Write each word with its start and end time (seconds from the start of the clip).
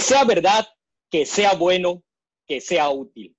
Sea 0.00 0.24
verdad, 0.24 0.66
que 1.10 1.26
sea 1.26 1.54
bueno, 1.54 2.04
que 2.46 2.60
sea 2.60 2.88
útil. 2.88 3.36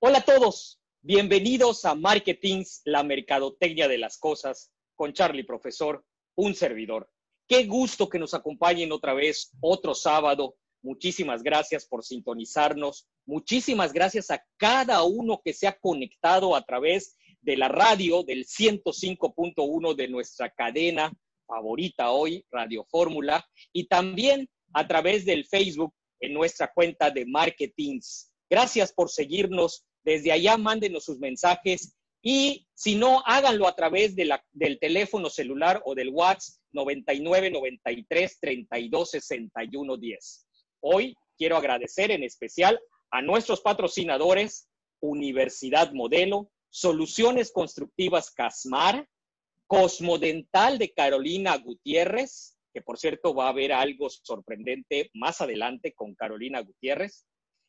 Hola 0.00 0.18
a 0.18 0.24
todos, 0.24 0.80
bienvenidos 1.02 1.84
a 1.84 1.94
Marketings, 1.94 2.80
la 2.84 3.02
mercadotecnia 3.02 3.86
de 3.86 3.98
las 3.98 4.16
cosas, 4.16 4.72
con 4.94 5.12
Charlie 5.12 5.44
Profesor, 5.44 6.02
un 6.36 6.54
servidor. 6.54 7.10
Qué 7.46 7.64
gusto 7.64 8.08
que 8.08 8.18
nos 8.18 8.32
acompañen 8.32 8.92
otra 8.92 9.12
vez, 9.12 9.52
otro 9.60 9.94
sábado. 9.94 10.56
Muchísimas 10.82 11.42
gracias 11.42 11.86
por 11.86 12.02
sintonizarnos. 12.02 13.06
Muchísimas 13.26 13.92
gracias 13.92 14.30
a 14.30 14.42
cada 14.56 15.02
uno 15.02 15.42
que 15.44 15.52
se 15.52 15.68
ha 15.68 15.78
conectado 15.78 16.56
a 16.56 16.64
través 16.64 17.16
de 17.42 17.58
la 17.58 17.68
radio 17.68 18.22
del 18.22 18.46
105.1 18.46 19.94
de 19.94 20.08
nuestra 20.08 20.50
cadena 20.50 21.12
favorita 21.46 22.10
hoy, 22.10 22.44
Radio 22.50 22.84
Fórmula, 22.84 23.46
y 23.72 23.86
también 23.86 24.48
a 24.72 24.86
través 24.86 25.24
del 25.24 25.44
Facebook 25.46 25.92
en 26.20 26.34
nuestra 26.34 26.70
cuenta 26.72 27.10
de 27.10 27.26
Marketings. 27.26 28.32
Gracias 28.48 28.92
por 28.92 29.10
seguirnos. 29.10 29.84
Desde 30.02 30.32
allá 30.32 30.56
mándenos 30.56 31.04
sus 31.04 31.18
mensajes 31.18 31.94
y 32.22 32.66
si 32.74 32.96
no, 32.96 33.22
háganlo 33.24 33.66
a 33.66 33.74
través 33.74 34.14
de 34.14 34.26
la, 34.26 34.44
del 34.52 34.78
teléfono 34.78 35.30
celular 35.30 35.82
o 35.84 35.94
del 35.94 36.10
WhatsApp 36.10 36.56
99 36.72 37.50
93 37.50 38.38
32 38.40 39.10
61 39.10 39.96
10. 39.96 40.46
Hoy 40.80 41.16
quiero 41.36 41.56
agradecer 41.56 42.10
en 42.10 42.22
especial 42.22 42.78
a 43.10 43.22
nuestros 43.22 43.60
patrocinadores 43.60 44.68
Universidad 45.00 45.92
Modelo, 45.92 46.50
Soluciones 46.68 47.52
Constructivas 47.52 48.30
Casmar, 48.30 49.08
Cosmodental 49.66 50.78
de 50.78 50.92
Carolina 50.92 51.56
Gutiérrez, 51.56 52.56
que 52.72 52.82
por 52.82 52.98
cierto 52.98 53.34
va 53.34 53.46
a 53.46 53.50
haber 53.50 53.72
algo 53.72 54.08
sorprendente 54.10 55.10
más 55.14 55.40
adelante 55.40 55.92
con 55.94 56.14
Carolina 56.14 56.60
Gutiérrez. 56.60 57.26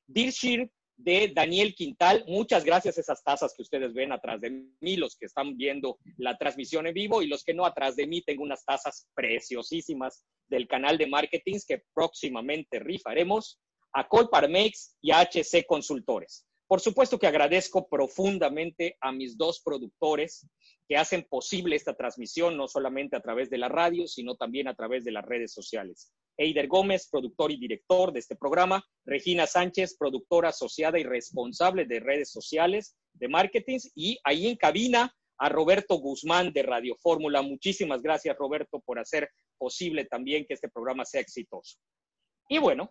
Dirshire 0.08 0.72
de 0.98 1.32
Daniel 1.34 1.74
Quintal. 1.74 2.24
Muchas 2.28 2.64
gracias 2.64 2.98
a 2.98 3.02
esas 3.02 3.24
tazas 3.24 3.54
que 3.56 3.64
ustedes 3.64 3.94
ven 3.94 4.12
atrás 4.12 4.40
de 4.42 4.66
mí, 4.80 4.98
los 4.98 5.16
que 5.16 5.26
están 5.26 5.58
viendo 5.58 5.98
la 6.18 6.38
transmisión 6.38 6.88
en 6.88 6.94
vivo 6.94 7.22
y 7.22 7.28
los 7.28 7.44
que 7.44 7.54
no 7.54 7.66
atrás 7.66 7.96
de 7.96 8.08
mí. 8.08 8.22
Tengo 8.22 8.44
unas 8.44 8.64
tazas 8.64 9.08
preciosísimas 9.16 10.24
del 10.48 10.68
canal 10.68 10.98
de 10.98 11.08
marketing 11.08 11.58
que 11.68 11.84
próximamente 11.94 12.80
rifaremos 12.80 13.60
a 13.94 14.08
Colparmex 14.08 14.98
y 15.02 15.12
a 15.12 15.22
HC 15.22 15.66
Consultores. 15.68 16.46
Por 16.72 16.80
supuesto 16.80 17.20
que 17.20 17.28
agradezco 17.28 17.90
profundamente 17.90 18.96
a 19.02 19.12
mis 19.12 19.38
dos 19.38 19.60
productores 19.60 20.48
que 20.88 20.96
hacen 20.96 21.28
posible 21.30 21.76
esta 21.76 21.98
transmisión, 21.98 22.56
no 22.56 22.70
solamente 22.70 23.18
a 23.18 23.22
través 23.22 23.50
de 23.50 23.58
la 23.58 23.68
radio, 23.68 24.08
sino 24.08 24.38
también 24.38 24.70
a 24.70 24.74
través 24.74 25.04
de 25.04 25.12
las 25.12 25.26
redes 25.26 25.52
sociales. 25.52 26.14
Eider 26.38 26.70
Gómez, 26.70 27.10
productor 27.12 27.52
y 27.52 27.58
director 27.58 28.14
de 28.14 28.20
este 28.20 28.38
programa, 28.38 28.82
Regina 29.04 29.48
Sánchez, 29.48 29.98
productora 30.00 30.48
asociada 30.48 30.98
y 30.98 31.04
responsable 31.04 31.84
de 31.84 32.00
redes 32.00 32.32
sociales, 32.32 32.96
de 33.16 33.28
marketing, 33.28 33.80
y 33.94 34.18
ahí 34.24 34.48
en 34.48 34.56
cabina 34.56 35.14
a 35.40 35.50
Roberto 35.50 35.96
Guzmán 35.96 36.54
de 36.54 36.64
Radio 36.64 36.96
Fórmula. 37.04 37.42
Muchísimas 37.42 38.02
gracias, 38.02 38.38
Roberto, 38.38 38.80
por 38.80 38.98
hacer 38.98 39.30
posible 39.58 40.06
también 40.06 40.46
que 40.48 40.54
este 40.54 40.70
programa 40.70 41.04
sea 41.04 41.20
exitoso. 41.20 41.80
Y 42.48 42.60
bueno, 42.60 42.90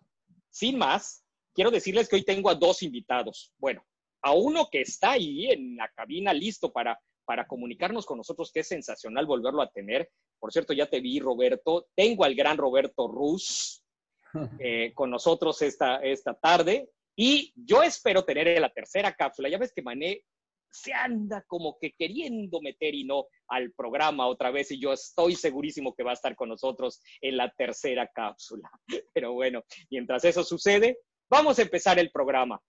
sin 0.51 0.77
más, 0.77 1.25
quiero 1.53 1.71
decirles 1.71 2.07
que 2.07 2.15
hoy 2.15 2.23
tengo 2.23 2.49
a 2.49 2.55
dos 2.55 2.83
invitados. 2.83 3.53
Bueno, 3.57 3.85
a 4.21 4.33
uno 4.33 4.67
que 4.71 4.81
está 4.81 5.11
ahí 5.11 5.51
en 5.51 5.75
la 5.75 5.89
cabina 5.89 6.33
listo 6.33 6.71
para, 6.71 6.99
para 7.25 7.47
comunicarnos 7.47 8.05
con 8.05 8.17
nosotros, 8.17 8.51
que 8.51 8.61
es 8.61 8.67
sensacional 8.67 9.25
volverlo 9.25 9.61
a 9.61 9.71
tener. 9.71 10.09
Por 10.39 10.51
cierto, 10.51 10.73
ya 10.73 10.89
te 10.89 10.99
vi, 10.99 11.19
Roberto. 11.19 11.87
Tengo 11.95 12.23
al 12.23 12.35
gran 12.35 12.57
Roberto 12.57 13.07
Rus 13.07 13.83
eh, 14.59 14.91
con 14.93 15.09
nosotros 15.09 15.61
esta, 15.61 15.97
esta 15.97 16.33
tarde. 16.33 16.89
Y 17.15 17.53
yo 17.55 17.83
espero 17.83 18.23
tener 18.23 18.59
la 18.59 18.71
tercera 18.71 19.13
cápsula. 19.13 19.49
Ya 19.49 19.57
ves 19.57 19.73
que 19.73 19.81
Mané 19.81 20.23
se 20.71 20.93
anda 20.93 21.43
como 21.47 21.77
que 21.79 21.91
queriendo 21.91 22.61
meter 22.61 22.95
y 22.95 23.03
no 23.03 23.25
al 23.47 23.73
programa 23.73 24.27
otra 24.27 24.51
vez 24.51 24.71
y 24.71 24.79
yo 24.79 24.93
estoy 24.93 25.35
segurísimo 25.35 25.93
que 25.93 26.03
va 26.03 26.11
a 26.11 26.15
estar 26.15 26.35
con 26.35 26.49
nosotros 26.49 27.01
en 27.19 27.37
la 27.37 27.51
tercera 27.51 28.07
cápsula. 28.07 28.71
Pero 29.13 29.33
bueno, 29.33 29.63
mientras 29.89 30.23
eso 30.23 30.43
sucede, 30.43 30.97
Vamos 31.31 31.57
a 31.59 31.61
empezar 31.61 31.97
el 31.97 32.11
programa. 32.11 32.61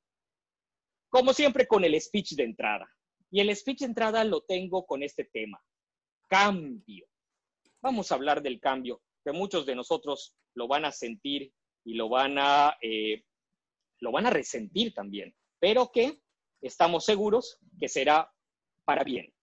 Como 1.09 1.33
siempre 1.33 1.67
con 1.67 1.83
el 1.83 2.01
speech 2.01 2.35
de 2.37 2.45
entrada. 2.45 2.89
Y 3.29 3.41
el 3.41 3.55
speech 3.57 3.81
de 3.81 3.87
entrada 3.87 4.23
lo 4.23 4.43
tengo 4.43 4.87
con 4.87 5.03
este 5.03 5.25
tema. 5.25 5.61
Cambio. 6.29 7.09
Vamos 7.81 8.13
a 8.13 8.15
hablar 8.15 8.41
del 8.41 8.61
cambio, 8.61 9.03
que 9.25 9.33
muchos 9.33 9.67
de 9.67 9.75
nosotros 9.75 10.37
lo 10.55 10.69
van 10.69 10.85
a 10.85 10.93
sentir 10.93 11.53
y 11.85 11.95
lo 11.95 12.09
van 12.09 12.39
a, 12.39 12.79
eh, 12.81 13.25
lo 13.99 14.13
van 14.13 14.27
a 14.27 14.31
resentir 14.31 14.95
también, 14.95 15.35
pero 15.59 15.91
que 15.91 16.21
estamos 16.61 17.05
seguros 17.05 17.59
que 17.81 17.89
será 17.89 18.33
para 18.85 19.03
bien. 19.03 19.35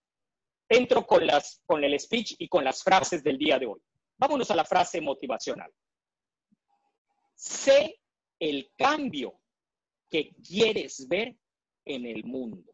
Entro 0.69 1.05
con, 1.05 1.27
las, 1.27 1.61
con 1.65 1.83
el 1.83 1.99
speech 1.99 2.35
y 2.39 2.47
con 2.47 2.63
las 2.63 2.81
frases 2.81 3.21
del 3.21 3.37
día 3.37 3.59
de 3.59 3.65
hoy. 3.65 3.81
Vámonos 4.17 4.49
a 4.49 4.55
la 4.55 4.63
frase 4.63 5.01
motivacional. 5.01 5.73
Sé 7.35 7.99
el 8.39 8.71
cambio 8.77 9.39
que 10.09 10.35
quieres 10.35 11.07
ver 11.07 11.37
en 11.85 12.05
el 12.05 12.23
mundo. 12.23 12.73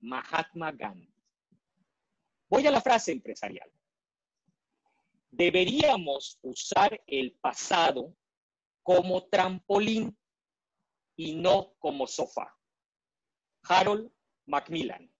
Mahatma 0.00 0.72
Gandhi. 0.72 1.12
Voy 2.48 2.66
a 2.66 2.70
la 2.70 2.80
frase 2.80 3.12
empresarial. 3.12 3.70
Deberíamos 5.30 6.38
usar 6.42 7.02
el 7.06 7.32
pasado 7.40 8.14
como 8.82 9.26
trampolín 9.28 10.16
y 11.16 11.34
no 11.34 11.74
como 11.78 12.06
sofá. 12.06 12.54
Harold 13.62 14.10
Macmillan. 14.46 15.10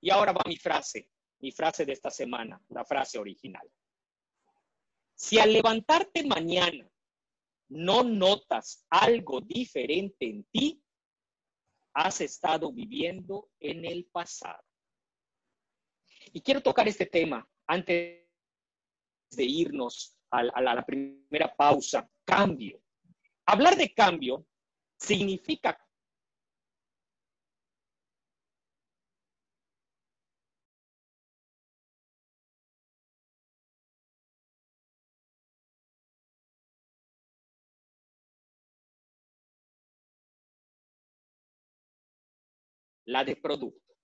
Y 0.00 0.10
ahora 0.10 0.32
va 0.32 0.42
mi 0.46 0.56
frase, 0.56 1.10
mi 1.40 1.50
frase 1.50 1.84
de 1.84 1.92
esta 1.92 2.10
semana, 2.10 2.62
la 2.68 2.84
frase 2.84 3.18
original. 3.18 3.68
Si 5.14 5.40
al 5.40 5.52
levantarte 5.52 6.24
mañana 6.24 6.88
no 7.68 8.02
notas 8.02 8.86
algo 8.90 9.40
diferente 9.40 10.26
en 10.26 10.44
ti, 10.44 10.82
has 11.94 12.20
estado 12.20 12.72
viviendo 12.72 13.50
en 13.60 13.84
el 13.84 14.06
pasado. 14.06 14.62
Y 16.32 16.40
quiero 16.40 16.60
tocar 16.60 16.86
este 16.88 17.06
tema 17.06 17.46
antes 17.66 18.24
de 19.30 19.44
irnos 19.44 20.16
a, 20.30 20.42
la 20.42 20.84
primera 20.84 21.54
pausa. 21.54 22.08
Cambio. 22.24 22.82
Hablar 23.46 23.76
de 23.76 23.92
cambio 23.94 24.46
significa 24.98 25.78
la 43.08 43.24
de 43.24 43.36
producto. 43.36 43.94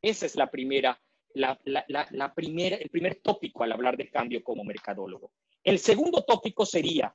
Esa 0.00 0.26
es 0.26 0.36
la 0.36 0.48
primera, 0.50 1.00
la, 1.34 2.32
primera, 2.34 2.76
el 2.76 2.90
primer 2.90 3.16
tópico 3.16 3.64
al 3.64 3.72
hablar 3.72 3.96
de 3.96 4.08
cambio 4.08 4.42
como 4.44 4.62
mercadólogo. 4.62 5.32
El 5.64 5.80
segundo 5.80 6.24
tópico 6.24 6.64
sería 6.64 7.14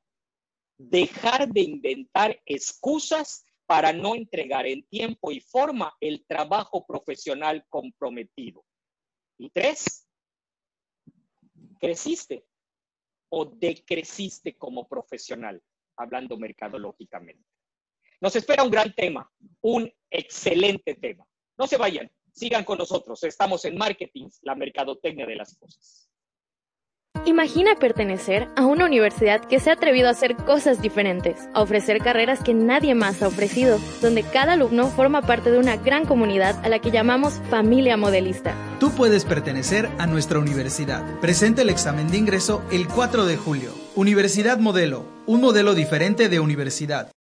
dejar 0.77 1.47
de 1.47 1.61
inventar 1.61 2.41
excusas 2.45 3.45
para 3.65 3.93
no 3.93 4.13
entregar 4.13 4.67
en 4.67 4.83
tiempo 4.87 5.31
y 5.31 5.39
forma 5.39 5.95
el 6.01 6.25
trabajo 6.25 6.85
profesional 6.85 7.65
comprometido. 7.69 8.65
Y 9.37 9.51
tres, 9.51 10.05
creciste 11.79 12.45
o 13.29 13.45
decreciste 13.45 14.57
como 14.57 14.85
profesional, 14.85 15.63
hablando 15.95 16.37
mercadológicamente. 16.37 17.50
Nos 18.21 18.35
espera 18.35 18.63
un 18.63 18.69
gran 18.69 18.93
tema, 18.93 19.27
un 19.61 19.91
excelente 20.11 20.93
tema. 20.93 21.25
No 21.57 21.65
se 21.65 21.77
vayan, 21.77 22.09
sigan 22.31 22.63
con 22.63 22.77
nosotros. 22.77 23.23
Estamos 23.23 23.65
en 23.65 23.75
Marketing, 23.75 24.29
la 24.43 24.53
mercadotecnia 24.53 25.25
de 25.25 25.35
las 25.35 25.57
cosas. 25.57 26.07
Imagina 27.25 27.75
pertenecer 27.75 28.47
a 28.55 28.65
una 28.65 28.85
universidad 28.85 29.41
que 29.45 29.59
se 29.59 29.69
ha 29.69 29.73
atrevido 29.73 30.07
a 30.07 30.11
hacer 30.11 30.35
cosas 30.35 30.81
diferentes, 30.81 31.49
a 31.53 31.61
ofrecer 31.61 31.99
carreras 31.99 32.43
que 32.43 32.53
nadie 32.53 32.95
más 32.95 33.21
ha 33.23 33.27
ofrecido, 33.27 33.79
donde 34.01 34.23
cada 34.23 34.53
alumno 34.53 34.87
forma 34.87 35.23
parte 35.23 35.51
de 35.51 35.57
una 35.57 35.77
gran 35.77 36.05
comunidad 36.05 36.63
a 36.63 36.69
la 36.69 36.79
que 36.79 36.91
llamamos 36.91 37.41
familia 37.49 37.97
modelista. 37.97 38.55
Tú 38.79 38.91
puedes 38.91 39.25
pertenecer 39.25 39.89
a 39.97 40.05
nuestra 40.05 40.39
universidad. 40.39 41.19
Presenta 41.21 41.63
el 41.63 41.69
examen 41.69 42.09
de 42.09 42.17
ingreso 42.17 42.63
el 42.71 42.87
4 42.87 43.25
de 43.25 43.37
julio. 43.37 43.73
Universidad 43.95 44.59
Modelo, 44.59 45.05
un 45.25 45.41
modelo 45.41 45.73
diferente 45.73 46.29
de 46.29 46.39
universidad. 46.39 47.11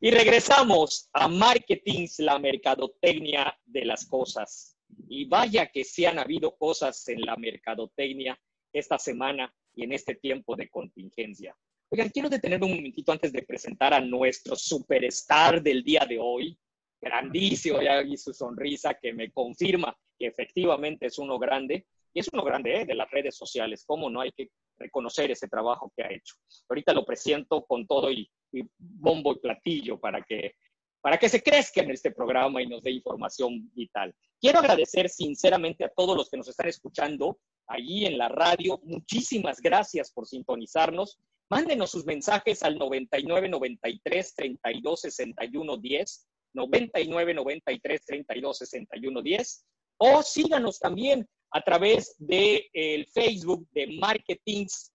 Y 0.00 0.12
regresamos 0.12 1.08
a 1.12 1.26
Marketing, 1.26 2.06
la 2.18 2.38
mercadotecnia 2.38 3.58
de 3.66 3.84
las 3.84 4.06
cosas. 4.06 4.76
Y 5.08 5.24
vaya 5.24 5.66
que 5.66 5.82
sí 5.82 6.06
han 6.06 6.20
habido 6.20 6.56
cosas 6.56 7.08
en 7.08 7.22
la 7.22 7.34
mercadotecnia 7.34 8.38
esta 8.72 8.96
semana 8.96 9.52
y 9.74 9.82
en 9.82 9.92
este 9.92 10.14
tiempo 10.14 10.54
de 10.54 10.68
contingencia. 10.68 11.56
Oigan, 11.90 12.10
quiero 12.10 12.28
detener 12.28 12.62
un 12.62 12.76
momentito 12.76 13.10
antes 13.10 13.32
de 13.32 13.42
presentar 13.42 13.92
a 13.92 14.00
nuestro 14.00 14.54
superstar 14.54 15.60
del 15.60 15.82
día 15.82 16.06
de 16.08 16.18
hoy. 16.20 16.56
Grandísimo, 17.00 17.82
ya 17.82 18.00
vi 18.02 18.16
su 18.16 18.32
sonrisa 18.32 18.94
que 18.94 19.12
me 19.12 19.32
confirma 19.32 19.96
que 20.16 20.26
efectivamente 20.26 21.06
es 21.06 21.18
uno 21.18 21.40
grande. 21.40 21.86
Y 22.14 22.20
es 22.20 22.28
uno 22.32 22.44
grande 22.44 22.82
¿eh? 22.82 22.86
de 22.86 22.94
las 22.94 23.10
redes 23.10 23.36
sociales. 23.36 23.84
¿Cómo 23.84 24.08
no 24.10 24.20
hay 24.20 24.30
que 24.30 24.50
reconocer 24.78 25.30
ese 25.30 25.48
trabajo 25.48 25.92
que 25.96 26.02
ha 26.02 26.12
hecho? 26.12 26.34
Ahorita 26.68 26.92
lo 26.92 27.04
presento 27.04 27.64
con 27.66 27.86
todo 27.86 28.10
y, 28.10 28.30
y 28.52 28.62
bombo 28.78 29.32
y 29.32 29.38
platillo 29.38 29.98
para 29.98 30.22
que 30.22 30.54
para 31.00 31.18
que 31.18 31.28
se 31.28 31.42
crezca 31.42 31.80
en 31.80 31.90
este 31.90 32.10
programa 32.10 32.60
y 32.60 32.66
nos 32.66 32.82
dé 32.82 32.90
información 32.90 33.70
vital. 33.72 34.14
Quiero 34.40 34.58
agradecer 34.58 35.08
sinceramente 35.08 35.84
a 35.84 35.90
todos 35.90 36.16
los 36.16 36.28
que 36.28 36.36
nos 36.36 36.48
están 36.48 36.68
escuchando 36.68 37.38
allí 37.66 38.06
en 38.06 38.18
la 38.18 38.28
radio. 38.28 38.80
Muchísimas 38.82 39.60
gracias 39.60 40.12
por 40.12 40.26
sintonizarnos. 40.26 41.18
Mándenos 41.50 41.90
sus 41.90 42.04
mensajes 42.04 42.62
al 42.62 42.78
99 42.78 43.48
93 43.48 44.34
32 44.34 45.00
61 45.00 45.76
10, 45.78 46.28
99 46.54 47.34
93 47.34 48.04
32 48.04 48.58
61 48.58 49.22
10, 49.22 49.66
o 49.98 50.22
síganos 50.22 50.78
también 50.78 51.26
a 51.50 51.60
través 51.62 52.14
del 52.18 52.62
el 52.72 53.06
Facebook 53.06 53.66
de 53.72 53.98
Marketings 53.98 54.92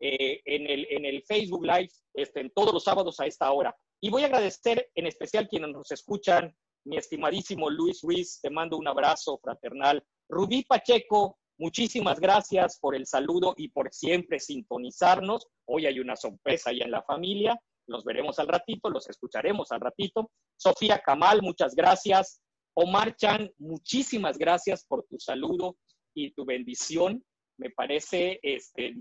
eh, 0.00 0.40
en, 0.44 0.66
el, 0.66 0.86
en 0.90 1.04
el 1.04 1.22
Facebook 1.24 1.64
Live 1.64 1.90
este, 2.14 2.40
en 2.40 2.50
todos 2.50 2.72
los 2.72 2.84
sábados 2.84 3.20
a 3.20 3.26
esta 3.26 3.50
hora. 3.50 3.76
Y 4.00 4.10
voy 4.10 4.22
a 4.22 4.26
agradecer 4.26 4.90
en 4.94 5.06
especial 5.06 5.48
quienes 5.48 5.70
nos 5.70 5.90
escuchan, 5.90 6.54
mi 6.84 6.96
estimadísimo 6.96 7.70
Luis 7.70 8.02
Ruiz, 8.02 8.40
te 8.40 8.50
mando 8.50 8.76
un 8.76 8.86
abrazo 8.86 9.38
fraternal. 9.42 10.04
Rubí 10.28 10.64
Pacheco, 10.64 11.38
Muchísimas 11.58 12.20
gracias 12.20 12.78
por 12.78 12.94
el 12.94 13.06
saludo 13.06 13.54
y 13.56 13.68
por 13.68 13.90
siempre 13.90 14.38
sintonizarnos. 14.38 15.48
Hoy 15.64 15.86
hay 15.86 16.00
una 16.00 16.14
sorpresa 16.14 16.68
ahí 16.68 16.82
en 16.82 16.90
la 16.90 17.02
familia. 17.02 17.58
Los 17.86 18.04
veremos 18.04 18.38
al 18.38 18.48
ratito, 18.48 18.90
los 18.90 19.08
escucharemos 19.08 19.72
al 19.72 19.80
ratito. 19.80 20.30
Sofía 20.56 20.98
Kamal, 20.98 21.40
muchas 21.40 21.74
gracias. 21.74 22.42
Omar 22.78 23.16
Chan, 23.16 23.50
muchísimas 23.56 24.36
gracias 24.36 24.84
por 24.84 25.06
tu 25.06 25.18
saludo 25.18 25.78
y 26.14 26.32
tu 26.32 26.44
bendición. 26.44 27.24
Me 27.58 27.70
parece 27.70 28.38
este, 28.42 28.94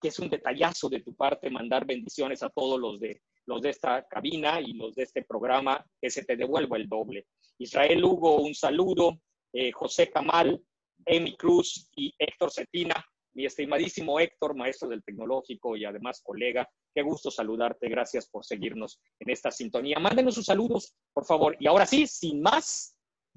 que 0.00 0.08
es 0.08 0.18
un 0.20 0.30
detallazo 0.30 0.88
de 0.88 1.00
tu 1.00 1.16
parte 1.16 1.50
mandar 1.50 1.84
bendiciones 1.84 2.44
a 2.44 2.48
todos 2.48 2.78
los 2.78 3.00
de, 3.00 3.20
los 3.46 3.60
de 3.60 3.70
esta 3.70 4.06
cabina 4.06 4.60
y 4.60 4.74
los 4.74 4.94
de 4.94 5.02
este 5.02 5.24
programa, 5.24 5.84
que 6.00 6.10
se 6.10 6.24
te 6.24 6.36
devuelva 6.36 6.76
el 6.76 6.88
doble. 6.88 7.26
Israel 7.58 8.04
Hugo, 8.04 8.40
un 8.40 8.54
saludo. 8.54 9.20
Eh, 9.52 9.72
José 9.72 10.10
Kamal, 10.10 10.62
Emi 11.04 11.36
Cruz 11.36 11.90
y 11.96 12.14
Héctor 12.16 12.52
Cetina. 12.52 13.04
Mi 13.34 13.46
estimadísimo 13.46 14.20
Héctor, 14.20 14.54
maestro 14.54 14.88
del 14.88 15.02
tecnológico 15.02 15.76
y 15.76 15.84
además 15.84 16.22
colega, 16.22 16.68
qué 16.94 17.02
gusto 17.02 17.32
saludarte. 17.32 17.88
Gracias 17.88 18.28
por 18.28 18.44
seguirnos 18.44 19.00
en 19.18 19.30
esta 19.30 19.50
sintonía. 19.50 19.98
Mándenos 19.98 20.36
sus 20.36 20.46
saludos, 20.46 20.94
por 21.12 21.24
favor. 21.24 21.56
Y 21.58 21.66
ahora 21.66 21.84
sí, 21.84 22.06
sin 22.06 22.42
más, 22.42 22.94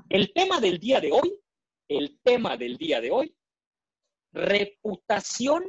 el 0.09 0.33
tema 0.33 0.59
del 0.59 0.79
día 0.79 0.99
de 0.99 1.11
hoy, 1.11 1.39
el 1.87 2.19
tema 2.23 2.57
del 2.57 2.77
día 2.77 3.01
de 3.01 3.11
hoy, 3.11 3.35
reputación 4.31 5.63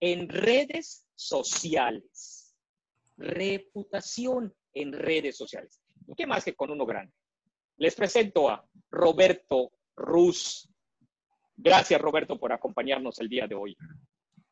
en 0.00 0.28
redes 0.28 1.06
sociales. 1.14 2.56
Reputación 3.16 4.54
en 4.72 4.92
redes 4.92 5.36
sociales. 5.36 5.80
¿Y 6.06 6.14
qué 6.14 6.26
más 6.26 6.44
que 6.44 6.54
con 6.54 6.70
uno 6.70 6.86
grande? 6.86 7.12
Les 7.76 7.94
presento 7.94 8.48
a 8.48 8.66
Roberto 8.90 9.72
Ruz. 9.96 10.68
Gracias, 11.56 12.00
Roberto, 12.00 12.38
por 12.38 12.52
acompañarnos 12.52 13.20
el 13.20 13.28
día 13.28 13.46
de 13.46 13.54
hoy. 13.54 13.76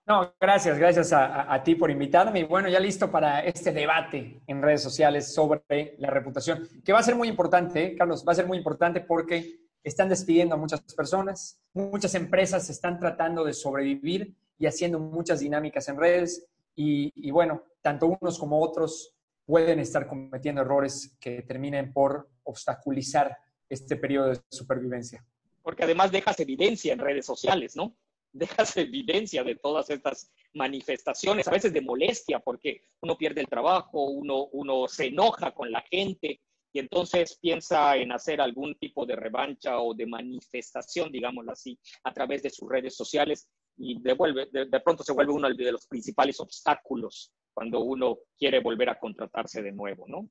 No, 0.09 0.35
gracias, 0.41 0.79
gracias 0.79 1.13
a, 1.13 1.63
ti 1.63 1.75
por 1.75 1.91
invitarme. 1.91 2.41
Y 2.41 2.45
bueno, 2.45 2.71
ya 2.71 2.81
listo 2.81 3.11
para 3.11 3.41
este 3.45 3.73
debate 3.73 4.41
en 4.47 4.63
redes 4.63 4.83
sociales 4.83 5.35
sobre 5.35 5.97
la 5.99 6.09
reputación, 6.09 6.67
que 6.83 6.95
va 6.95 7.01
a 7.01 7.03
ser 7.03 7.15
muy 7.15 7.29
importante, 7.29 7.85
¿eh? 7.85 7.95
Carlos, 7.95 8.25
va 8.27 8.33
a 8.33 8.37
ser 8.37 8.47
muy 8.47 8.57
importante 8.57 9.03
porque 9.03 9.61
están 9.85 10.09
despidiendo 10.09 10.55
a 10.55 10.59
muchas 10.59 10.81
personas, 10.95 11.61
muchas 11.75 12.15
empresas 12.15 12.71
están 12.71 12.99
tratando 12.99 13.45
de 13.45 13.53
sobrevivir 13.53 14.35
y 14.59 14.65
haciendo 14.65 14.99
muchas 14.99 15.41
dinámicas 15.41 15.87
en 15.91 15.99
redes. 15.99 16.47
Y, 16.75 17.13
y 17.15 17.31
bueno, 17.31 17.65
tanto 17.83 18.07
unos 18.07 18.39
como 18.39 18.63
otros 18.63 19.15
pueden 19.45 19.79
estar 19.79 20.07
cometiendo 20.07 20.63
errores 20.63 21.19
que 21.21 21.43
terminen 21.43 21.93
por 21.93 22.31
obstaculizar 22.45 23.37
este 23.69 23.97
periodo 23.97 24.31
de 24.31 24.41
supervivencia 24.49 25.23
porque 25.69 25.85
además 25.85 26.11
dejas 26.11 26.41
evidencia 26.41 26.95
en 26.95 26.99
redes 26.99 27.27
sociales, 27.27 27.77
¿no? 27.77 27.95
Dejas 28.39 28.77
evidencia 28.77 29.43
de 29.43 29.57
todas 29.57 29.91
estas 29.91 30.31
manifestaciones, 30.55 31.49
a 31.49 31.51
veces 31.51 31.73
de 31.73 31.81
molestia, 31.81 32.39
porque 32.39 32.83
uno 33.01 33.17
pierde 33.17 33.41
el 33.41 33.49
trabajo, 33.49 34.05
uno, 34.05 34.47
uno 34.53 34.89
se 34.89 35.07
enoja 35.07 35.53
con 35.53 35.71
la 35.71 35.83
gente 35.91 36.41
y 36.73 36.79
entonces 36.79 37.39
piensa 37.41 37.97
en 37.97 38.13
hacer 38.13 38.41
algún 38.41 38.75
tipo 38.77 39.07
de 39.07 39.17
revancha 39.17 39.81
o 39.81 39.95
de 39.95 40.07
manifestación, 40.07 41.11
digámoslo 41.11 41.53
así, 41.53 41.79
a 42.05 42.13
través 42.13 42.43
de 42.43 42.51
sus 42.51 42.69
redes 42.69 42.95
sociales 42.95 43.49
y 43.77 44.01
devuelve, 44.01 44.47
de, 44.51 44.81
pronto 44.81 45.03
se 45.03 45.13
vuelve 45.13 45.33
uno 45.33 45.53
de 45.53 45.73
los 45.73 45.87
principales 45.87 46.39
obstáculos 46.41 47.33
cuando 47.55 47.81
uno 47.81 48.19
quiere 48.37 48.61
volver 48.61 48.91
a 48.91 48.99
contratarse 48.99 49.63
de 49.63 49.73
nuevo, 49.73 50.07
¿no? 50.07 50.29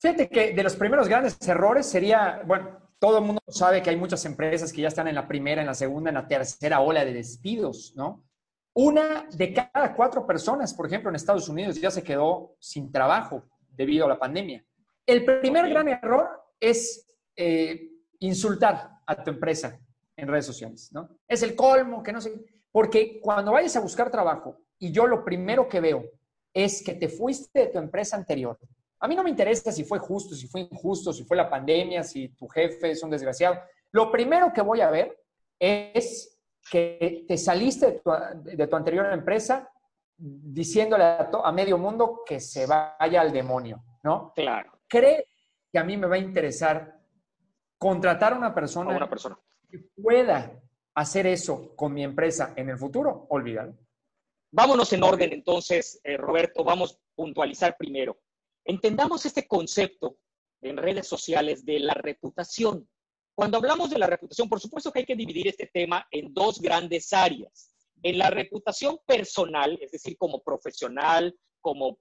Fíjate 0.00 0.28
que 0.28 0.52
de 0.52 0.62
los 0.62 0.76
primeros 0.76 1.08
grandes 1.08 1.36
errores 1.46 1.86
sería, 1.86 2.42
bueno, 2.46 2.89
todo 3.00 3.18
el 3.18 3.24
mundo 3.24 3.40
sabe 3.48 3.82
que 3.82 3.90
hay 3.90 3.96
muchas 3.96 4.24
empresas 4.26 4.72
que 4.72 4.82
ya 4.82 4.88
están 4.88 5.08
en 5.08 5.14
la 5.14 5.26
primera, 5.26 5.62
en 5.62 5.66
la 5.66 5.74
segunda, 5.74 6.10
en 6.10 6.16
la 6.16 6.28
tercera 6.28 6.80
ola 6.80 7.04
de 7.04 7.14
despidos, 7.14 7.94
¿no? 7.96 8.24
Una 8.74 9.26
de 9.32 9.52
cada 9.54 9.94
cuatro 9.96 10.26
personas, 10.26 10.74
por 10.74 10.86
ejemplo, 10.86 11.08
en 11.08 11.16
Estados 11.16 11.48
Unidos 11.48 11.80
ya 11.80 11.90
se 11.90 12.04
quedó 12.04 12.54
sin 12.60 12.92
trabajo 12.92 13.42
debido 13.70 14.04
a 14.04 14.08
la 14.08 14.18
pandemia. 14.18 14.64
El 15.06 15.24
primer 15.24 15.68
gran 15.70 15.88
error 15.88 16.28
es 16.60 17.08
eh, 17.34 17.90
insultar 18.20 18.90
a 19.06 19.24
tu 19.24 19.30
empresa 19.30 19.80
en 20.14 20.28
redes 20.28 20.46
sociales, 20.46 20.92
¿no? 20.92 21.08
Es 21.26 21.42
el 21.42 21.56
colmo, 21.56 22.02
que 22.02 22.12
no 22.12 22.20
sé, 22.20 22.32
porque 22.70 23.18
cuando 23.20 23.52
vayas 23.52 23.74
a 23.76 23.80
buscar 23.80 24.10
trabajo 24.10 24.58
y 24.78 24.92
yo 24.92 25.06
lo 25.06 25.24
primero 25.24 25.66
que 25.68 25.80
veo 25.80 26.04
es 26.52 26.82
que 26.84 26.94
te 26.94 27.08
fuiste 27.08 27.60
de 27.60 27.66
tu 27.68 27.78
empresa 27.78 28.16
anterior, 28.16 28.58
a 29.00 29.08
mí 29.08 29.16
no 29.16 29.22
me 29.22 29.30
interesa 29.30 29.72
si 29.72 29.84
fue 29.84 29.98
justo, 29.98 30.34
si 30.34 30.46
fue 30.46 30.60
injusto, 30.60 31.12
si 31.12 31.24
fue 31.24 31.36
la 31.36 31.48
pandemia, 31.48 32.02
si 32.04 32.28
tu 32.28 32.46
jefe 32.48 32.90
es 32.90 33.02
un 33.02 33.10
desgraciado. 33.10 33.58
Lo 33.92 34.10
primero 34.10 34.52
que 34.52 34.60
voy 34.60 34.82
a 34.82 34.90
ver 34.90 35.18
es 35.58 36.38
que 36.70 37.24
te 37.26 37.38
saliste 37.38 38.02
de 38.44 38.66
tu, 38.66 38.76
anterior 38.76 39.06
empresa 39.06 39.70
diciéndole 40.16 41.04
a, 41.04 41.52
medio 41.52 41.78
mundo 41.78 42.22
que 42.26 42.40
se 42.40 42.66
vaya 42.66 43.22
al 43.22 43.32
demonio, 43.32 43.82
¿no? 44.02 44.32
Claro. 44.34 44.80
¿Cree 44.86 45.28
que 45.72 45.78
a 45.78 45.84
mí 45.84 45.96
me 45.96 46.06
va 46.06 46.16
a 46.16 46.18
interesar 46.18 47.00
contratar 47.78 48.34
a 48.34 48.36
una 48.36 48.54
persona, 48.54 48.94
una 48.94 49.08
persona. 49.08 49.38
que 49.70 49.78
pueda 49.78 50.52
hacer 50.94 51.26
eso 51.26 51.74
con 51.74 51.94
mi 51.94 52.04
empresa 52.04 52.52
en 52.54 52.68
el 52.68 52.76
futuro? 52.76 53.26
Olvídalo. 53.30 53.74
Vámonos 54.52 54.92
en 54.92 55.02
orden 55.02 55.32
entonces, 55.32 56.00
eh, 56.04 56.18
Roberto. 56.18 56.62
Vamos 56.64 56.94
a 56.94 56.98
puntualizar 57.14 57.76
primero. 57.78 58.18
Entendamos 58.64 59.24
este 59.26 59.46
concepto 59.46 60.18
en 60.62 60.76
redes 60.76 61.06
sociales 61.06 61.64
de 61.64 61.80
la 61.80 61.94
reputación. 61.94 62.88
Cuando 63.34 63.56
hablamos 63.56 63.90
de 63.90 63.98
la 63.98 64.06
reputación, 64.06 64.48
por 64.48 64.60
supuesto 64.60 64.92
que 64.92 65.00
hay 65.00 65.06
que 65.06 65.16
dividir 65.16 65.48
este 65.48 65.70
tema 65.72 66.06
en 66.10 66.34
dos 66.34 66.60
grandes 66.60 67.12
áreas. 67.12 67.74
En 68.02 68.18
la 68.18 68.30
reputación 68.30 68.98
personal, 69.06 69.78
es 69.80 69.92
decir, 69.92 70.16
como 70.18 70.42
profesional, 70.42 71.34
como, 71.60 71.98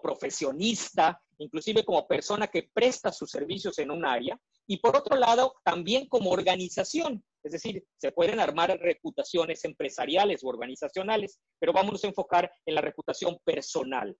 profesionista, 0.00 1.20
inclusive 1.38 1.84
como 1.84 2.06
persona 2.06 2.46
que 2.46 2.70
presta 2.72 3.12
sus 3.12 3.30
servicios 3.30 3.78
en 3.78 3.90
un 3.90 4.04
área. 4.04 4.40
Y 4.66 4.76
por 4.78 4.96
otro 4.96 5.16
lado, 5.16 5.54
también 5.64 6.06
como 6.08 6.30
organización. 6.30 7.24
Es 7.42 7.52
decir, 7.52 7.84
se 7.96 8.12
pueden 8.12 8.38
armar 8.38 8.78
reputaciones 8.78 9.64
empresariales 9.64 10.44
o 10.44 10.48
organizacionales, 10.48 11.40
pero 11.58 11.72
vamos 11.72 12.04
a 12.04 12.08
enfocar 12.08 12.50
en 12.66 12.74
la 12.74 12.80
reputación 12.80 13.38
personal. 13.44 14.16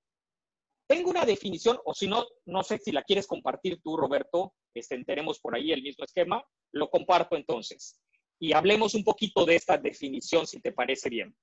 Tengo 0.88 1.10
una 1.10 1.26
definición, 1.26 1.78
o 1.84 1.92
si 1.94 2.08
no, 2.08 2.26
no 2.46 2.62
sé 2.62 2.78
si 2.78 2.92
la 2.92 3.02
quieres 3.02 3.26
compartir 3.26 3.78
tú, 3.82 3.96
Roberto, 3.96 4.54
este, 4.74 5.04
tenemos 5.04 5.38
por 5.38 5.54
ahí 5.54 5.70
el 5.70 5.82
mismo 5.82 6.04
esquema, 6.04 6.42
lo 6.72 6.88
comparto 6.88 7.36
entonces. 7.36 8.00
Y 8.40 8.54
hablemos 8.54 8.94
un 8.94 9.04
poquito 9.04 9.44
de 9.44 9.56
esta 9.56 9.76
definición, 9.76 10.46
si 10.46 10.60
te 10.60 10.72
parece 10.72 11.10
bien. 11.10 11.36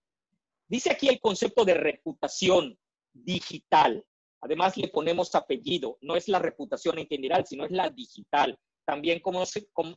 Dice 0.67 0.91
aquí 0.91 1.09
el 1.09 1.19
concepto 1.19 1.63
de 1.63 1.75
reputación 1.75 2.75
digital. 3.13 4.03
Además, 4.41 4.77
le 4.77 4.87
ponemos 4.87 5.35
apellido. 5.35 5.99
No 6.01 6.15
es 6.15 6.27
la 6.27 6.39
reputación 6.39 6.97
en 6.97 7.07
general, 7.07 7.45
sino 7.45 7.65
es 7.65 7.71
la 7.71 7.89
digital, 7.91 8.57
también, 8.83 9.21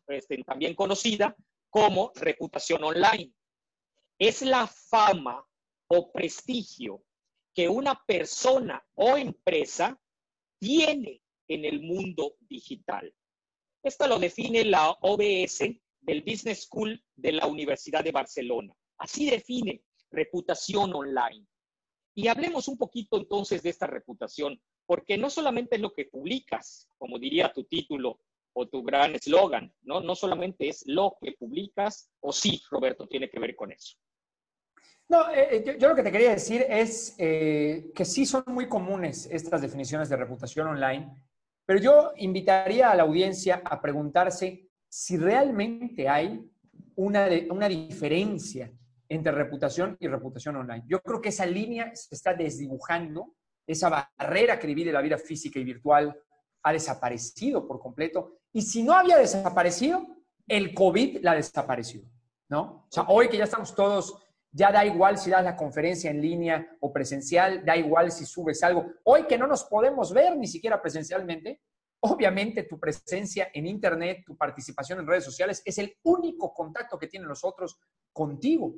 este, 0.08 0.42
también 0.44 0.74
conocida 0.74 1.34
como 1.70 2.12
reputación 2.16 2.84
online. 2.84 3.32
Es 4.18 4.42
la 4.42 4.66
fama 4.66 5.42
o 5.88 6.12
prestigio 6.12 7.02
que 7.58 7.68
una 7.68 8.00
persona 8.06 8.80
o 8.94 9.16
empresa 9.16 10.00
tiene 10.60 11.24
en 11.48 11.64
el 11.64 11.80
mundo 11.80 12.36
digital. 12.48 13.12
Esto 13.82 14.06
lo 14.06 14.20
define 14.20 14.64
la 14.64 14.92
OBS 14.92 15.64
del 15.98 16.22
Business 16.22 16.68
School 16.68 17.04
de 17.16 17.32
la 17.32 17.48
Universidad 17.48 18.04
de 18.04 18.12
Barcelona. 18.12 18.72
Así 18.98 19.28
define 19.28 19.82
reputación 20.08 20.94
online. 20.94 21.48
Y 22.14 22.28
hablemos 22.28 22.68
un 22.68 22.78
poquito 22.78 23.16
entonces 23.16 23.60
de 23.64 23.70
esta 23.70 23.88
reputación, 23.88 24.62
porque 24.86 25.18
no 25.18 25.28
solamente 25.28 25.74
es 25.74 25.82
lo 25.82 25.92
que 25.92 26.04
publicas, 26.04 26.88
como 26.96 27.18
diría 27.18 27.52
tu 27.52 27.64
título 27.64 28.20
o 28.52 28.68
tu 28.68 28.84
gran 28.84 29.16
eslogan, 29.16 29.74
¿no? 29.82 30.00
No 30.00 30.14
solamente 30.14 30.68
es 30.68 30.84
lo 30.86 31.16
que 31.20 31.32
publicas, 31.32 32.08
o 32.20 32.32
sí, 32.32 32.62
Roberto, 32.70 33.08
tiene 33.08 33.28
que 33.28 33.40
ver 33.40 33.56
con 33.56 33.72
eso. 33.72 33.96
No, 35.08 35.30
eh, 35.30 35.64
eh, 35.66 35.76
yo, 35.78 35.88
lo 35.88 35.94
que 35.94 36.02
te 36.02 36.12
quería 36.12 36.30
decir 36.30 36.66
es 36.68 37.14
eh, 37.18 37.90
que 37.94 38.04
sí 38.04 38.26
son 38.26 38.44
muy 38.48 38.68
comunes 38.68 39.26
estas 39.32 39.62
definiciones 39.62 40.10
de 40.10 40.16
reputación 40.16 40.68
online, 40.68 41.24
pero 41.64 41.80
yo 41.80 42.12
invitaría 42.16 42.90
a 42.90 42.94
la 42.94 43.04
audiencia 43.04 43.62
a 43.64 43.80
preguntarse 43.80 44.68
si 44.86 45.16
realmente 45.16 46.08
hay 46.08 46.46
una, 46.96 47.26
una 47.50 47.68
diferencia 47.68 48.70
entre 49.08 49.32
reputación 49.32 49.96
y 49.98 50.08
reputación 50.08 50.56
online. 50.56 50.84
Yo 50.86 51.00
creo 51.00 51.22
que 51.22 51.30
esa 51.30 51.46
línea 51.46 51.90
se 51.94 52.14
está 52.14 52.34
desdibujando, 52.34 53.34
esa 53.66 53.88
barrera 53.88 54.58
que 54.58 54.66
divide 54.66 54.92
la 54.92 55.00
vida 55.00 55.16
física 55.16 55.58
y 55.58 55.64
virtual 55.64 56.14
ha 56.62 56.72
desaparecido 56.72 57.66
por 57.66 57.80
completo. 57.80 58.40
Y 58.52 58.60
si 58.60 58.82
no 58.82 58.92
había 58.92 59.16
desaparecido, 59.16 60.06
el 60.46 60.74
COVID 60.74 61.22
la 61.22 61.34
desapareció, 61.34 62.02
¿no? 62.50 62.86
O 62.88 62.88
sea, 62.90 63.04
hoy 63.08 63.28
que 63.28 63.38
ya 63.38 63.44
estamos 63.44 63.74
todos 63.74 64.18
ya 64.50 64.72
da 64.72 64.84
igual 64.84 65.18
si 65.18 65.30
das 65.30 65.44
la 65.44 65.56
conferencia 65.56 66.10
en 66.10 66.20
línea 66.20 66.76
o 66.80 66.92
presencial, 66.92 67.64
da 67.64 67.76
igual 67.76 68.10
si 68.10 68.24
subes 68.24 68.62
algo. 68.62 68.86
Hoy 69.04 69.26
que 69.26 69.38
no 69.38 69.46
nos 69.46 69.64
podemos 69.64 70.12
ver 70.12 70.36
ni 70.36 70.46
siquiera 70.46 70.80
presencialmente, 70.80 71.60
obviamente 72.00 72.62
tu 72.64 72.78
presencia 72.78 73.50
en 73.52 73.66
Internet, 73.66 74.22
tu 74.26 74.36
participación 74.36 75.00
en 75.00 75.06
redes 75.06 75.24
sociales 75.24 75.62
es 75.64 75.78
el 75.78 75.96
único 76.02 76.54
contacto 76.54 76.98
que 76.98 77.08
tienen 77.08 77.28
los 77.28 77.44
otros 77.44 77.78
contigo. 78.12 78.74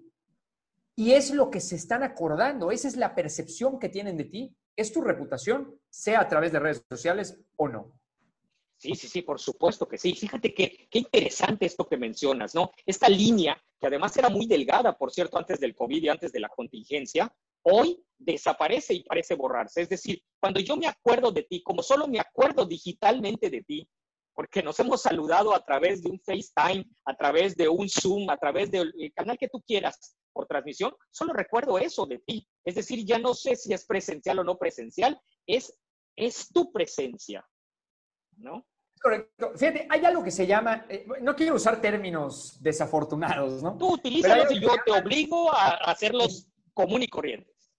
Y 0.96 1.12
es 1.12 1.30
lo 1.30 1.50
que 1.50 1.60
se 1.60 1.76
están 1.76 2.02
acordando, 2.02 2.70
esa 2.70 2.88
es 2.88 2.96
la 2.96 3.14
percepción 3.14 3.78
que 3.78 3.88
tienen 3.88 4.16
de 4.16 4.24
ti, 4.24 4.56
es 4.76 4.92
tu 4.92 5.00
reputación, 5.00 5.78
sea 5.88 6.20
a 6.20 6.28
través 6.28 6.52
de 6.52 6.58
redes 6.58 6.84
sociales 6.90 7.40
o 7.56 7.68
no. 7.68 7.92
Sí, 8.76 8.94
sí, 8.94 9.08
sí, 9.08 9.22
por 9.22 9.38
supuesto 9.38 9.86
que 9.86 9.98
sí. 9.98 10.14
Fíjate 10.14 10.54
que 10.54 10.88
qué 10.90 10.98
interesante 11.00 11.66
esto 11.66 11.86
que 11.86 11.98
mencionas, 11.98 12.54
¿no? 12.54 12.70
Esta 12.86 13.10
línea, 13.10 13.62
que 13.80 13.86
además 13.86 14.16
era 14.16 14.28
muy 14.28 14.46
delgada, 14.46 14.96
por 14.96 15.10
cierto, 15.10 15.38
antes 15.38 15.58
del 15.58 15.74
COVID 15.74 16.02
y 16.02 16.08
antes 16.08 16.32
de 16.32 16.40
la 16.40 16.48
contingencia, 16.48 17.34
hoy 17.62 18.02
desaparece 18.18 18.94
y 18.94 19.04
parece 19.04 19.34
borrarse. 19.34 19.82
Es 19.82 19.88
decir, 19.88 20.22
cuando 20.38 20.60
yo 20.60 20.76
me 20.76 20.86
acuerdo 20.86 21.32
de 21.32 21.44
ti, 21.44 21.62
como 21.62 21.82
solo 21.82 22.06
me 22.06 22.20
acuerdo 22.20 22.66
digitalmente 22.66 23.48
de 23.48 23.62
ti, 23.62 23.88
porque 24.34 24.62
nos 24.62 24.78
hemos 24.80 25.02
saludado 25.02 25.54
a 25.54 25.64
través 25.64 26.02
de 26.02 26.10
un 26.10 26.20
FaceTime, 26.20 26.84
a 27.04 27.16
través 27.16 27.56
de 27.56 27.68
un 27.68 27.88
Zoom, 27.88 28.30
a 28.30 28.36
través 28.36 28.70
del 28.70 28.92
canal 29.14 29.36
que 29.38 29.48
tú 29.48 29.62
quieras 29.62 30.16
por 30.32 30.46
transmisión, 30.46 30.94
solo 31.10 31.32
recuerdo 31.32 31.78
eso 31.78 32.06
de 32.06 32.18
ti. 32.18 32.46
Es 32.64 32.74
decir, 32.74 33.04
ya 33.04 33.18
no 33.18 33.34
sé 33.34 33.56
si 33.56 33.72
es 33.72 33.84
presencial 33.86 34.38
o 34.38 34.44
no 34.44 34.56
presencial, 34.58 35.20
es, 35.46 35.78
es 36.16 36.48
tu 36.52 36.70
presencia, 36.70 37.46
¿no? 38.36 38.64
Correcto. 39.00 39.52
Fíjate, 39.56 39.86
hay 39.88 40.04
algo 40.04 40.22
que 40.22 40.30
se 40.30 40.46
llama, 40.46 40.84
eh, 40.88 41.06
no 41.22 41.34
quiero 41.34 41.54
usar 41.54 41.80
términos 41.80 42.58
desafortunados, 42.60 43.62
¿no? 43.62 43.78
Tú 43.78 43.94
utilízalos 43.94 44.50
y 44.52 44.60
yo 44.60 44.72
te 44.84 44.92
obligo 44.92 45.50
a 45.52 45.76
hacerlos 45.90 46.46
común 46.74 47.02
y 47.02 47.08
corrientes. 47.08 47.72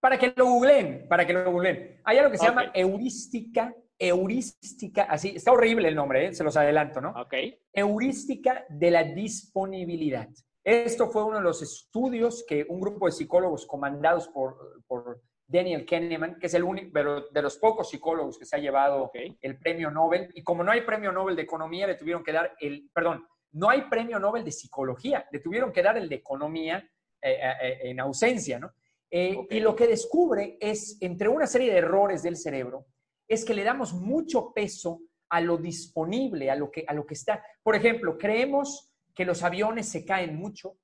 Para 0.00 0.18
que 0.18 0.32
lo 0.34 0.46
googleen, 0.46 1.06
para 1.08 1.26
que 1.26 1.34
lo 1.34 1.52
googleen. 1.52 2.00
Hay 2.04 2.18
algo 2.18 2.30
que 2.30 2.38
se 2.38 2.46
llama 2.46 2.70
heurística, 2.72 3.74
heurística, 3.98 5.02
así, 5.02 5.34
está 5.36 5.52
horrible 5.52 5.88
el 5.88 5.94
nombre, 5.94 6.26
¿eh? 6.26 6.34
se 6.34 6.44
los 6.44 6.56
adelanto, 6.56 7.00
¿no? 7.02 7.10
Ok. 7.10 7.34
Heurística 7.72 8.64
de 8.70 8.90
la 8.90 9.04
disponibilidad. 9.04 10.28
Esto 10.64 11.10
fue 11.10 11.24
uno 11.24 11.36
de 11.36 11.42
los 11.42 11.60
estudios 11.60 12.44
que 12.48 12.64
un 12.68 12.80
grupo 12.80 13.06
de 13.06 13.12
psicólogos 13.12 13.66
comandados 13.66 14.28
por, 14.28 14.82
por 14.86 15.20
Daniel 15.48 15.86
Kahneman, 15.86 16.38
que 16.38 16.46
es 16.46 16.54
el 16.54 16.64
único 16.64 16.98
de 17.30 17.42
los 17.42 17.56
pocos 17.58 17.90
psicólogos 17.90 18.38
que 18.38 18.44
se 18.44 18.56
ha 18.56 18.58
llevado 18.58 19.10
el 19.14 19.58
premio 19.58 19.90
Nobel. 19.90 20.30
Y 20.34 20.42
como 20.42 20.64
no 20.64 20.72
hay 20.72 20.80
premio 20.80 21.12
Nobel 21.12 21.36
de 21.36 21.42
economía, 21.42 21.86
le 21.86 21.94
tuvieron 21.94 22.24
que 22.24 22.32
dar 22.32 22.54
el, 22.60 22.90
perdón, 22.92 23.26
no 23.52 23.70
hay 23.70 23.82
premio 23.82 24.18
Nobel 24.18 24.44
de 24.44 24.52
psicología, 24.52 25.26
le 25.30 25.40
tuvieron 25.40 25.72
que 25.72 25.82
dar 25.82 25.96
el 25.96 26.08
de 26.08 26.16
economía 26.16 26.78
eh, 27.22 27.32
eh, 27.32 27.54
eh, 27.62 27.78
en 27.84 28.00
ausencia, 28.00 28.58
¿no? 28.58 28.72
Y 29.08 29.60
lo 29.60 29.74
que 29.74 29.86
descubre 29.86 30.58
es, 30.60 30.98
entre 31.00 31.28
una 31.28 31.46
serie 31.46 31.72
de 31.72 31.78
errores 31.78 32.22
del 32.22 32.36
cerebro, 32.36 32.86
es 33.26 33.44
que 33.44 33.54
le 33.54 33.64
damos 33.64 33.94
mucho 33.94 34.52
peso 34.52 35.00
a 35.30 35.40
lo 35.40 35.56
disponible, 35.56 36.50
a 36.50 36.56
lo 36.56 36.70
que, 36.70 36.84
a 36.86 36.92
lo 36.92 37.06
que 37.06 37.14
está. 37.14 37.42
Por 37.62 37.76
ejemplo, 37.76 38.18
creemos 38.18 38.92
que 39.14 39.24
los 39.24 39.42
aviones 39.42 39.88
se 39.88 40.04
caen 40.04 40.36
mucho, 40.36 40.76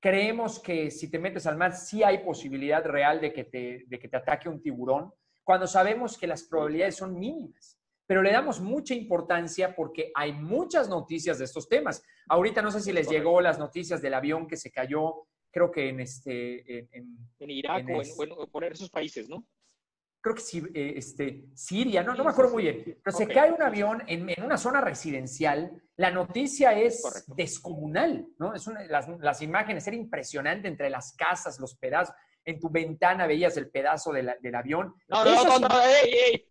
creemos 0.00 0.58
que 0.58 0.90
si 0.90 1.10
te 1.10 1.18
metes 1.18 1.46
al 1.46 1.56
mar 1.56 1.76
sí 1.76 2.02
hay 2.02 2.18
posibilidad 2.18 2.84
real 2.84 3.20
de 3.20 3.32
que 3.32 3.44
te, 3.44 3.84
de 3.86 3.98
que 3.98 4.08
te 4.08 4.16
ataque 4.16 4.48
un 4.48 4.62
tiburón, 4.62 5.12
cuando 5.44 5.66
sabemos 5.66 6.16
que 6.16 6.26
las 6.26 6.44
probabilidades 6.44 6.96
son 6.96 7.18
mínimas. 7.18 7.78
Pero 8.06 8.22
le 8.22 8.32
damos 8.32 8.60
mucha 8.60 8.94
importancia 8.94 9.76
porque 9.76 10.10
hay 10.14 10.32
muchas 10.32 10.88
noticias 10.88 11.38
de 11.38 11.44
estos 11.44 11.68
temas. 11.68 12.02
Ahorita 12.28 12.60
no 12.60 12.70
sé 12.70 12.80
si 12.80 12.92
les 12.92 13.08
llegó 13.08 13.40
las 13.40 13.58
noticias 13.58 14.02
del 14.02 14.14
avión 14.14 14.48
que 14.48 14.56
se 14.56 14.72
cayó, 14.72 15.26
creo 15.52 15.70
que 15.70 15.90
en 15.90 16.00
este... 16.00 16.88
En, 16.96 17.16
en, 17.38 17.50
Irak 17.50 17.86
o 17.88 18.02
en, 18.02 18.50
por 18.50 18.64
esos 18.64 18.90
países, 18.90 19.28
¿no? 19.28 19.46
Creo 20.20 20.34
que 20.34 20.42
eh, 20.74 20.94
este, 20.96 21.46
Siria, 21.54 22.02
no, 22.02 22.14
no 22.14 22.24
me 22.24 22.30
acuerdo 22.30 22.52
muy 22.52 22.64
bien, 22.64 23.00
pero 23.02 23.16
se 23.16 23.26
cae 23.26 23.52
un 23.52 23.62
avión 23.62 24.02
en, 24.06 24.28
una 24.42 24.58
zona 24.58 24.80
residencial, 24.80 25.70
la 25.96 26.10
noticia 26.10 26.78
es 26.78 27.24
descomunal, 27.28 28.26
¿no? 28.38 28.54
Es 28.54 28.66
las, 28.88 29.08
las, 29.08 29.42
imágenes, 29.42 29.86
era 29.86 29.96
impresionante 29.96 30.68
entre 30.68 30.90
las 30.90 31.14
casas, 31.14 31.58
los 31.58 31.74
pedazos, 31.76 32.14
en 32.44 32.58
tu 32.58 32.70
ventana 32.70 33.26
veías 33.26 33.56
el 33.56 33.70
pedazo 33.70 34.12
del 34.12 34.54
avión. 34.54 34.94
No, 35.08 35.24
no, 35.24 35.44
no, 35.44 35.58
no, 35.58 35.68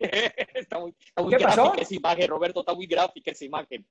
Está 0.54 0.80
muy, 0.80 0.96
gráfica 1.16 1.82
esa 1.82 1.96
imagen, 1.96 2.28
Roberto, 2.28 2.60
está 2.62 2.74
muy 2.74 2.88
gráfica 2.88 3.32
esa 3.32 3.46
imagen. 3.46 3.88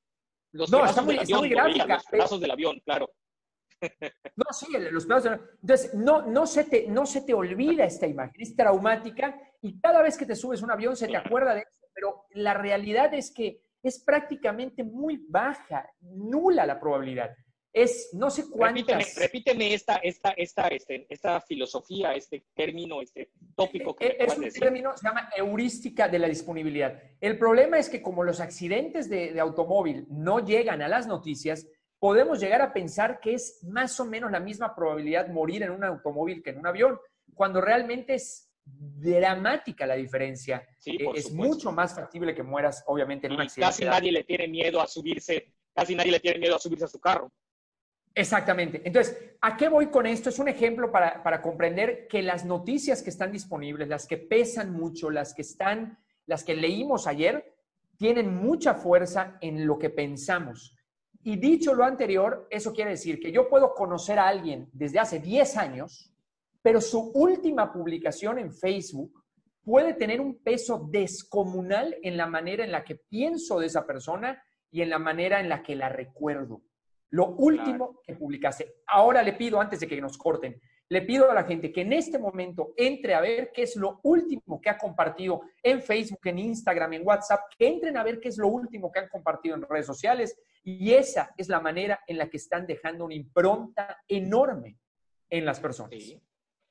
Los 0.52 0.70
no, 0.70 0.84
está 0.84 1.02
muy, 1.02 1.16
está 1.16 1.38
muy 1.38 1.48
gráfica. 1.48 1.86
Los 1.86 2.04
pedazos 2.06 2.40
del 2.40 2.50
avión, 2.50 2.80
claro. 2.84 3.10
No, 4.36 4.44
sí, 4.52 4.66
los 4.90 5.06
pedazos. 5.06 5.40
Entonces, 5.60 5.94
no, 5.94 6.22
no, 6.22 6.46
se 6.46 6.64
te, 6.64 6.86
no 6.88 7.06
se 7.06 7.22
te 7.22 7.34
olvida 7.34 7.84
esta 7.84 8.06
imagen, 8.06 8.40
es 8.40 8.54
traumática 8.54 9.36
y 9.60 9.80
cada 9.80 10.02
vez 10.02 10.16
que 10.16 10.26
te 10.26 10.36
subes 10.36 10.62
un 10.62 10.70
avión 10.70 10.96
se 10.96 11.08
te 11.08 11.16
acuerda 11.16 11.54
de 11.54 11.62
eso, 11.62 11.86
pero 11.92 12.26
la 12.30 12.54
realidad 12.54 13.12
es 13.14 13.32
que 13.32 13.60
es 13.82 14.02
prácticamente 14.04 14.84
muy 14.84 15.24
baja, 15.28 15.88
nula 16.00 16.66
la 16.66 16.78
probabilidad. 16.78 17.34
Es 17.72 18.10
no 18.12 18.30
sé 18.30 18.48
cuántas. 18.50 19.16
Repíteme, 19.16 19.74
esta, 19.74 19.96
esta, 19.96 20.30
esta, 20.30 20.68
este, 20.68 21.06
esta 21.08 21.40
filosofía, 21.40 22.14
este 22.14 22.46
término, 22.54 23.02
este 23.02 23.30
tópico 23.54 23.94
que 23.94 24.06
e, 24.06 24.24
Es 24.24 24.36
un 24.36 24.48
término, 24.48 24.96
se 24.96 25.06
llama 25.06 25.28
heurística 25.36 26.08
de 26.08 26.18
la 26.18 26.28
disponibilidad. 26.28 27.00
El 27.20 27.38
problema 27.38 27.78
es 27.78 27.88
que 27.88 28.00
como 28.02 28.24
los 28.24 28.40
accidentes 28.40 29.08
de, 29.08 29.32
de 29.32 29.40
automóvil 29.40 30.06
no 30.08 30.44
llegan 30.44 30.80
a 30.82 30.88
las 30.88 31.06
noticias, 31.06 31.66
podemos 31.98 32.40
llegar 32.40 32.62
a 32.62 32.72
pensar 32.72 33.20
que 33.20 33.34
es 33.34 33.62
más 33.64 33.98
o 34.00 34.04
menos 34.04 34.30
la 34.30 34.40
misma 34.40 34.74
probabilidad 34.74 35.28
morir 35.28 35.62
en 35.62 35.70
un 35.70 35.84
automóvil 35.84 36.42
que 36.42 36.50
en 36.50 36.58
un 36.58 36.66
avión, 36.66 36.98
cuando 37.34 37.60
realmente 37.60 38.14
es 38.14 38.50
dramática 38.64 39.86
la 39.86 39.94
diferencia. 39.94 40.66
Eh, 40.84 40.98
es 41.14 41.32
mucho 41.32 41.72
más 41.72 41.94
factible 41.94 42.34
que 42.34 42.42
mueras, 42.42 42.84
obviamente, 42.86 43.26
en 43.26 43.34
un 43.34 43.40
accidente. 43.40 43.70
Casi 43.70 43.84
nadie 43.84 44.12
le 44.12 44.24
tiene 44.24 44.48
miedo 44.48 44.80
a 44.80 44.86
subirse, 44.86 45.54
casi 45.74 45.94
nadie 45.94 46.12
le 46.12 46.20
tiene 46.20 46.38
miedo 46.38 46.56
a 46.56 46.58
subirse 46.58 46.84
a 46.84 46.88
su 46.88 47.00
carro. 47.00 47.32
Exactamente. 48.14 48.82
Entonces, 48.84 49.16
¿a 49.40 49.56
qué 49.56 49.68
voy 49.68 49.86
con 49.86 50.06
esto? 50.06 50.28
Es 50.28 50.38
un 50.38 50.48
ejemplo 50.48 50.90
para, 50.90 51.22
para 51.22 51.40
comprender 51.40 52.08
que 52.08 52.22
las 52.22 52.44
noticias 52.44 53.02
que 53.02 53.10
están 53.10 53.32
disponibles, 53.32 53.88
las 53.88 54.06
que 54.06 54.16
pesan 54.16 54.72
mucho, 54.72 55.10
las 55.10 55.34
que 55.34 55.42
están, 55.42 55.98
las 56.26 56.42
que 56.42 56.54
leímos 56.54 57.06
ayer, 57.06 57.54
tienen 57.96 58.34
mucha 58.34 58.74
fuerza 58.74 59.38
en 59.40 59.66
lo 59.66 59.78
que 59.78 59.90
pensamos. 59.90 60.77
Y 61.22 61.36
dicho 61.36 61.74
lo 61.74 61.84
anterior, 61.84 62.46
eso 62.50 62.72
quiere 62.72 62.92
decir 62.92 63.20
que 63.20 63.32
yo 63.32 63.48
puedo 63.48 63.74
conocer 63.74 64.18
a 64.18 64.28
alguien 64.28 64.68
desde 64.72 64.98
hace 64.98 65.18
10 65.18 65.56
años 65.56 66.12
pero 66.62 66.80
su 66.80 67.12
última 67.14 67.72
publicación 67.72 68.38
en 68.38 68.52
Facebook 68.52 69.24
puede 69.62 69.94
tener 69.94 70.20
un 70.20 70.42
peso 70.42 70.86
descomunal 70.90 71.96
en 72.02 72.16
la 72.16 72.26
manera 72.26 72.64
en 72.64 72.72
la 72.72 72.84
que 72.84 72.96
pienso 72.96 73.58
de 73.58 73.66
esa 73.66 73.86
persona 73.86 74.42
y 74.70 74.82
en 74.82 74.90
la 74.90 74.98
manera 74.98 75.40
en 75.40 75.48
la 75.48 75.62
que 75.62 75.76
la 75.76 75.88
recuerdo. 75.88 76.62
Lo 77.10 77.28
último 77.36 78.00
que 78.04 78.14
publicaste. 78.14 78.76
Ahora 78.86 79.22
le 79.22 79.32
pido, 79.32 79.60
antes 79.60 79.80
de 79.80 79.88
que 79.88 80.00
nos 80.00 80.18
corten, 80.18 80.60
le 80.90 81.02
pido 81.02 81.30
a 81.30 81.34
la 81.34 81.44
gente 81.44 81.72
que 81.72 81.82
en 81.82 81.92
este 81.92 82.18
momento 82.18 82.72
entre 82.76 83.14
a 83.14 83.20
ver 83.20 83.50
qué 83.52 83.62
es 83.62 83.76
lo 83.76 84.00
último 84.02 84.60
que 84.60 84.70
ha 84.70 84.78
compartido 84.78 85.42
en 85.62 85.80
Facebook, 85.82 86.20
en 86.24 86.38
Instagram, 86.38 86.94
en 86.94 87.06
WhatsApp, 87.06 87.40
que 87.58 87.68
entren 87.68 87.96
a 87.96 88.02
ver 88.02 88.20
qué 88.20 88.28
es 88.28 88.38
lo 88.38 88.48
último 88.48 88.90
que 88.90 89.00
han 89.00 89.08
compartido 89.08 89.54
en 89.54 89.62
redes 89.62 89.86
sociales. 89.86 90.38
Y 90.70 90.92
esa 90.92 91.32
es 91.38 91.48
la 91.48 91.60
manera 91.60 91.98
en 92.06 92.18
la 92.18 92.28
que 92.28 92.36
están 92.36 92.66
dejando 92.66 93.06
una 93.06 93.14
impronta 93.14 94.02
enorme 94.06 94.76
en 95.30 95.46
las 95.46 95.60
personas. 95.60 95.98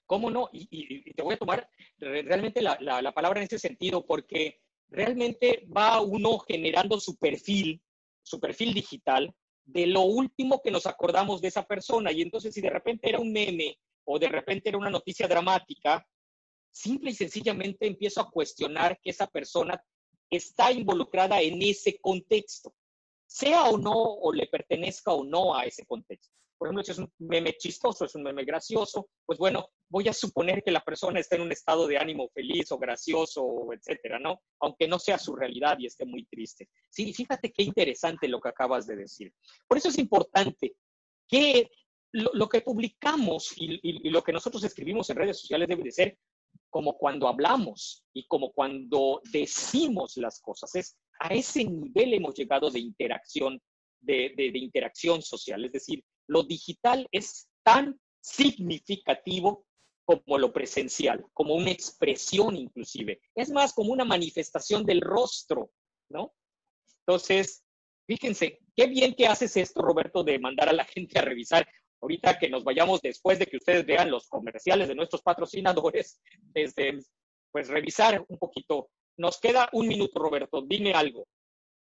¿Cómo 0.06 0.30
no? 0.30 0.50
Y, 0.52 1.14
te 1.14 1.24
voy 1.24 1.34
a 1.34 1.40
tomar 1.40 1.68
realmente 1.98 2.62
la, 2.62 2.78
la 2.80 3.12
palabra 3.12 3.40
en 3.40 3.46
ese 3.46 3.58
sentido, 3.58 4.06
porque 4.06 4.62
realmente 4.90 5.68
va 5.76 6.00
uno 6.02 6.38
generando 6.38 7.00
su 7.00 7.18
perfil, 7.18 7.82
su 8.22 8.40
perfil 8.40 8.76
digital, 8.76 9.34
de 9.66 9.88
lo 9.88 10.02
último 10.02 10.62
que 10.62 10.70
nos 10.70 10.86
acordamos 10.86 11.42
de 11.42 11.48
esa 11.48 11.64
persona. 11.64 12.12
Y 12.12 12.22
entonces, 12.22 12.54
si 12.54 12.62
de 12.62 12.70
repente 12.70 13.10
era 13.10 13.20
un 13.20 13.34
meme 13.34 13.80
o 14.06 14.20
de 14.20 14.30
repente 14.30 14.70
era 14.70 14.78
una 14.78 14.92
noticia 14.92 15.28
dramática, 15.28 16.08
simple 16.70 17.10
y 17.10 17.16
sencillamente 17.16 17.88
empiezo 17.88 18.22
a 18.22 18.30
cuestionar 18.30 19.00
que 19.02 19.10
esa 19.10 19.26
persona 19.26 19.84
está 20.30 20.72
involucrada 20.72 21.42
en 21.42 21.60
ese 21.64 21.98
contexto, 22.00 22.76
sea 23.28 23.66
o 23.66 23.78
no, 23.78 23.94
o 23.94 24.34
le 24.34 24.48
pertenezca 24.48 25.12
o 25.12 25.24
no 25.24 25.56
a 25.56 25.66
ese 25.66 25.86
contexto. 25.86 26.34
Por 26.58 26.68
ejemplo, 26.68 26.84
si 26.84 26.92
es 26.92 26.98
un 26.98 27.12
meme 27.20 27.54
chistoso, 27.54 28.06
es 28.06 28.16
un 28.16 28.24
meme 28.24 28.44
gracioso, 28.44 29.10
pues 29.26 29.38
bueno, 29.38 29.70
voy 29.90 30.08
a 30.08 30.14
suponer 30.14 30.64
que 30.64 30.72
la 30.72 30.84
persona 30.84 31.20
está 31.20 31.36
en 31.36 31.44
un 31.44 31.52
estado 31.52 31.86
de 31.86 31.98
ánimo 31.98 32.30
feliz 32.30 32.72
o 32.72 32.80
gracioso, 32.80 33.72
etcétera, 33.74 34.18
¿no? 34.18 34.42
Aunque 34.62 34.88
no 34.88 34.98
sea 34.98 35.20
su 35.20 35.36
realidad 35.36 35.78
y 35.78 35.86
esté 35.86 36.06
muy 36.06 36.26
triste. 36.26 36.68
Sí, 36.90 37.14
fíjate 37.14 37.52
qué 37.52 37.62
interesante 37.62 38.28
lo 38.28 38.42
que 38.42 38.50
acabas 38.50 38.88
de 38.88 38.96
decir. 38.96 39.32
Por 39.68 39.78
eso 39.78 39.90
es 39.90 40.00
importante 40.00 40.76
que 41.28 41.70
lo, 42.12 42.50
que 42.50 42.62
publicamos 42.62 43.54
y, 43.58 44.10
lo 44.10 44.24
que 44.24 44.34
nosotros 44.34 44.64
escribimos 44.64 45.10
en 45.10 45.18
redes 45.18 45.40
sociales 45.40 45.68
debe 45.68 45.84
de 45.84 45.92
ser 45.92 46.18
como 46.70 46.98
cuando 46.98 47.28
hablamos 47.28 48.04
y 48.14 48.26
como 48.26 48.52
cuando 48.52 49.22
decimos 49.32 50.18
las 50.18 50.42
cosas. 50.42 50.74
Es 50.76 50.98
a 51.20 51.34
ese 51.34 51.64
nivel 51.64 52.14
hemos 52.14 52.36
llegado 52.36 52.70
de 52.70 52.80
interacción, 52.80 53.62
de, 54.00 54.34
de 54.36 54.58
interacción 54.58 55.22
social. 55.22 55.64
Es 55.66 55.72
decir, 55.72 56.04
lo 56.28 56.44
digital 56.44 57.08
es 57.12 57.48
tan 57.64 58.00
significativo 58.22 59.66
como 60.06 60.38
lo 60.38 60.54
presencial, 60.54 61.26
como 61.34 61.56
una 61.56 61.72
expresión 61.72 62.56
inclusive. 62.56 63.20
Es 63.36 63.50
más 63.50 63.74
como 63.74 63.92
una 63.92 64.06
manifestación 64.06 64.86
del 64.86 65.02
rostro, 65.02 65.72
¿no? 66.10 66.34
Entonces, 67.06 67.64
fíjense, 68.08 68.60
qué 68.76 68.88
bien 68.88 69.14
que 69.16 69.28
haces 69.28 69.58
esto, 69.58 69.82
Roberto, 69.82 70.24
de 70.24 70.40
mandar 70.40 70.70
a 70.70 70.74
la 70.74 70.86
gente 70.86 71.20
a 71.20 71.24
revisar 71.24 71.68
ahorita 72.02 72.40
que 72.40 72.50
nos 72.50 72.64
vayamos 72.64 73.02
después 73.02 73.40
de 73.40 73.48
que 73.48 73.58
ustedes 73.58 73.86
vean 73.86 74.10
los 74.10 74.28
comerciales 74.28 74.88
de 74.88 74.96
nuestros 74.96 75.22
patrocinadores, 75.22 76.22
desde, 76.54 77.00
pues 77.52 77.68
revisar 77.68 78.24
un 78.28 78.38
poquito. 78.38 78.90
Nos 79.18 79.40
queda 79.40 79.70
un 79.74 79.88
minuto, 79.88 80.20
Roberto, 80.20 80.62
dime 80.62 80.94
algo. 80.94 81.28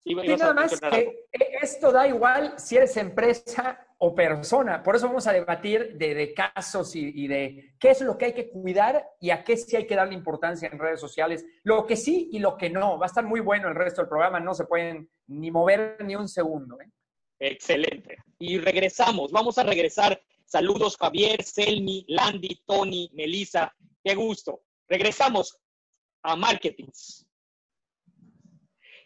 Y 0.03 0.15
nada 0.15 0.53
más 0.53 0.79
que 0.79 1.27
esto 1.61 1.91
da 1.91 2.07
igual 2.07 2.55
si 2.57 2.75
eres 2.75 2.97
empresa 2.97 3.87
o 3.99 4.15
persona. 4.15 4.81
Por 4.81 4.95
eso 4.95 5.07
vamos 5.07 5.27
a 5.27 5.33
debatir 5.33 5.95
de, 5.95 6.33
casos 6.33 6.95
y, 6.95 7.11
y, 7.23 7.27
de 7.27 7.75
qué 7.79 7.91
es 7.91 8.01
lo 8.01 8.17
que 8.17 8.25
hay 8.25 8.33
que 8.33 8.49
cuidar 8.49 9.05
y 9.19 9.29
a 9.29 9.43
qué 9.43 9.55
sí 9.55 9.75
hay 9.75 9.85
que 9.85 9.95
darle 9.95 10.15
importancia 10.15 10.67
en 10.67 10.79
redes 10.79 10.99
sociales. 10.99 11.45
Lo 11.63 11.85
que 11.85 11.95
sí 11.95 12.29
y 12.31 12.39
lo 12.39 12.57
que 12.57 12.71
no. 12.71 12.97
Va 12.97 13.05
a 13.05 13.07
estar 13.07 13.23
muy 13.23 13.41
bueno 13.41 13.67
el 13.67 13.75
resto 13.75 14.01
del 14.01 14.09
programa. 14.09 14.39
No 14.39 14.55
se 14.55 14.65
pueden 14.65 15.07
ni 15.27 15.51
mover 15.51 15.97
ni 16.03 16.15
un 16.15 16.27
segundo. 16.27 16.81
¿eh? 16.81 16.89
Excelente. 17.39 18.17
Y 18.39 18.57
regresamos, 18.57 19.31
vamos 19.31 19.59
a 19.59 19.63
regresar. 19.63 20.19
Saludos 20.45 20.97
Javier, 20.97 21.43
Selmi, 21.43 22.03
Landy, 22.07 22.63
Tony, 22.65 23.11
Melissa. 23.13 23.71
Qué 24.03 24.15
gusto. 24.15 24.63
Regresamos 24.87 25.60
a 26.23 26.35
Marketings. 26.35 27.27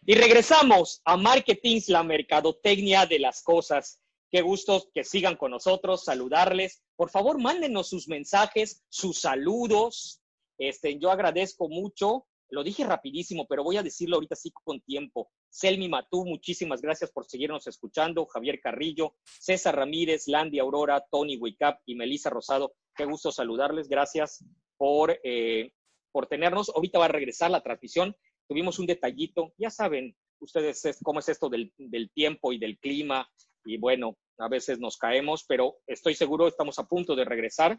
Y 0.04 0.14
regresamos 0.14 1.02
a 1.04 1.16
Marketings, 1.16 1.88
la 1.88 2.02
mercadotecnia 2.02 3.06
de 3.06 3.18
las 3.18 3.42
cosas. 3.42 4.00
Qué 4.30 4.40
gusto 4.40 4.88
que 4.94 5.02
sigan 5.02 5.36
con 5.36 5.50
nosotros, 5.50 6.04
saludarles. 6.04 6.82
Por 6.94 7.10
favor, 7.10 7.40
mándenos 7.40 7.88
sus 7.88 8.06
mensajes, 8.06 8.84
sus 8.88 9.18
saludos. 9.20 10.20
Este, 10.58 10.98
yo 10.98 11.10
agradezco 11.10 11.68
mucho. 11.68 12.26
Lo 12.50 12.62
dije 12.62 12.84
rapidísimo, 12.84 13.46
pero 13.48 13.64
voy 13.64 13.76
a 13.76 13.82
decirlo 13.82 14.16
ahorita 14.16 14.36
sí 14.36 14.52
con 14.52 14.80
tiempo. 14.80 15.30
Selmi 15.50 15.88
Matú, 15.88 16.24
muchísimas 16.24 16.80
gracias 16.80 17.10
por 17.10 17.26
seguirnos 17.26 17.66
escuchando. 17.66 18.26
Javier 18.26 18.60
Carrillo, 18.60 19.16
César 19.24 19.74
Ramírez, 19.74 20.28
Landy 20.28 20.60
Aurora, 20.60 21.04
Tony 21.10 21.36
Wicap 21.36 21.80
y 21.86 21.96
Melissa 21.96 22.30
Rosado. 22.30 22.74
Qué 22.94 23.04
gusto 23.04 23.32
saludarles. 23.32 23.88
Gracias 23.88 24.44
por, 24.76 25.18
eh, 25.24 25.72
por 26.16 26.28
tenernos. 26.28 26.72
Ahorita 26.74 26.98
va 26.98 27.04
a 27.04 27.08
regresar 27.08 27.50
la 27.50 27.62
transmisión. 27.62 28.16
Tuvimos 28.48 28.78
un 28.78 28.86
detallito. 28.86 29.52
Ya 29.58 29.68
saben 29.68 30.16
ustedes 30.40 30.98
cómo 31.02 31.20
es 31.20 31.28
esto 31.28 31.50
del, 31.50 31.70
tiempo 32.14 32.54
y 32.54 32.58
del 32.58 32.78
clima. 32.78 33.30
Y 33.66 33.76
bueno, 33.76 34.16
a 34.38 34.48
veces 34.48 34.78
nos 34.78 34.96
caemos, 34.96 35.44
pero 35.46 35.76
estoy 35.86 36.14
seguro 36.14 36.48
estamos 36.48 36.78
a 36.78 36.86
punto 36.88 37.14
de 37.14 37.26
regresar. 37.26 37.78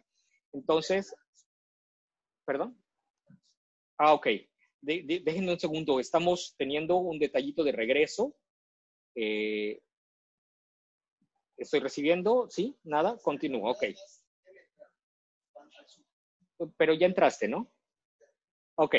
Entonces, 0.54 1.16
perdón. 2.46 2.80
Ah, 3.98 4.14
ok 4.14 4.28
déjenme 4.82 5.54
un 5.54 5.60
segundo, 5.60 6.00
estamos 6.00 6.54
teniendo 6.56 6.98
un 6.98 7.18
detallito 7.18 7.64
de 7.64 7.72
regreso. 7.72 8.36
Eh, 9.16 9.82
estoy 11.58 11.80
recibiendo, 11.80 12.48
¿sí? 12.52 12.78
Nada, 12.84 13.18
continúo, 13.18 13.72
ok. 13.72 13.86
Pero 16.78 16.94
ya 16.94 17.08
entraste, 17.08 17.48
¿no? 17.48 17.72
Ok, 18.80 18.96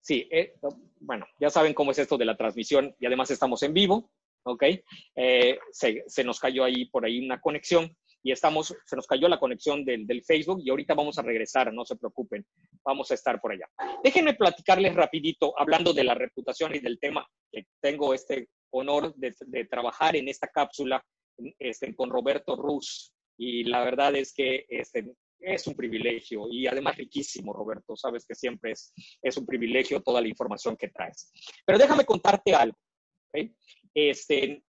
sí, 0.00 0.28
eh, 0.30 0.54
bueno, 1.00 1.26
ya 1.40 1.48
saben 1.48 1.72
cómo 1.72 1.92
es 1.92 1.98
esto 1.98 2.18
de 2.18 2.26
la 2.26 2.36
transmisión 2.36 2.94
y 3.00 3.06
además 3.06 3.30
estamos 3.30 3.62
en 3.62 3.72
vivo, 3.72 4.10
¿ok? 4.44 4.64
Eh, 5.16 5.58
se, 5.72 6.04
se, 6.06 6.24
nos 6.24 6.38
cayó 6.38 6.64
ahí 6.64 6.84
por 6.86 7.06
ahí 7.06 7.24
una 7.24 7.40
conexión 7.40 7.96
y 8.22 8.32
estamos, 8.32 8.76
se 8.84 8.96
nos 8.96 9.06
cayó 9.06 9.28
la 9.28 9.40
conexión 9.40 9.82
del, 9.84 10.06
del, 10.06 10.22
Facebook 10.24 10.60
y 10.62 10.68
ahorita 10.68 10.92
vamos 10.94 11.18
a 11.18 11.22
regresar, 11.22 11.72
no 11.72 11.86
se 11.86 11.96
preocupen, 11.96 12.44
vamos 12.84 13.10
a 13.10 13.14
estar 13.14 13.40
por 13.40 13.52
allá. 13.52 13.66
Déjenme 14.02 14.34
platicarles 14.34 14.94
rapidito, 14.94 15.58
hablando 15.58 15.94
de 15.94 16.04
la 16.04 16.14
reputación 16.14 16.74
y 16.74 16.80
del 16.80 16.98
tema, 16.98 17.26
que 17.50 17.66
tengo 17.80 18.12
este 18.12 18.48
honor 18.70 19.14
de, 19.14 19.34
de 19.46 19.64
trabajar 19.64 20.16
en 20.16 20.28
esta 20.28 20.48
cápsula 20.48 21.02
este, 21.58 21.94
con 21.94 22.10
Roberto 22.10 22.56
Ruz 22.56 23.12
y 23.36 23.64
la 23.64 23.84
verdad 23.84 24.14
es 24.16 24.32
que 24.32 24.66
este, 24.68 25.12
es 25.44 25.66
un 25.66 25.74
privilegio 25.74 26.46
y 26.50 26.66
además 26.66 26.96
riquísimo, 26.96 27.52
Roberto, 27.52 27.96
sabes 27.96 28.24
que 28.26 28.34
siempre 28.34 28.72
es, 28.72 28.92
es 29.22 29.36
un 29.36 29.46
privilegio 29.46 30.02
toda 30.02 30.20
la 30.20 30.28
información 30.28 30.76
que 30.76 30.88
traes. 30.88 31.30
Pero 31.64 31.78
déjame 31.78 32.04
contarte 32.04 32.54
algo. 32.54 32.78
Este, 33.94 34.62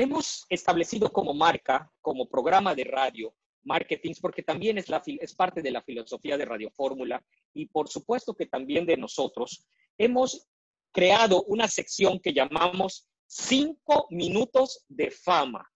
Hemos 0.00 0.46
establecido 0.48 1.10
como 1.10 1.34
marca, 1.34 1.90
como 2.00 2.28
programa 2.28 2.72
de 2.72 2.84
radio, 2.84 3.34
marketing, 3.64 4.14
porque 4.20 4.44
también 4.44 4.78
es, 4.78 4.88
la, 4.88 5.02
es 5.04 5.34
parte 5.34 5.60
de 5.60 5.72
la 5.72 5.82
filosofía 5.82 6.38
de 6.38 6.44
Radio 6.44 6.70
Fórmula 6.70 7.20
y 7.52 7.66
por 7.66 7.88
supuesto 7.88 8.32
que 8.32 8.46
también 8.46 8.86
de 8.86 8.96
nosotros, 8.96 9.66
hemos 9.98 10.48
creado 10.92 11.42
una 11.48 11.66
sección 11.66 12.20
que 12.20 12.32
llamamos 12.32 13.08
Cinco 13.26 14.06
Minutos 14.10 14.84
de 14.86 15.10
Fama, 15.10 15.68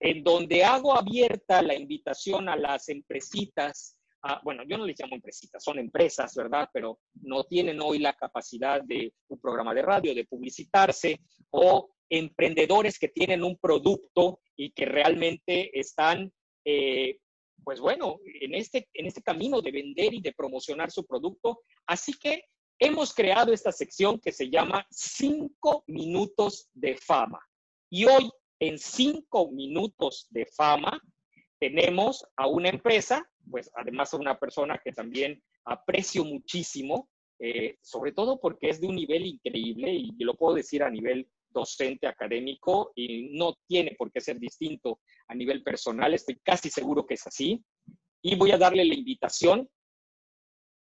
en 0.00 0.22
donde 0.22 0.64
hago 0.64 0.96
abierta 0.96 1.62
la 1.62 1.74
invitación 1.74 2.48
a 2.48 2.56
las 2.56 2.88
empresitas, 2.88 3.96
bueno, 4.42 4.62
yo 4.66 4.76
no 4.76 4.84
les 4.84 4.98
llamo 4.98 5.14
empresitas, 5.14 5.62
son 5.62 5.78
empresas, 5.78 6.34
¿verdad? 6.34 6.68
Pero 6.72 6.98
no 7.22 7.44
tienen 7.44 7.80
hoy 7.80 7.98
la 7.98 8.12
capacidad 8.14 8.82
de 8.82 9.12
un 9.28 9.40
programa 9.40 9.74
de 9.74 9.82
radio, 9.82 10.14
de 10.14 10.24
publicitarse 10.24 11.20
o 11.50 11.90
emprendedores 12.10 12.98
que 12.98 13.08
tienen 13.08 13.44
un 13.44 13.56
producto 13.56 14.40
y 14.56 14.70
que 14.72 14.86
realmente 14.86 15.78
están, 15.78 16.32
eh, 16.64 17.18
pues 17.64 17.80
bueno, 17.80 18.18
en 18.40 18.54
este, 18.54 18.88
en 18.94 19.06
este 19.06 19.22
camino 19.22 19.60
de 19.60 19.70
vender 19.70 20.14
y 20.14 20.20
de 20.20 20.32
promocionar 20.32 20.90
su 20.90 21.06
producto. 21.06 21.60
Así 21.86 22.12
que 22.14 22.42
hemos 22.78 23.14
creado 23.14 23.52
esta 23.52 23.72
sección 23.72 24.20
que 24.20 24.32
se 24.32 24.50
llama 24.50 24.86
Cinco 24.90 25.84
Minutos 25.86 26.68
de 26.72 26.96
Fama. 26.96 27.40
Y 27.90 28.04
hoy, 28.04 28.30
en 28.60 28.78
Cinco 28.78 29.50
Minutos 29.50 30.26
de 30.30 30.46
Fama, 30.46 31.00
tenemos 31.58 32.24
a 32.36 32.46
una 32.46 32.68
empresa, 32.68 33.28
pues 33.50 33.70
además 33.74 34.12
a 34.12 34.18
una 34.18 34.38
persona 34.38 34.80
que 34.82 34.92
también 34.92 35.42
aprecio 35.64 36.24
muchísimo, 36.24 37.08
eh, 37.40 37.76
sobre 37.82 38.12
todo 38.12 38.40
porque 38.40 38.70
es 38.70 38.80
de 38.80 38.88
un 38.88 38.96
nivel 38.96 39.26
increíble 39.26 39.92
y 39.92 40.12
lo 40.18 40.34
puedo 40.34 40.54
decir 40.54 40.82
a 40.82 40.90
nivel 40.90 41.28
docente 41.50 42.06
académico 42.06 42.92
y 42.94 43.30
no 43.36 43.54
tiene 43.66 43.94
por 43.96 44.12
qué 44.12 44.20
ser 44.20 44.38
distinto 44.38 45.00
a 45.28 45.34
nivel 45.34 45.62
personal, 45.62 46.14
estoy 46.14 46.38
casi 46.42 46.70
seguro 46.70 47.06
que 47.06 47.14
es 47.14 47.26
así. 47.26 47.62
Y 48.22 48.34
voy 48.36 48.50
a 48.50 48.58
darle 48.58 48.84
la 48.84 48.94
invitación 48.94 49.68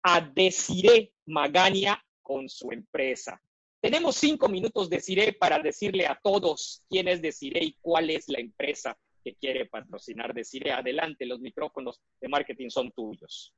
a 0.02 0.20
Desiree 0.20 1.12
Magaña 1.26 2.02
con 2.22 2.48
su 2.48 2.70
empresa. 2.70 3.40
Tenemos 3.84 4.16
cinco 4.16 4.48
minutos, 4.48 4.88
Desiree, 4.88 5.34
para 5.34 5.58
decirle 5.58 6.06
a 6.06 6.18
todos 6.22 6.82
quién 6.88 7.06
es 7.06 7.20
Desiree 7.20 7.64
y 7.64 7.76
cuál 7.82 8.08
es 8.08 8.24
la 8.28 8.40
empresa 8.40 8.96
que 9.22 9.34
quiere 9.34 9.66
patrocinar. 9.66 10.32
Desiree, 10.32 10.72
adelante, 10.72 11.26
los 11.26 11.38
micrófonos 11.40 12.00
de 12.18 12.28
marketing 12.28 12.70
son 12.70 12.90
tuyos. 12.92 13.52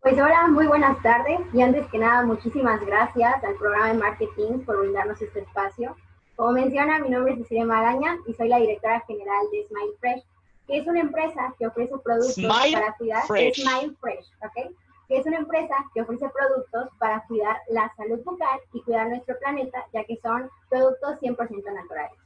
Pues 0.00 0.14
hola, 0.14 0.48
muy 0.48 0.66
buenas 0.66 1.02
tardes. 1.02 1.40
Y 1.52 1.60
antes 1.60 1.86
que 1.88 1.98
nada, 1.98 2.24
muchísimas 2.24 2.80
gracias 2.86 3.44
al 3.44 3.54
programa 3.56 3.88
de 3.88 3.98
marketing 3.98 4.60
por 4.64 4.80
brindarnos 4.80 5.20
este 5.20 5.40
espacio. 5.40 5.94
Como 6.36 6.52
menciona, 6.52 6.98
mi 6.98 7.10
nombre 7.10 7.34
es 7.34 7.40
Desiree 7.40 7.66
Magaña 7.66 8.16
y 8.26 8.32
soy 8.32 8.48
la 8.48 8.56
directora 8.56 9.04
general 9.06 9.44
de 9.52 9.66
Smile 9.66 9.92
Fresh, 10.00 10.22
que 10.66 10.78
es 10.78 10.86
una 10.86 11.00
empresa 11.00 11.54
que 11.58 11.66
ofrece 11.66 11.92
productos 12.02 12.42
para 12.42 12.96
cuidar 12.96 13.26
Fresh. 13.26 13.60
Smile 13.60 13.94
Fresh, 14.00 14.26
¿ok? 14.42 14.74
Que 15.08 15.18
es 15.18 15.26
una 15.26 15.38
empresa 15.38 15.74
que 15.94 16.02
ofrece 16.02 16.28
productos 16.28 16.88
para 16.98 17.24
cuidar 17.26 17.58
la 17.68 17.92
salud 17.96 18.22
bucal 18.24 18.60
y 18.72 18.82
cuidar 18.82 19.08
nuestro 19.08 19.38
planeta, 19.38 19.86
ya 19.92 20.04
que 20.04 20.16
son 20.16 20.50
productos 20.68 21.20
100% 21.20 21.74
naturales. 21.74 22.18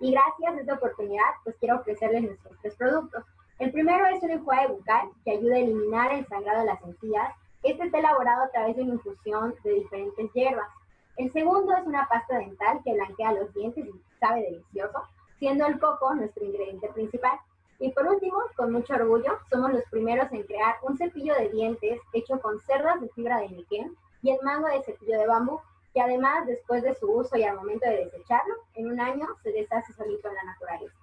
Y 0.00 0.10
gracias 0.12 0.54
a 0.54 0.60
esta 0.60 0.74
oportunidad, 0.74 1.30
pues 1.44 1.56
quiero 1.60 1.76
ofrecerles 1.76 2.24
nuestros 2.24 2.58
tres 2.60 2.74
productos. 2.76 3.24
El 3.58 3.70
primero 3.70 4.04
es 4.06 4.22
un 4.22 4.30
enjuague 4.30 4.66
bucal 4.66 5.10
que 5.24 5.30
ayuda 5.30 5.54
a 5.54 5.58
eliminar 5.60 6.12
el 6.12 6.26
sangrado 6.26 6.60
de 6.60 6.66
las 6.66 6.82
encías. 6.82 7.32
Este 7.62 7.84
está 7.84 7.98
elaborado 7.98 8.42
a 8.42 8.50
través 8.50 8.76
de 8.76 8.82
una 8.82 8.94
infusión 8.94 9.54
de 9.62 9.72
diferentes 9.72 10.32
hierbas. 10.32 10.68
El 11.16 11.32
segundo 11.32 11.72
es 11.76 11.86
una 11.86 12.08
pasta 12.08 12.38
dental 12.38 12.80
que 12.84 12.92
blanquea 12.92 13.32
los 13.32 13.54
dientes 13.54 13.86
y 13.86 13.92
sabe 14.18 14.42
delicioso, 14.42 15.04
siendo 15.38 15.66
el 15.66 15.78
coco 15.78 16.14
nuestro 16.14 16.44
ingrediente 16.44 16.88
principal. 16.88 17.38
Y 17.80 17.90
por 17.90 18.06
último, 18.06 18.36
con 18.56 18.72
mucho 18.72 18.94
orgullo, 18.94 19.38
somos 19.50 19.72
los 19.72 19.84
primeros 19.90 20.30
en 20.32 20.42
crear 20.44 20.76
un 20.82 20.96
cepillo 20.96 21.34
de 21.34 21.48
dientes 21.50 22.00
hecho 22.12 22.40
con 22.40 22.60
cerdas 22.60 23.00
de 23.00 23.08
fibra 23.10 23.38
de 23.40 23.48
nequén 23.50 23.94
y 24.22 24.30
el 24.30 24.38
mango 24.42 24.68
de 24.68 24.82
cepillo 24.82 25.18
de 25.18 25.26
bambú, 25.26 25.60
que 25.92 26.00
además, 26.00 26.46
después 26.46 26.82
de 26.82 26.94
su 26.94 27.10
uso 27.10 27.36
y 27.36 27.42
al 27.44 27.56
momento 27.56 27.88
de 27.88 28.04
desecharlo, 28.06 28.54
en 28.74 28.90
un 28.90 29.00
año 29.00 29.26
se 29.42 29.52
deshace 29.52 29.92
solito 29.92 30.28
en 30.28 30.34
la 30.34 30.44
naturaleza. 30.44 30.96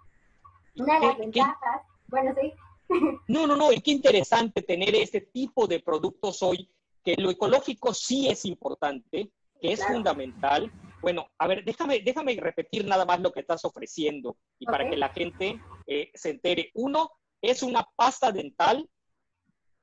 Una 0.78 1.00
de 1.00 1.06
las 1.08 1.16
¿Qué- 1.16 1.22
qué- 1.22 1.26
ventajas, 1.26 1.82
bueno, 2.08 2.34
sí, 2.40 2.54
No, 3.28 3.48
no, 3.48 3.56
no, 3.56 3.72
y 3.72 3.80
qué 3.82 3.92
interesante 3.92 4.62
tener 4.62 4.94
este 4.96 5.22
tipo 5.22 5.68
de 5.68 5.80
productos 5.80 6.42
hoy, 6.44 6.70
que 7.04 7.16
lo 7.16 7.30
ecológico 7.30 7.94
sí 7.94 8.28
es 8.30 8.44
importante, 8.46 9.32
que 9.62 9.72
es 9.74 9.80
Claro. 9.80 9.94
fundamental. 9.96 10.72
Bueno, 11.02 11.28
a 11.40 11.48
ver, 11.48 11.64
déjame, 11.66 12.00
déjame 12.02 12.36
repetir 12.36 12.86
nada 12.86 13.06
más 13.06 13.20
lo 13.20 13.32
que 13.32 13.40
estás 13.40 13.66
ofreciendo 13.66 14.38
y 14.60 14.66
para 14.66 14.88
que 14.90 14.98
la 14.98 15.10
gente 15.10 15.60
eh, 15.88 16.12
se 16.14 16.30
entere. 16.30 16.70
Uno, 16.76 17.12
es 17.42 17.64
una 17.64 17.88
pasta 17.96 18.32
dental, 18.32 18.88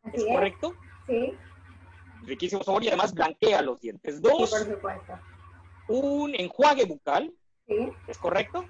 así 0.02 0.16
¿es 0.20 0.26
correcto? 0.26 0.74
sí, 1.06 1.34
Riquísimo 2.22 2.62
sabor 2.62 2.84
y 2.84 2.88
además 2.88 3.14
blanquea 3.14 3.62
los 3.62 3.80
dientes. 3.80 4.16
sí, 4.16 4.20
Dos, 4.22 4.50
por 4.50 4.74
supuesto, 4.74 5.18
un 5.88 6.34
enjuague 6.34 6.84
bucal, 6.84 7.32
sí, 7.66 7.92
¿es 8.06 8.18
correcto? 8.18 8.64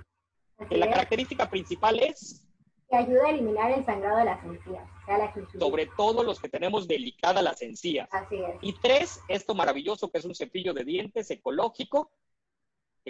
así 0.58 0.76
la 0.76 0.86
es, 0.86 0.92
característica 0.92 1.50
principal 1.50 1.98
es, 2.00 2.44
que 2.88 2.96
ayuda 2.96 3.26
a 3.26 3.30
eliminar 3.30 3.70
el 3.72 3.84
sangrado 3.84 4.18
de 4.18 4.24
las 4.24 4.42
encías, 4.44 4.88
o 5.02 5.04
sea, 5.04 5.18
la 5.18 5.32
gingivitis. 5.32 5.60
sobre 5.60 5.86
todo 5.86 6.22
los 6.22 6.40
que 6.40 6.48
tenemos 6.48 6.88
delicadas 6.88 7.42
las 7.42 7.60
encías. 7.60 8.08
Así 8.10 8.36
es. 8.36 8.56
Y 8.62 8.72
tres, 8.72 9.20
esto 9.28 9.54
maravilloso 9.54 10.10
que 10.10 10.18
es 10.18 10.24
un 10.24 10.34
cepillo 10.34 10.72
de 10.72 10.84
dientes 10.84 11.30
ecológico. 11.30 12.10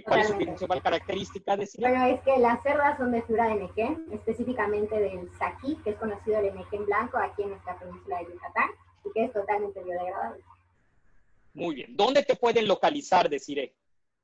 ¿Cuál 0.02 0.20
es 0.20 0.28
su 0.28 0.36
principal 0.36 0.82
característica? 0.82 1.56
Decir, 1.56 1.80
Bueno, 1.80 2.04
es 2.06 2.20
que 2.22 2.38
las 2.38 2.62
cerdas 2.62 2.98
son 2.98 3.12
de 3.12 3.22
fibra 3.22 3.48
de 3.48 3.54
nequén, 3.56 4.06
específicamente 4.12 4.98
del 4.98 5.30
saquí, 5.38 5.76
que 5.84 5.90
es 5.90 5.96
conocido 5.96 6.38
el 6.38 6.54
nequén 6.54 6.84
blanco 6.86 7.18
aquí 7.18 7.42
en 7.42 7.50
nuestra 7.50 7.78
península 7.78 8.18
de 8.18 8.24
Yucatán, 8.32 8.70
y 9.04 9.12
que 9.12 9.24
es 9.24 9.32
totalmente 9.32 9.82
biodegradable. 9.82 10.42
Muy 11.54 11.74
bien. 11.74 11.96
¿Dónde 11.96 12.22
te 12.22 12.36
pueden 12.36 12.68
localizar, 12.68 13.28
Deciré? 13.28 13.74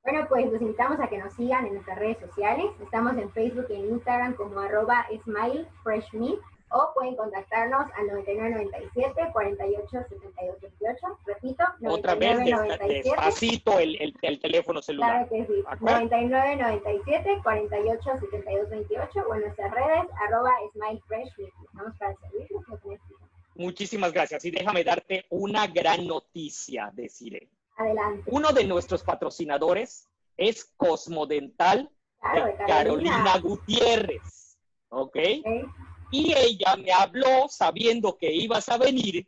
Bueno, 0.04 0.26
pues 0.28 0.52
los 0.52 0.60
invitamos 0.60 1.00
a 1.00 1.08
que 1.08 1.16
nos 1.16 1.32
sigan 1.34 1.66
en 1.66 1.74
nuestras 1.74 1.98
redes 1.98 2.18
sociales. 2.18 2.66
Estamos 2.82 3.16
en 3.16 3.30
Facebook 3.32 3.66
y 3.70 3.74
en 3.74 3.87
Instagram 3.94 4.34
como 4.34 4.60
arroba 4.60 5.06
smilefreshme 5.22 6.34
o 6.76 6.92
pueden 6.92 7.14
contactarnos 7.16 7.87
al 7.94 8.06
9997 8.08 9.30
48 9.32 9.88
72 10.08 10.60
28. 10.60 11.18
Repito, 11.24 11.64
Otra 11.88 12.14
vez, 12.16 12.32
9997. 12.38 13.02
despacito 13.08 13.78
el, 13.78 13.94
el- 14.02 14.14
el 14.22 14.40
teléfono 14.40 14.82
celular. 14.82 15.28
Claro 15.28 15.46
que 15.46 15.46
sí. 15.54 15.62
¿Acuerdo? 15.66 15.96
99 16.00 16.56
97 16.56 17.40
48 17.42 18.02
72 18.20 18.70
28 18.70 19.20
o 19.28 19.34
en 19.37 19.40
nuestras 19.42 19.70
redes 19.72 20.04
arroba 20.26 20.50
smilefreshme. 20.72 21.44
Estamos 21.64 21.96
para 21.98 22.14
servirles 22.16 22.50
lo 22.68 22.78
que 22.80 22.88
necesiten. 22.88 23.28
Muchísimas 23.56 24.12
gracias. 24.12 24.44
Y 24.44 24.50
déjame 24.50 24.82
darte 24.82 25.24
una 25.30 25.68
gran 25.68 26.06
noticia, 26.08 26.90
Deciré. 26.92 27.48
Adelante. 27.76 28.24
Uno 28.32 28.52
de 28.52 28.64
nuestros 28.64 29.02
patrocinadores 29.04 30.08
es 30.37 30.64
Cosmodental 30.76 31.88
Claro, 32.20 32.46
de 32.46 32.52
de 32.52 32.64
Carolina 32.66 33.38
Gutiérrez. 33.40 34.58
¿Ok? 34.88 35.16
Ok. 35.44 35.68
Y 36.14 36.33
ella 36.33 36.77
me 36.77 36.92
habló 36.92 37.48
sabiendo 37.48 38.16
que 38.16 38.33
ibas 38.33 38.68
a 38.68 38.79
venir 38.79 39.27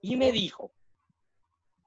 y 0.00 0.14
me 0.14 0.30
dijo, 0.30 0.72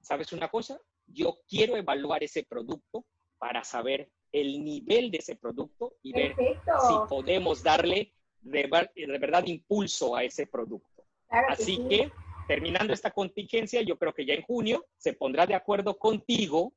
¿sabes 0.01 0.33
una 0.33 0.49
cosa? 0.49 0.81
Yo 1.05 1.39
quiero 1.47 1.77
evaluar 1.77 2.21
ese 2.25 2.43
producto 2.43 3.05
para 3.37 3.63
saber 3.63 4.11
el 4.33 4.65
nivel 4.65 5.11
de 5.11 5.19
ese 5.19 5.37
producto 5.37 5.95
y 6.03 6.11
ver 6.11 6.35
si 6.35 6.93
podemos 7.07 7.63
darle 7.63 8.11
de, 8.41 8.69
de 8.95 9.17
verdad 9.17 9.45
impulso 9.45 10.13
a 10.13 10.25
ese 10.25 10.45
producto. 10.45 11.05
Claro 11.29 11.47
que 11.47 11.53
Así 11.53 11.77
sí. 11.77 11.85
que, 11.87 12.11
terminando 12.49 12.91
esta 12.91 13.11
contingencia, 13.11 13.81
yo 13.81 13.97
creo 13.97 14.13
que 14.13 14.25
ya 14.25 14.33
en 14.33 14.41
junio 14.41 14.87
se 14.97 15.13
pondrá 15.13 15.45
de 15.45 15.55
acuerdo 15.55 15.97
contigo. 15.97 16.73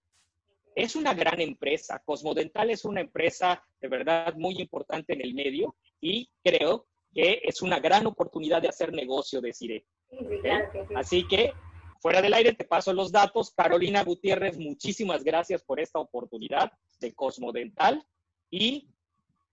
Es 0.76 0.94
una 0.94 1.14
gran 1.14 1.40
empresa. 1.40 2.00
Cosmodental 2.04 2.70
es 2.70 2.84
una 2.84 3.00
empresa 3.00 3.60
de 3.80 3.88
verdad 3.88 4.34
muy 4.36 4.60
importante 4.60 5.14
en 5.14 5.22
el 5.22 5.34
medio 5.34 5.74
y 6.00 6.30
creo 6.44 6.86
que 7.12 7.40
es 7.44 7.62
una 7.62 7.80
gran 7.80 8.06
oportunidad 8.06 8.62
de 8.62 8.68
hacer 8.68 8.92
negocio 8.92 9.40
de 9.40 9.52
Cire. 9.52 9.86
Sí, 10.10 10.16
sí, 10.18 10.38
claro 10.42 10.72
que 10.72 10.86
sí. 10.86 10.94
Así 10.96 11.28
que, 11.28 11.52
fuera 12.00 12.22
del 12.22 12.34
aire, 12.34 12.52
te 12.52 12.64
paso 12.64 12.92
los 12.92 13.10
datos. 13.12 13.52
Carolina 13.54 14.02
Gutiérrez, 14.04 14.58
muchísimas 14.58 15.22
gracias 15.24 15.62
por 15.62 15.80
esta 15.80 15.98
oportunidad 15.98 16.72
de 17.00 17.12
Cosmodental. 17.14 18.04
Y 18.50 18.88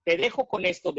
te 0.03 0.17
dejo 0.17 0.47
con 0.47 0.65
esto, 0.65 0.93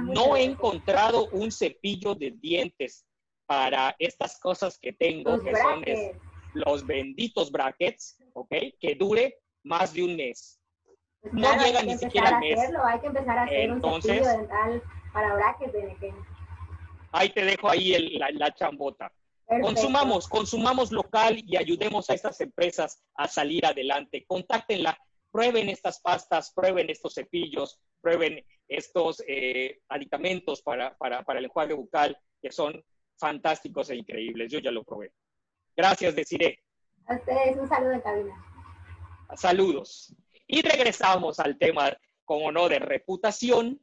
muchas 0.00 0.14
No 0.14 0.36
he 0.36 0.44
encontrado 0.44 1.28
un 1.32 1.50
cepillo 1.50 2.14
de 2.14 2.30
dientes 2.30 3.04
para 3.46 3.94
estas 3.98 4.38
cosas 4.38 4.78
que 4.78 4.92
tengo, 4.92 5.32
Los 5.32 5.42
que 5.42 5.56
son 5.56 5.82
es- 5.84 5.98
brackets. 5.98 6.18
los 6.54 6.86
benditos 6.86 7.50
brackets, 7.50 8.18
¿ok? 8.34 8.54
Que 8.78 8.94
dure 8.94 9.38
más 9.64 9.92
de 9.92 10.04
un 10.04 10.16
mes. 10.16 10.60
Pues 11.22 11.32
no 11.34 11.56
llega 11.64 11.82
ni 11.82 11.96
siquiera 11.96 12.28
al 12.30 12.40
mes. 12.40 12.58
hacerlo, 12.58 12.84
hay 12.84 13.00
que 13.00 13.06
empezar 13.06 13.38
a 13.38 13.42
hacer 13.44 13.60
Entonces- 13.70 14.20
un 14.26 14.38
dental 14.40 14.82
para 15.12 15.34
brackets 15.34 15.72
de. 15.72 16.14
Ahí 17.12 17.28
te 17.30 17.44
dejo 17.44 17.68
ahí 17.70 17.94
el- 17.94 18.18
la, 18.18 18.30
la 18.32 18.52
chambota. 18.54 19.12
Perfecto. 19.46 19.66
Consumamos, 19.68 20.28
consumamos 20.28 20.90
local 20.92 21.42
y 21.46 21.56
ayudemos 21.56 22.08
a 22.10 22.14
estas 22.14 22.40
empresas 22.40 23.02
a 23.14 23.28
salir 23.28 23.64
adelante. 23.66 24.24
Contáctenla, 24.26 24.98
prueben 25.30 25.68
estas 25.68 26.00
pastas, 26.00 26.52
prueben 26.54 26.90
estos 26.90 27.14
cepillos, 27.14 27.78
prueben 28.00 28.44
estos 28.66 29.22
eh, 29.28 29.80
aditamentos 29.88 30.62
para, 30.62 30.96
para, 30.96 31.22
para 31.22 31.38
el 31.38 31.44
enjuague 31.44 31.74
bucal 31.74 32.18
que 32.40 32.50
son 32.50 32.82
fantásticos 33.18 33.90
e 33.90 33.96
increíbles. 33.96 34.50
Yo 34.50 34.58
ya 34.58 34.70
lo 34.72 34.82
probé. 34.84 35.12
Gracias, 35.76 36.16
Desiree. 36.16 36.58
A 37.06 37.14
ustedes 37.14 37.56
un 37.58 37.68
saludo 37.68 37.92
en 37.92 38.00
cabina. 38.00 38.44
Saludos. 39.36 40.14
Y 40.52 40.60
regresamos 40.60 41.38
al 41.40 41.56
tema, 41.56 41.96
como 42.26 42.52
no, 42.52 42.68
de 42.68 42.78
reputación 42.78 43.80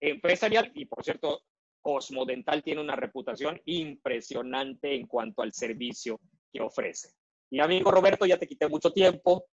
empresarial. 0.00 0.70
Y 0.74 0.84
por 0.86 1.02
cierto, 1.04 1.42
Cosmodental 1.80 2.62
tiene 2.62 2.80
una 2.80 2.94
reputación 2.94 3.60
impresionante 3.64 4.94
en 4.94 5.06
cuanto 5.08 5.42
al 5.42 5.52
servicio 5.52 6.20
que 6.52 6.60
ofrece. 6.60 7.10
Y 7.50 7.58
amigo 7.60 7.90
Roberto, 7.90 8.24
ya 8.26 8.38
te 8.38 8.46
quité 8.46 8.68
mucho 8.68 8.92
tiempo. 8.92 9.46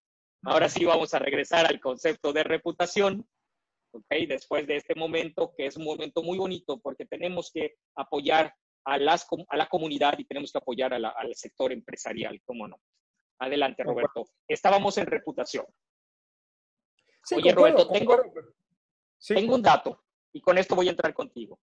Ahora 0.43 0.69
sí 0.69 0.85
vamos 0.85 1.13
a 1.13 1.19
regresar 1.19 1.65
al 1.65 1.79
concepto 1.79 2.31
de 2.31 2.43
reputación. 2.43 3.27
¿ok? 3.91 4.05
Después 4.27 4.67
de 4.67 4.77
este 4.77 4.93
momento, 4.93 5.53
que 5.57 5.65
es 5.65 5.77
un 5.77 5.83
momento 5.83 6.21
muy 6.21 6.37
bonito 6.37 6.79
porque 6.79 7.05
tenemos 7.05 7.49
que 7.51 7.73
apoyar 7.95 8.53
a, 8.85 8.97
las, 8.99 9.25
a 9.49 9.57
la 9.57 9.67
comunidad 9.67 10.17
y 10.19 10.25
tenemos 10.25 10.51
que 10.51 10.59
apoyar 10.59 10.93
a 10.93 10.99
la- 10.99 11.09
al 11.09 11.33
sector 11.35 11.71
empresarial, 11.73 12.39
¿cómo 12.45 12.67
no? 12.67 12.79
Adelante, 13.39 13.83
Roberto. 13.83 14.25
Estábamos 14.47 14.97
en 14.99 15.07
reputación. 15.07 15.65
Sí, 17.29 17.35
Oye, 17.35 17.53
concuerdo, 17.53 17.83
Roberto, 17.83 17.93
tengo-. 17.93 18.23
Sí. 19.19 19.35
Tengo 19.35 19.53
un 19.53 19.61
dato 19.61 20.03
y 20.33 20.41
con 20.41 20.57
esto 20.57 20.75
voy 20.75 20.87
a 20.87 20.91
entrar 20.91 21.13
contigo. 21.13 21.59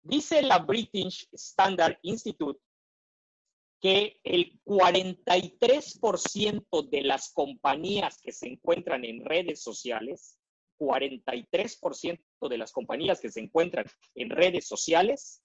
Dice 0.00 0.42
la 0.42 0.60
British 0.60 1.28
Standard 1.32 1.98
Institute 2.02 2.60
que 3.80 4.20
el 4.22 4.60
43% 4.64 6.88
de 6.88 7.02
las 7.02 7.32
compañías 7.32 8.20
que 8.22 8.30
se 8.30 8.46
encuentran 8.46 9.04
en 9.04 9.24
redes 9.24 9.60
sociales, 9.60 10.38
43% 10.78 12.20
de 12.48 12.58
las 12.58 12.70
compañías 12.70 13.20
que 13.20 13.32
se 13.32 13.40
encuentran 13.40 13.86
en 14.14 14.30
redes 14.30 14.68
sociales 14.68 15.42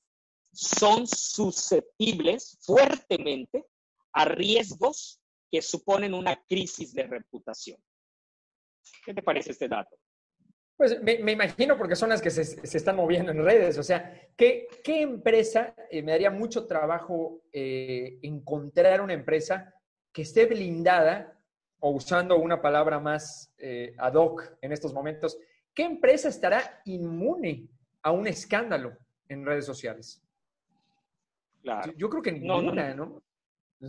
son 0.53 1.07
susceptibles 1.07 2.59
fuertemente 2.61 3.65
a 4.13 4.25
riesgos 4.25 5.19
que 5.49 5.63
suponen 5.63 6.13
una 6.13 6.39
crisis 6.45 6.93
de 6.93 7.07
reputación. 7.07 7.81
¿Qué 9.05 9.13
te 9.13 9.21
parece 9.21 9.51
este 9.51 9.67
dato? 9.67 9.95
Pues 10.77 11.01
me, 11.03 11.31
imagino 11.31 11.77
porque 11.77 11.95
son 11.95 12.09
las 12.09 12.21
que 12.21 12.31
se, 12.31 12.77
están 12.77 12.95
moviendo 12.95 13.31
en 13.31 13.43
redes. 13.43 13.77
O 13.77 13.83
sea, 13.83 14.19
¿qué, 14.35 14.67
qué 14.83 15.01
empresa? 15.01 15.75
Eh, 15.91 16.01
me 16.01 16.11
daría 16.11 16.31
mucho 16.31 16.65
trabajo 16.65 17.43
eh, 17.53 18.17
encontrar 18.23 19.01
una 19.01 19.13
empresa 19.13 19.75
que 20.11 20.23
esté 20.23 20.47
blindada, 20.47 21.37
o 21.81 21.91
usando 21.91 22.37
una 22.37 22.61
palabra 22.61 22.99
más 22.99 23.53
eh, 23.57 23.93
ad 23.97 24.13
hoc 24.13 24.55
en 24.61 24.71
estos 24.71 24.93
momentos, 24.93 25.37
¿qué 25.73 25.83
empresa 25.83 26.29
estará 26.29 26.81
inmune 26.85 27.67
a 28.03 28.11
un 28.11 28.27
escándalo 28.27 28.95
en 29.27 29.45
redes 29.45 29.65
sociales? 29.65 30.23
Claro. 31.63 31.91
Yo, 31.97 32.09
creo 32.09 32.21
que 32.21 32.31
ninguna, 32.31 32.93
¿no? 32.93 33.23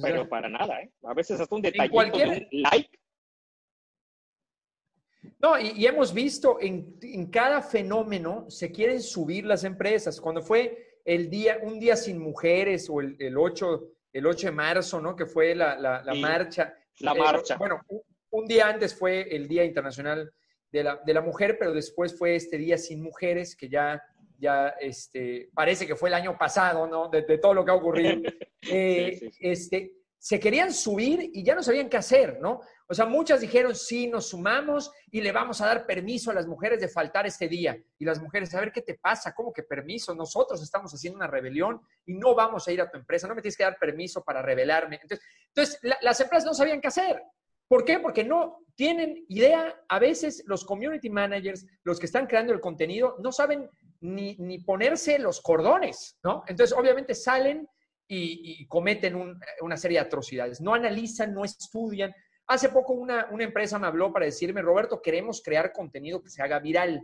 Pero 0.02 0.26
para 0.26 0.48
nada, 0.48 0.80
¿eh? 0.80 0.90
A 1.04 1.12
veces 1.12 1.38
hasta 1.38 1.54
un 1.54 1.62
detallito 1.62 1.92
cualquier... 1.92 2.30
de 2.30 2.48
un 2.50 2.62
like 2.62 2.98
no, 5.42 5.58
y, 5.58 5.84
hemos 5.86 6.14
visto 6.14 6.58
en, 6.60 7.26
cada 7.30 7.60
fenómeno 7.62 8.48
se 8.48 8.70
quieren 8.70 9.02
subir 9.02 9.44
las 9.44 9.64
empresas. 9.64 10.20
Cuando 10.20 10.40
fue 10.40 11.00
el 11.04 11.28
día, 11.28 11.58
un 11.62 11.80
día 11.80 11.96
sin 11.96 12.20
mujeres 12.20 12.88
o 12.88 13.00
el, 13.00 13.16
el 13.18 13.36
8, 13.36 13.88
el 14.12 14.26
8 14.26 14.46
de 14.46 14.52
marzo, 14.52 15.00
¿no? 15.00 15.16
Que 15.16 15.26
fue 15.26 15.56
la, 15.56 15.76
la, 15.76 16.14
marcha. 16.14 16.72
La 17.00 17.14
marcha. 17.14 17.54
Eh, 17.54 17.58
bueno, 17.58 17.80
un, 18.30 18.46
día 18.46 18.68
antes 18.68 18.94
fue 18.94 19.34
el 19.34 19.48
Día 19.48 19.64
Internacional 19.64 20.32
de 20.70 20.84
la, 20.84 21.00
de 21.04 21.12
la, 21.12 21.20
Mujer, 21.20 21.56
pero 21.58 21.72
después 21.72 22.16
fue 22.16 22.36
este 22.36 22.56
Día 22.56 22.78
sin 22.78 23.02
Mujeres, 23.02 23.56
que 23.56 23.68
ya, 23.68 24.00
ya 24.38 24.68
este, 24.80 25.50
parece 25.54 25.88
que 25.88 25.96
fue 25.96 26.08
el 26.08 26.14
año 26.14 26.38
pasado, 26.38 26.86
¿no? 26.86 27.08
De, 27.08 27.22
todo 27.38 27.52
lo 27.52 27.64
que 27.64 27.70
ha 27.72 27.74
ocurrido. 27.74 28.22
Eh, 28.70 29.32
este, 29.40 29.90
se 30.22 30.38
querían 30.38 30.72
subir 30.72 31.32
y 31.34 31.42
ya 31.42 31.56
no 31.56 31.64
sabían 31.64 31.88
qué 31.88 31.96
hacer, 31.96 32.38
¿no? 32.40 32.60
O 32.86 32.94
sea, 32.94 33.06
muchas 33.06 33.40
dijeron, 33.40 33.74
sí, 33.74 34.06
nos 34.06 34.28
sumamos 34.28 34.92
y 35.10 35.20
le 35.20 35.32
vamos 35.32 35.60
a 35.60 35.66
dar 35.66 35.84
permiso 35.84 36.30
a 36.30 36.34
las 36.34 36.46
mujeres 36.46 36.80
de 36.80 36.86
faltar 36.86 37.26
este 37.26 37.48
día. 37.48 37.76
Y 37.98 38.04
las 38.04 38.22
mujeres, 38.22 38.54
a 38.54 38.60
ver, 38.60 38.70
¿qué 38.70 38.82
te 38.82 38.94
pasa? 38.94 39.34
¿Cómo 39.34 39.52
que 39.52 39.64
permiso? 39.64 40.14
Nosotros 40.14 40.62
estamos 40.62 40.94
haciendo 40.94 41.16
una 41.16 41.26
rebelión 41.26 41.80
y 42.06 42.14
no 42.14 42.36
vamos 42.36 42.68
a 42.68 42.72
ir 42.72 42.80
a 42.80 42.88
tu 42.88 42.98
empresa, 42.98 43.26
no 43.26 43.34
me 43.34 43.42
tienes 43.42 43.56
que 43.56 43.64
dar 43.64 43.76
permiso 43.80 44.22
para 44.22 44.42
rebelarme. 44.42 45.00
Entonces, 45.02 45.26
entonces 45.48 45.80
las 45.82 46.20
empresas 46.20 46.44
no 46.44 46.54
sabían 46.54 46.80
qué 46.80 46.86
hacer. 46.86 47.20
¿Por 47.66 47.84
qué? 47.84 47.98
Porque 47.98 48.22
no 48.22 48.58
tienen 48.76 49.24
idea, 49.28 49.74
a 49.88 49.98
veces 49.98 50.44
los 50.46 50.64
community 50.64 51.10
managers, 51.10 51.66
los 51.82 51.98
que 51.98 52.06
están 52.06 52.28
creando 52.28 52.52
el 52.52 52.60
contenido, 52.60 53.16
no 53.18 53.32
saben 53.32 53.68
ni, 54.00 54.36
ni 54.36 54.60
ponerse 54.60 55.18
los 55.18 55.40
cordones, 55.40 56.16
¿no? 56.22 56.44
Entonces, 56.46 56.78
obviamente 56.78 57.12
salen 57.16 57.68
y, 58.14 58.66
cometen 58.66 59.36
una 59.60 59.76
serie 59.76 59.98
de 59.98 60.06
atrocidades. 60.06 60.60
No 60.60 60.74
analizan, 60.74 61.32
no 61.32 61.44
estudian. 61.44 62.14
Hace 62.46 62.68
poco 62.68 62.92
una, 62.92 63.28
una 63.30 63.44
empresa 63.44 63.78
me 63.78 63.86
habló 63.86 64.12
para 64.12 64.26
decirme, 64.26 64.60
Roberto, 64.60 65.00
queremos 65.00 65.42
crear 65.42 65.72
contenido 65.72 66.22
que 66.22 66.28
se 66.28 66.42
haga 66.42 66.58
viral. 66.58 67.02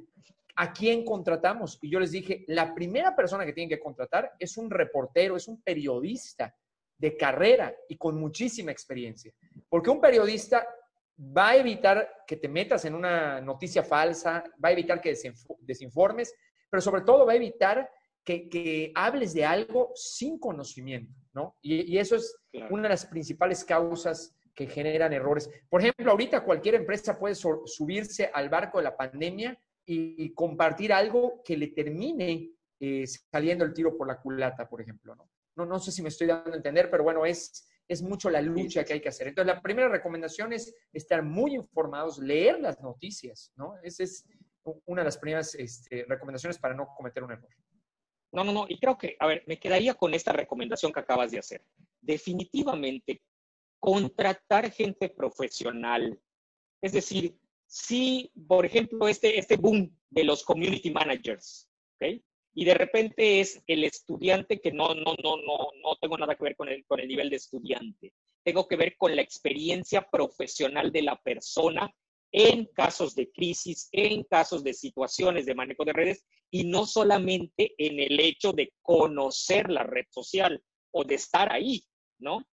¿A 0.57 0.73
quién 0.73 1.05
contratamos? 1.05 1.79
Y 1.81 1.91
yo 1.91 2.01
les 2.01 2.11
dije, 2.11 2.45
la 2.49 2.75
primera 2.75 3.15
persona 3.17 3.47
que 3.47 3.53
tienen 3.53 3.71
que 3.71 3.81
contratar 3.81 4.33
es 4.39 4.57
un 4.59 4.71
reportero, 4.71 5.37
es 5.37 5.49
un 5.49 5.63
periodista 5.63 6.55
de 6.99 7.17
carrera 7.17 7.75
y 7.89 7.97
con 7.97 8.21
muchísima 8.21 8.73
experiencia. 8.73 9.33
Porque 9.69 9.91
un 9.91 10.01
periodista 10.01 10.67
va 11.19 11.51
a 11.51 11.57
evitar 11.57 12.25
que 12.27 12.37
te 12.37 12.49
metas 12.49 12.85
en 12.85 12.95
una 12.95 13.41
noticia 13.41 13.83
falsa, 13.83 14.45
va 14.63 14.69
a 14.69 14.73
evitar 14.73 15.01
que 15.01 15.17
desinformes, 15.61 16.35
pero 16.69 16.81
sobre 16.81 17.03
todo 17.03 17.25
va 17.25 17.33
a 17.33 17.37
evitar 17.37 17.89
que, 18.29 18.93
hables 18.95 19.33
de 19.33 19.45
algo 19.45 19.93
sin 19.95 20.39
conocimiento, 20.39 21.15
¿no? 21.33 21.57
Y, 21.63 21.97
eso 21.97 22.17
es 22.17 22.37
una 22.71 22.83
de 22.83 22.89
las 22.91 23.07
principales 23.07 23.65
causas 23.65 24.37
que 24.55 24.67
generan 24.67 25.13
errores. 25.13 25.49
Por 25.69 25.81
ejemplo, 25.81 26.11
ahorita 26.11 26.45
cualquier 26.45 26.75
empresa 26.75 27.19
puede 27.19 27.35
subirse 27.35 28.31
al 28.33 28.49
barco 28.49 28.79
de 28.79 28.85
la 28.85 28.97
pandemia 28.97 29.59
y, 29.87 30.33
compartir 30.35 30.93
algo 30.93 31.43
que 31.45 31.57
le 31.57 31.69
termine 31.69 32.51
eh, 32.81 33.05
saliendo 33.33 33.65
el 33.65 33.73
tiro 33.73 33.97
por 33.97 34.07
la 34.07 34.21
culata, 34.21 34.69
por 34.69 34.83
ejemplo, 34.83 35.15
¿no? 35.15 35.31
¿no? 35.57 35.67
No 35.67 35.79
sé 35.79 35.91
si 35.91 36.03
me 36.03 36.09
estoy 36.11 36.27
dando 36.27 36.53
a 36.53 36.57
entender, 36.57 36.91
pero 36.91 37.03
bueno, 37.03 37.25
es, 37.25 37.69
es 37.89 38.03
mucho 38.03 38.31
la 38.31 38.43
lucha 38.43 38.85
que 38.85 38.93
hay 38.93 39.01
que 39.01 39.09
hacer. 39.09 39.29
Entonces, 39.29 39.55
la 39.55 39.63
primera 39.63 39.89
recomendación 39.89 40.53
es 40.53 40.75
estar 40.93 41.23
muy 41.23 41.55
informados, 41.55 42.19
leer 42.19 42.61
las 42.61 42.81
noticias, 42.81 43.53
¿no? 43.57 43.75
Esa 43.83 44.05
es 44.05 44.25
una 44.87 45.01
de 45.01 45.07
las 45.07 45.19
primeras 45.19 45.55
este, 45.55 46.05
recomendaciones 46.09 46.59
para 46.59 46.75
no 46.75 46.89
cometer 46.97 47.25
un 47.25 47.33
error. 47.33 47.49
No, 48.33 48.45
no, 48.45 48.53
no. 48.53 48.67
Y 48.69 48.79
creo 48.79 48.99
que, 48.99 49.17
a 49.19 49.27
ver, 49.27 49.45
me 49.47 49.59
quedaría 49.59 49.95
con 49.95 50.15
esta 50.15 50.33
recomendación 50.33 50.93
que 50.93 51.01
acabas 51.01 51.31
de 51.31 51.39
hacer. 51.39 51.65
Definitivamente, 52.01 53.23
contratar 53.81 54.71
gente 54.71 55.09
profesional. 55.09 56.21
Es 56.81 56.93
decir, 56.93 57.39
si, 57.67 58.31
por 58.47 58.67
ejemplo, 58.67 59.09
este, 59.09 59.39
este 59.39 59.57
boom 59.57 59.95
de 60.11 60.25
los 60.25 60.45
community 60.45 60.91
managers, 60.91 61.69
¿ok? 61.95 62.21
Y 62.55 62.65
de 62.65 62.75
repente 62.75 63.41
es 63.41 63.63
el 63.67 63.85
estudiante 63.85 64.61
que 64.61 64.73
no, 64.73 64.95
no, 64.95 65.15
no, 65.23 65.37
no, 65.37 65.69
no 65.83 65.97
tengo 66.01 66.19
nada 66.19 66.35
que 66.35 66.45
ver 66.45 66.57
con 66.57 66.69
el, 66.69 66.85
con 66.87 66.99
el 66.99 67.07
nivel 67.07 67.31
de 67.31 67.37
estudiante. 67.37 68.13
Tengo 68.43 68.67
que 68.67 68.77
ver 68.77 68.97
con 68.97 69.15
la 69.15 69.23
experiencia 69.23 70.03
profesional 70.03 70.91
de 70.91 71.03
la 71.03 71.17
persona 71.23 71.95
en 72.33 72.67
casos 72.67 73.15
de 73.15 73.31
crisis, 73.31 73.89
en 73.93 74.25
casos 74.25 74.63
de 74.63 74.75
situaciones 74.75 75.47
de 75.47 75.55
manejo 75.55 75.85
de 75.85 75.93
redes 75.93 76.25
y 76.51 76.65
no 76.65 76.87
solamente 76.87 77.75
en 77.79 78.01
el 78.01 78.21
hecho 78.21 78.53
de 78.53 78.73
conocer 78.83 79.71
la 79.71 79.83
red 79.83 80.05
social 80.11 80.63
o 80.91 81.05
de 81.05 81.15
estar 81.15 81.53
ahí, 81.53 81.85
¿no? 82.19 82.47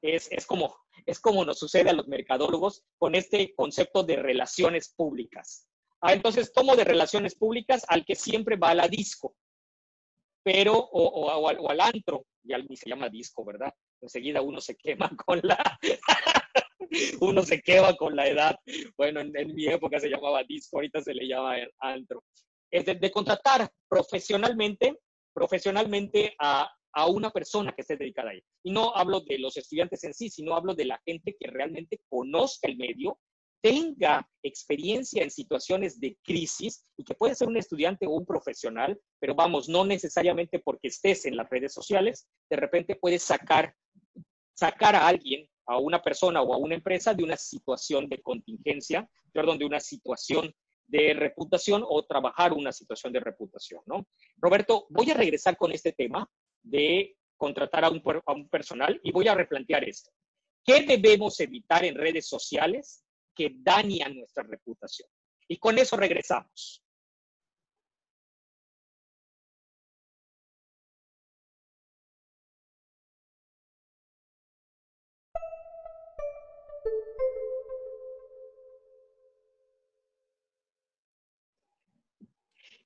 Es, 0.00 0.28
como, 0.46 0.76
es 1.06 1.20
como 1.20 1.44
nos 1.44 1.58
sucede 1.58 1.90
a 1.90 1.92
los 1.92 2.08
mercadólogos 2.08 2.82
con 2.98 3.14
este 3.14 3.54
concepto 3.54 4.02
de 4.02 4.16
relaciones 4.16 4.92
públicas. 4.94 5.68
Ah, 6.00 6.12
entonces 6.12 6.52
tomo 6.52 6.74
de 6.74 6.82
relaciones 6.82 7.36
públicas 7.36 7.84
al 7.86 8.04
que 8.04 8.16
siempre 8.16 8.56
va 8.56 8.70
a 8.70 8.74
la 8.74 8.88
disco, 8.88 9.36
pero, 10.42 10.76
o, 10.76 11.02
o, 11.04 11.30
o, 11.30 11.70
al, 11.70 11.80
antro, 11.80 12.26
ya 12.42 12.58
ni 12.58 12.76
se 12.76 12.90
llama 12.90 13.08
disco, 13.08 13.44
¿verdad? 13.44 13.72
Enseguida 14.00 14.42
uno 14.42 14.60
se 14.60 14.76
quema 14.76 15.08
con 15.24 15.40
la, 15.44 15.78
uno 17.20 17.42
se 17.42 17.60
quema 17.60 17.94
con 17.96 18.14
la 18.14 18.28
edad. 18.28 18.56
Bueno, 18.96 19.20
en, 19.20 19.54
mi 19.54 19.66
época 19.66 19.98
se 19.98 20.08
llamaba 20.08 20.44
disco, 20.44 20.76
ahorita 20.76 21.00
se 21.00 21.14
le 21.14 21.26
llama 21.26 21.56
antro 21.80 22.22
es 22.72 22.86
de, 22.86 23.10
contratar 23.10 23.70
profesionalmente, 23.88 24.98
profesionalmente 25.34 26.34
a, 26.38 26.68
a, 26.94 27.06
una 27.06 27.30
persona 27.30 27.72
que 27.72 27.82
esté 27.82 27.96
dedicada 27.96 28.30
a 28.30 28.32
ello. 28.32 28.44
Y 28.64 28.72
no 28.72 28.96
hablo 28.96 29.20
de 29.20 29.38
los 29.38 29.56
estudiantes 29.58 30.02
en 30.04 30.14
sí, 30.14 30.30
sino 30.30 30.56
hablo 30.56 30.74
de 30.74 30.86
la 30.86 31.00
gente 31.04 31.36
que 31.38 31.50
realmente 31.50 32.00
conozca 32.08 32.68
el 32.68 32.78
medio, 32.78 33.18
tenga 33.62 34.26
experiencia 34.42 35.22
en 35.22 35.30
situaciones 35.30 36.00
de 36.00 36.18
crisis 36.24 36.84
y 36.96 37.04
que 37.04 37.14
puede 37.14 37.34
ser 37.34 37.46
un 37.46 37.58
estudiante 37.58 38.06
o 38.06 38.10
un 38.10 38.26
profesional, 38.26 38.98
pero 39.20 39.34
vamos, 39.34 39.68
no 39.68 39.84
necesariamente 39.84 40.58
porque 40.58 40.88
estés 40.88 41.26
en 41.26 41.36
las 41.36 41.48
redes 41.48 41.72
sociales, 41.72 42.26
de 42.50 42.56
repente 42.56 42.96
puedes 42.96 43.22
sacar, 43.22 43.76
sacar 44.54 44.96
a 44.96 45.06
alguien, 45.06 45.46
a 45.66 45.78
una 45.78 46.02
persona 46.02 46.42
o 46.42 46.54
a 46.54 46.56
una 46.56 46.74
empresa 46.74 47.14
de 47.14 47.24
una 47.24 47.36
situación 47.36 48.08
de 48.08 48.20
contingencia, 48.20 49.08
perdón, 49.32 49.58
de 49.58 49.64
una 49.64 49.80
situación 49.80 50.54
de 50.86 51.14
reputación 51.14 51.84
o 51.88 52.04
trabajar 52.04 52.52
una 52.52 52.72
situación 52.72 53.12
de 53.12 53.20
reputación, 53.20 53.80
¿no? 53.86 54.06
Roberto, 54.36 54.86
voy 54.90 55.10
a 55.10 55.14
regresar 55.14 55.56
con 55.56 55.72
este 55.72 55.92
tema 55.92 56.28
de 56.62 57.16
contratar 57.36 57.84
a 57.84 57.90
un, 57.90 58.02
a 58.26 58.32
un 58.32 58.48
personal 58.48 59.00
y 59.02 59.10
voy 59.10 59.28
a 59.28 59.34
replantear 59.34 59.88
esto. 59.88 60.10
¿Qué 60.64 60.82
debemos 60.82 61.40
evitar 61.40 61.84
en 61.84 61.96
redes 61.96 62.28
sociales 62.28 63.04
que 63.34 63.52
dañan 63.54 64.16
nuestra 64.16 64.44
reputación? 64.44 65.08
Y 65.48 65.56
con 65.58 65.78
eso 65.78 65.96
regresamos. 65.96 66.81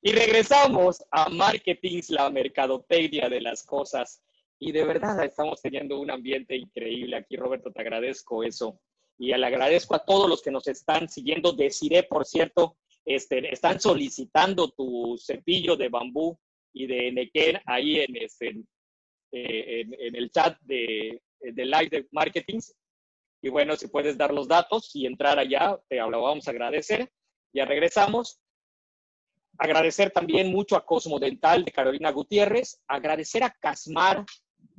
Y 0.03 0.13
regresamos 0.13 1.05
a 1.11 1.29
Marketing, 1.29 2.03
la 2.11 2.31
mercadotecnia 2.31 3.29
de 3.29 3.41
las 3.41 3.65
cosas. 3.65 4.23
Y 4.59 4.73
de 4.73 4.85
verdad 4.85 5.23
estamos 5.25 5.61
teniendo 5.61 5.99
un 5.99 6.11
ambiente 6.11 6.57
increíble 6.57 7.17
aquí, 7.17 7.37
Roberto, 7.37 7.73
te 7.73 7.81
agradezco 7.81 8.43
eso. 8.43 8.81
Y 9.19 9.35
le 9.35 9.47
agradezco 9.47 9.95
a 9.95 10.05
todos 10.05 10.29
los 10.29 10.43
que 10.43 10.51
nos 10.51 10.67
están 10.69 11.09
siguiendo. 11.09 11.53
Deciré, 11.53 12.03
por 12.03 12.25
cierto, 12.25 12.77
este, 13.05 13.53
están 13.53 13.81
solicitando 13.81 14.69
tu 14.71 15.17
cepillo 15.19 15.77
de 15.77 15.89
bambú 15.89 16.39
y 16.73 16.87
de 16.87 17.13
Nequén 17.13 17.59
ahí 17.65 18.01
en, 18.01 18.17
este, 18.17 18.63
eh, 19.33 19.87
en, 19.99 20.15
el 20.15 20.31
chat 20.31 20.59
de, 20.61 21.23
de 21.41 21.65
Live 21.65 21.89
de 21.91 22.07
Marketing. 22.11 22.61
Y 23.43 23.49
bueno, 23.49 23.77
si 23.77 23.89
puedes 23.89 24.19
dar 24.19 24.33
los 24.33 24.49
datos 24.49 24.91
y 24.95 25.07
entrar 25.07 25.39
allá, 25.39 25.79
te 25.89 25.97
lo 25.97 26.23
vamos 26.23 26.47
a 26.47 26.51
agradecer. 26.51 27.11
Ya 27.53 27.65
regresamos. 27.65 28.41
Agradecer 29.59 30.11
también 30.11 30.51
mucho 30.51 30.77
a 30.77 30.85
Cosmo 30.85 31.19
Dental 31.19 31.65
de 31.65 31.73
Carolina 31.73 32.11
Gutiérrez, 32.11 32.83
agradecer 32.87 33.43
a 33.43 33.51
Casmar 33.51 34.25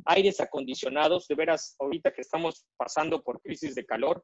Aires 0.06 0.40
Acondicionados, 0.40 1.28
de 1.28 1.36
veras, 1.36 1.76
ahorita 1.80 2.13
que 2.13 2.22
estamos 2.22 2.66
pasando 2.78 3.24
por 3.24 3.42
crisis 3.42 3.76
de 3.76 3.86
calor, 3.86 4.24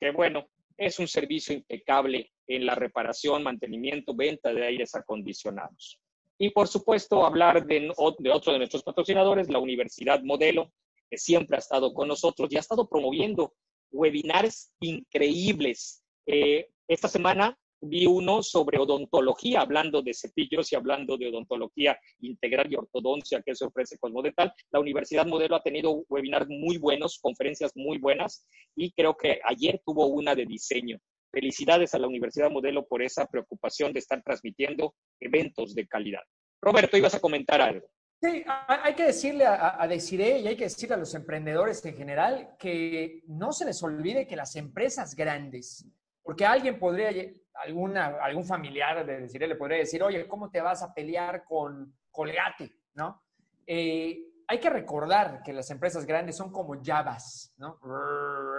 que 0.00 0.10
bueno, 0.10 0.46
es 0.76 0.98
un 0.98 1.08
servicio 1.08 1.54
impecable 1.54 2.32
en 2.46 2.66
la 2.66 2.74
reparación, 2.74 3.42
mantenimiento, 3.42 4.14
venta 4.14 4.52
de 4.52 4.66
aires 4.66 4.94
acondicionados. 4.94 6.00
Y 6.38 6.50
por 6.50 6.68
supuesto, 6.68 7.24
hablar 7.24 7.66
de, 7.66 7.92
otro 7.96 8.52
de 8.52 8.58
nuestros 8.58 8.82
patrocinadores, 8.82 9.48
la 9.48 9.58
Universidad 9.58 10.22
Modelo, 10.22 10.72
que 11.10 11.18
siempre 11.18 11.56
ha 11.56 11.60
estado 11.60 11.92
con 11.92 12.08
nosotros 12.08 12.48
y 12.50 12.56
ha 12.56 12.60
estado 12.60 12.88
promoviendo 12.88 13.54
webinars 13.90 14.72
increíbles. 14.80 16.02
Eh, 16.26 16.68
esta 16.88 17.08
semana 17.08 17.58
vi 17.82 18.06
uno 18.06 18.42
sobre 18.42 18.78
odontología, 18.78 19.60
hablando 19.60 20.02
de 20.02 20.14
cepillos 20.14 20.72
y 20.72 20.76
hablando 20.76 21.18
de 21.18 21.28
odontología 21.28 21.98
integral 22.20 22.72
y 22.72 22.76
ortodoncia 22.76 23.42
que 23.44 23.54
se 23.54 23.64
ofrece 23.64 23.98
Cosmodental. 23.98 24.52
La 24.70 24.80
Universidad 24.80 25.26
Modelo 25.26 25.56
ha 25.56 25.62
tenido 25.62 26.04
webinars 26.08 26.48
muy 26.48 26.78
buenos, 26.78 27.18
conferencias 27.20 27.72
muy 27.74 27.98
buenas 27.98 28.46
y 28.76 28.92
creo 28.92 29.16
que 29.16 29.40
ayer 29.44 29.80
tuvo 29.84 30.06
una 30.06 30.34
de 30.34 30.46
diseño. 30.46 30.98
Felicidades 31.30 31.94
a 31.94 31.98
la 31.98 32.06
Universidad 32.06 32.50
Modelo 32.50 32.86
por 32.86 33.02
esa 33.02 33.26
preocupación 33.26 33.92
de 33.92 33.98
estar 33.98 34.22
transmitiendo 34.22 34.94
eventos 35.18 35.74
de 35.74 35.86
calidad. 35.86 36.22
Roberto, 36.60 36.96
ibas 36.96 37.14
a 37.14 37.20
comentar 37.20 37.60
algo. 37.60 37.88
Sí, 38.22 38.44
hay 38.46 38.94
que 38.94 39.06
decirle 39.06 39.44
a, 39.44 39.82
a 39.82 39.88
Desiree 39.88 40.38
y 40.38 40.46
hay 40.46 40.56
que 40.56 40.64
decirle 40.64 40.94
a 40.94 40.98
los 40.98 41.12
emprendedores 41.16 41.84
en 41.84 41.96
general 41.96 42.54
que 42.56 43.22
no 43.26 43.52
se 43.52 43.64
les 43.64 43.82
olvide 43.82 44.28
que 44.28 44.36
las 44.36 44.54
empresas 44.54 45.16
grandes, 45.16 45.84
porque 46.22 46.46
alguien 46.46 46.78
podría, 46.78 47.10
alguna, 47.54 48.18
algún 48.22 48.44
familiar 48.44 49.04
de 49.04 49.20
Desiree 49.20 49.48
le 49.48 49.56
podría 49.56 49.78
decir, 49.78 50.02
oye, 50.02 50.26
¿cómo 50.26 50.50
te 50.50 50.60
vas 50.60 50.82
a 50.82 50.94
pelear 50.94 51.44
con 51.44 51.94
Colgate? 52.10 52.70
¿No? 52.94 53.22
Eh, 53.66 54.18
hay 54.46 54.58
que 54.58 54.70
recordar 54.70 55.42
que 55.42 55.52
las 55.52 55.70
empresas 55.70 56.04
grandes 56.04 56.36
son 56.36 56.52
como 56.52 56.80
Javas, 56.82 57.54
¿no? 57.56 57.78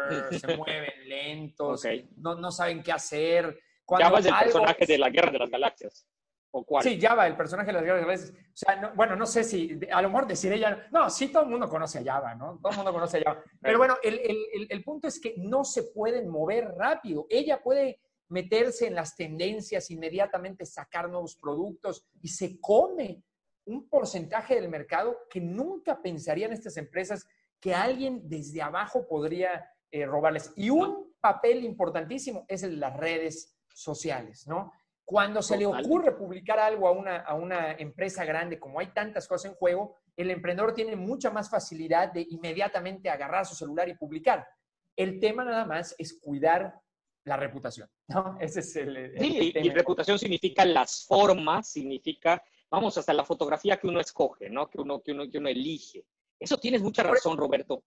Se 0.31 0.57
mueven 0.57 1.07
lentos, 1.07 1.83
no, 2.17 2.35
no, 2.35 2.51
saben 2.51 2.81
qué 2.81 2.91
hacer. 2.91 3.59
Java 3.87 4.19
es 4.19 4.25
el 4.25 4.33
personaje 4.33 4.85
de 4.85 4.97
la 4.97 5.09
Guerra 5.09 5.31
de 5.31 5.39
las 5.39 5.49
Galaxias. 5.49 6.07
¿O 6.55 6.63
cuál? 6.63 6.83
Sí, 6.83 7.01
Java, 7.01 7.25
el 7.25 7.35
personaje 7.35 7.67
de 7.67 7.73
las 7.73 7.83
las 7.83 8.01
Galaxias. 8.01 8.31
O 8.31 8.51
sea, 8.53 8.93
bueno, 8.95 9.15
no 9.15 9.25
sé 9.25 9.43
si, 9.43 9.79
a 9.91 10.01
lo 10.03 10.09
mejor 10.09 10.27
decir 10.27 10.53
ella, 10.53 10.87
no, 10.91 11.09
sí, 11.09 11.29
todo 11.29 11.43
el 11.43 11.49
mundo 11.49 11.67
conoce 11.67 11.99
a 11.99 12.03
Java, 12.03 12.35
¿no? 12.35 12.59
Todo 12.61 12.71
el 12.71 12.77
mundo 12.77 12.93
conoce 12.93 13.17
a 13.17 13.21
Java. 13.23 13.43
Pero 13.61 13.79
bueno, 13.79 13.95
el, 14.03 14.19
el, 14.19 14.67
el 14.69 14.83
punto 14.83 15.07
es 15.07 15.19
que 15.19 15.33
no 15.37 15.63
se 15.63 15.83
pueden 15.83 16.29
mover 16.29 16.75
rápido. 16.75 17.25
Ella 17.29 17.59
puede 17.61 17.99
meterse 18.29 18.85
en 18.85 18.93
las 18.93 19.15
tendencias, 19.15 19.89
inmediatamente 19.89 20.65
sacar 20.65 21.09
nuevos 21.09 21.35
productos 21.35 22.05
y 22.21 22.27
se 22.27 22.59
come 22.59 23.23
un 23.65 23.89
porcentaje 23.89 24.53
del 24.55 24.69
mercado 24.69 25.17
que 25.31 25.41
nunca 25.41 26.01
pensarían 26.01 26.53
estas 26.53 26.77
empresas 26.77 27.25
que 27.59 27.73
alguien 27.73 28.21
desde 28.29 28.61
abajo 28.61 29.07
podría 29.07 29.71
eh, 29.89 30.05
robarles. 30.05 30.53
Y 30.55 30.69
un 30.69 31.13
papel 31.19 31.63
importantísimo 31.63 32.45
es 32.47 32.61
el 32.61 32.71
de 32.71 32.77
las 32.77 32.95
redes 32.97 33.55
sociales, 33.73 34.45
¿no? 34.47 34.71
Cuando 35.05 35.41
se 35.41 35.57
le 35.57 35.65
ocurre 35.65 36.13
publicar 36.13 36.59
algo 36.59 36.87
a 36.87 36.91
una, 36.91 37.17
a 37.17 37.33
una 37.33 37.73
empresa 37.73 38.23
grande, 38.23 38.59
como 38.59 38.79
hay 38.79 38.87
tantas 38.93 39.27
cosas 39.27 39.51
en 39.51 39.57
juego, 39.57 39.97
el 40.15 40.31
emprendedor 40.31 40.73
tiene 40.73 40.95
mucha 40.95 41.29
más 41.29 41.49
facilidad 41.49 42.13
de 42.13 42.25
inmediatamente 42.29 43.09
agarrar 43.09 43.45
su 43.45 43.55
celular 43.55 43.89
y 43.89 43.95
publicar. 43.95 44.47
El 44.95 45.19
tema 45.19 45.43
nada 45.43 45.65
más 45.65 45.93
es 45.97 46.19
cuidar 46.21 46.79
la 47.25 47.37
reputación, 47.37 47.89
¿no? 48.07 48.37
Ese 48.39 48.61
es 48.61 48.75
el... 48.75 49.17
sí, 49.19 49.51
y 49.55 49.69
reputación 49.69 50.17
significa 50.17 50.65
las 50.65 51.05
formas, 51.05 51.69
significa 51.69 52.41
vamos, 52.73 52.97
hasta 52.97 53.13
la 53.13 53.23
fotografía 53.23 53.77
que 53.77 53.87
uno 53.87 53.99
escoge, 53.99 54.49
¿no? 54.49 54.67
Que 54.67 54.81
uno, 54.81 54.99
que 54.99 55.11
uno, 55.11 55.29
que 55.29 55.37
uno 55.37 55.47
elige. 55.47 56.07
Eso 56.39 56.57
tienes 56.57 56.81
mucha 56.81 57.03
razón, 57.03 57.37
Roberto. 57.37 57.83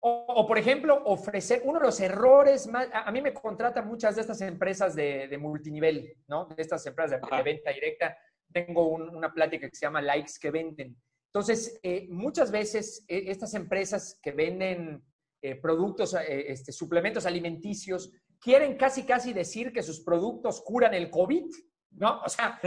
O, 0.00 0.46
por 0.46 0.58
ejemplo, 0.58 1.02
ofrecer 1.06 1.62
uno 1.64 1.80
de 1.80 1.86
los 1.86 2.00
errores 2.00 2.68
más. 2.68 2.88
A, 2.92 3.10
mí 3.10 3.20
me 3.20 3.34
contratan 3.34 3.88
muchas 3.88 4.14
de 4.14 4.20
estas 4.20 4.40
empresas 4.42 4.94
de, 4.94 5.36
multinivel, 5.40 6.16
¿no? 6.28 6.46
De 6.46 6.62
estas 6.62 6.86
empresas 6.86 7.20
de, 7.20 7.42
venta 7.42 7.72
directa. 7.72 8.16
Tengo 8.52 8.88
una 8.88 9.34
plática 9.34 9.68
que 9.68 9.74
se 9.74 9.86
llama 9.86 10.00
Likes 10.00 10.34
que 10.40 10.52
venden. 10.52 10.96
Entonces, 11.32 11.80
eh, 11.82 12.06
muchas 12.10 12.50
veces 12.50 13.04
eh, 13.08 13.24
estas 13.26 13.54
empresas 13.54 14.18
que 14.22 14.32
venden 14.32 15.02
eh, 15.42 15.56
productos, 15.56 16.16
este, 16.26 16.72
suplementos 16.72 17.26
alimenticios, 17.26 18.12
quieren 18.40 18.76
casi, 18.76 19.04
casi 19.04 19.32
decir 19.32 19.72
que 19.72 19.82
sus 19.82 20.00
productos 20.00 20.62
curan 20.62 20.94
el 20.94 21.10
COVID. 21.10 21.44
¿No? 21.92 22.20
O 22.24 22.28
sea, 22.28 22.60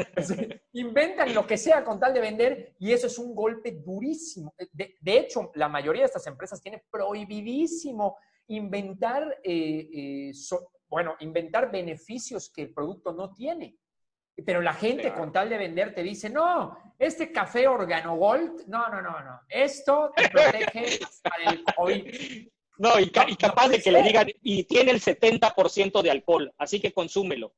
inventan 0.74 1.34
lo 1.34 1.46
que 1.46 1.58
sea 1.58 1.84
con 1.84 2.00
tal 2.00 2.14
de 2.14 2.20
vender 2.20 2.76
y 2.80 2.92
eso 2.92 3.08
es 3.08 3.18
un 3.18 3.34
golpe 3.34 3.72
durísimo. 3.72 4.54
De, 4.72 4.98
hecho, 5.06 5.52
la 5.56 5.70
mayoría 5.70 6.02
de 6.02 6.08
estas 6.08 6.28
empresas 6.28 6.62
tiene 6.62 6.84
prohibidísimo 6.90 8.18
inventar, 8.48 9.40
eh, 9.44 9.90
eh, 9.94 10.32
bueno, 10.88 11.16
inventar 11.20 11.72
beneficios 11.72 12.50
que 12.50 12.64
el 12.64 12.74
producto 12.74 13.14
no 13.14 13.34
tiene. 13.34 13.78
Pero 14.46 14.62
la 14.62 14.74
gente 14.74 15.14
con 15.14 15.32
tal 15.32 15.50
de 15.50 15.58
vender 15.58 15.94
te 15.94 16.02
dice, 16.02 16.30
no, 16.30 16.78
este 16.98 17.32
café 17.32 17.68
Organogold, 17.68 18.66
no, 18.68 18.90
no, 18.90 19.02
no, 19.02 19.22
no, 19.22 19.42
esto 19.48 20.12
te 20.16 20.30
protege 20.30 21.00
para 21.22 21.52
el 21.52 21.64
COVID. 21.76 22.48
No, 22.78 23.00
y, 23.00 23.12
y 23.28 23.36
capaz 23.36 23.68
de 23.68 23.80
que 23.80 23.92
le 23.92 24.02
digan, 24.02 24.28
y 24.42 24.64
tiene 24.64 24.92
el 24.92 25.02
70% 25.02 26.02
de 26.02 26.10
alcohol, 26.10 26.52
así 26.58 26.80
que 26.80 26.92
consúmelo. 26.92 27.54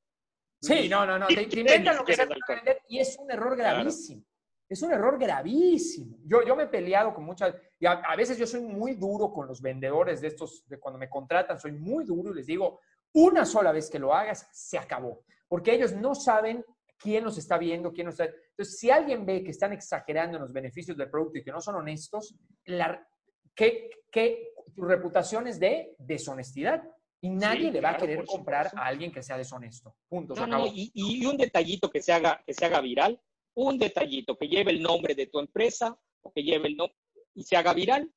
Sí, 0.64 0.88
no, 0.88 1.06
no, 1.06 1.20
no. 1.20 1.28
Te, 1.28 1.44
inventan 1.60 1.98
lo 1.98 2.06
que 2.06 2.16
se 2.16 2.26
puede 2.26 2.40
vender 2.48 2.82
y 2.88 3.00
es 3.00 3.18
un 3.20 3.30
error 3.30 3.56
gravísimo. 3.56 4.24
Es 4.70 4.82
un 4.82 4.94
error 4.94 5.20
gravísimo. 5.20 6.18
Yo, 6.26 6.42
yo 6.44 6.56
me 6.56 6.64
he 6.64 6.68
peleado 6.68 7.14
con 7.14 7.26
muchas, 7.26 7.54
y 7.78 7.86
a, 7.86 8.16
veces 8.16 8.38
yo 8.38 8.48
soy 8.48 8.62
muy 8.62 8.94
duro 8.94 9.32
con 9.32 9.46
los 9.46 9.62
vendedores 9.62 10.22
de 10.22 10.30
estos, 10.30 10.68
de 10.68 10.80
cuando 10.80 10.98
me 10.98 11.10
contratan, 11.10 11.60
soy 11.60 11.74
muy 11.74 12.06
duro 12.06 12.32
y 12.32 12.38
les 12.38 12.48
digo, 12.48 12.80
una 13.14 13.46
sola 13.46 13.72
vez 13.74 13.90
que 13.90 14.00
lo 14.00 14.14
hagas, 14.14 14.48
se 14.54 14.78
acabó. 14.78 15.26
Porque 15.48 15.76
ellos 15.76 15.92
no 15.94 16.16
saben 16.16 16.64
quién 16.98 17.26
los 17.26 17.38
está 17.38 17.58
viendo, 17.58 17.92
quién 17.92 18.08
los 18.08 18.20
está... 18.20 18.34
Entonces, 18.50 18.80
si 18.80 18.90
alguien 18.90 19.26
ve 19.26 19.44
que 19.44 19.52
están 19.52 19.74
exagerando 19.74 20.38
en 20.38 20.44
los 20.44 20.54
beneficios 20.54 20.96
del 20.96 21.10
producto 21.10 21.40
y 21.40 21.44
que 21.44 21.52
no 21.52 21.60
son 21.60 21.76
honestos, 21.76 22.36
la, 22.66 23.06
¿qué, 23.54 23.90
qué, 24.10 24.54
tu 24.74 24.84
reputación 24.84 25.48
es 25.48 25.60
de 25.60 25.96
deshonestidad. 26.00 26.82
Y 27.24 27.30
nadie 27.30 27.72
le 27.72 27.80
va 27.80 27.92
a 27.92 27.98
querer 27.98 28.26
comprar 28.26 28.70
a 28.76 28.86
alguien 28.86 29.10
que 29.10 29.24
sea 29.24 29.38
deshonesto. 29.38 29.96
Punto. 30.10 30.36
y, 30.74 31.26
un 31.26 31.38
detallito 31.38 31.90
que 31.90 32.02
se, 32.02 32.12
haga, 32.12 32.44
que 32.46 32.54
se 32.54 32.66
haga 32.66 32.82
viral, 32.82 33.18
un 33.54 33.80
detallito 33.80 34.38
que 34.38 34.50
lleve 34.50 34.72
el 34.72 34.82
nombre 34.82 35.16
de 35.16 35.28
tu 35.28 35.40
empresa 35.40 35.98
o 36.22 36.34
que 36.34 36.44
lleve 36.44 36.68
el 36.68 36.76
nombre 36.76 36.98
y 37.34 37.44
se 37.44 37.56
haga 37.56 37.74
viral, 37.74 38.12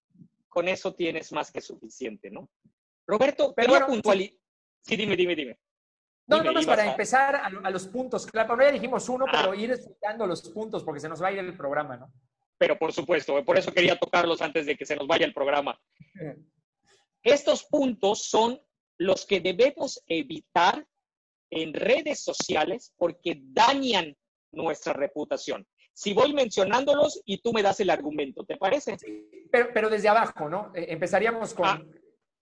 con 0.49 0.67
eso 0.67 0.93
tienes 0.93 1.31
más 1.31 1.53
que 1.53 1.61
suficiente, 1.61 2.33
¿no? 2.33 2.51
Roberto, 3.07 3.55
pero 3.55 3.87
puntualizar. 3.87 4.37
Sí. 4.83 4.97
dime, 4.97 5.15
dime, 5.15 5.37
dime. 5.37 5.61
No, 6.27 6.43
no, 6.43 6.53
más 6.53 6.67
para 6.67 6.91
empezar 6.91 7.37
a, 7.37 7.71
los 7.71 7.87
puntos. 7.87 8.27
Claro, 8.27 8.61
ya 8.61 8.73
dijimos 8.73 9.09
uno, 9.09 9.27
pero 9.31 9.53
ah. 9.53 9.57
ir 9.57 9.71
explicando 9.71 10.27
los 10.27 10.43
puntos 10.51 10.83
porque 10.83 10.99
se 10.99 11.09
nos 11.09 11.23
va 11.23 11.29
a 11.29 11.33
ir 11.33 11.39
el 11.39 11.57
programa, 11.57 11.97
¿no? 11.97 12.13
Pero 12.59 12.77
por 12.77 12.93
supuesto, 12.93 13.45
por 13.45 13.57
eso 13.57 13.71
quería 13.71 13.97
tocarlos 13.97 14.43
antes 14.43 14.67
de 14.67 14.77
que 14.77 14.85
se 14.85 14.97
nos 14.97 15.07
vaya 15.07 15.27
el 15.27 15.33
programa. 15.33 15.81
Estos 17.23 17.63
puntos 17.65 18.25
son 18.25 18.61
los 18.99 19.27
que 19.27 19.41
debemos 19.41 20.03
evitar 20.07 20.87
en 21.51 21.75
redes 21.75 22.23
sociales 22.23 22.93
porque 22.97 23.41
dañan 23.43 24.17
nuestra 24.53 24.93
reputación. 24.93 25.67
Si 25.93 26.13
voy 26.13 26.33
mencionándolos 26.35 27.23
y 27.25 27.39
tú 27.39 27.53
me 27.53 27.63
das 27.63 27.81
el 27.81 27.91
argumento, 27.91 28.45
¿te 28.45 28.57
parece? 28.57 28.97
pero, 29.51 29.69
pero, 29.73 29.89
desde 29.89 30.09
abajo, 30.09 30.49
¿no? 30.49 30.73
Eh, 30.75 30.87
empezaríamos 30.91 31.55
con... 31.55 31.67
Ah, 31.67 31.83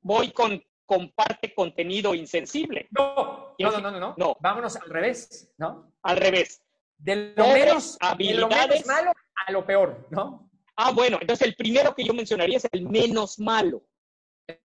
voy 0.01 0.33
con 0.33 0.61
comparte 0.87 1.55
contenido 1.55 2.15
insensible. 2.15 2.89
No, 2.91 3.55
no, 3.59 3.81
no, 3.81 3.91
no, 3.91 4.15
no, 4.17 4.37
Vámonos 4.41 4.77
al 4.77 4.89
revés, 4.89 5.53
¿no? 5.57 5.93
Al 6.03 6.17
revés. 6.17 6.63
De 6.99 7.33
lo, 7.37 7.49
menos, 7.49 7.97
habilidades, 8.01 8.87
malo 8.87 9.13
a 9.47 9.53
lo 9.53 9.67
peor, 9.67 10.07
¿no? 10.11 10.51
Ah, 10.77 10.91
bueno, 10.93 11.19
entonces 11.21 11.47
el 11.47 11.55
primero 11.55 11.95
que 11.95 12.05
yo 12.05 12.13
mencionaría 12.13 12.57
es 12.57 12.69
el 12.73 12.89
menos 12.89 13.39
malo. 13.39 13.85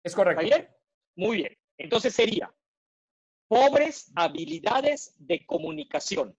Es 0.03 0.15
correcto. 0.15 0.43
¿Está 0.43 0.57
bien? 0.57 0.69
Muy 1.17 1.37
bien. 1.39 1.58
Entonces 1.79 2.15
sería 2.15 2.53
pobres 3.49 4.13
habilidades 4.15 5.15
de 5.19 5.47
comunicación. 5.47 6.37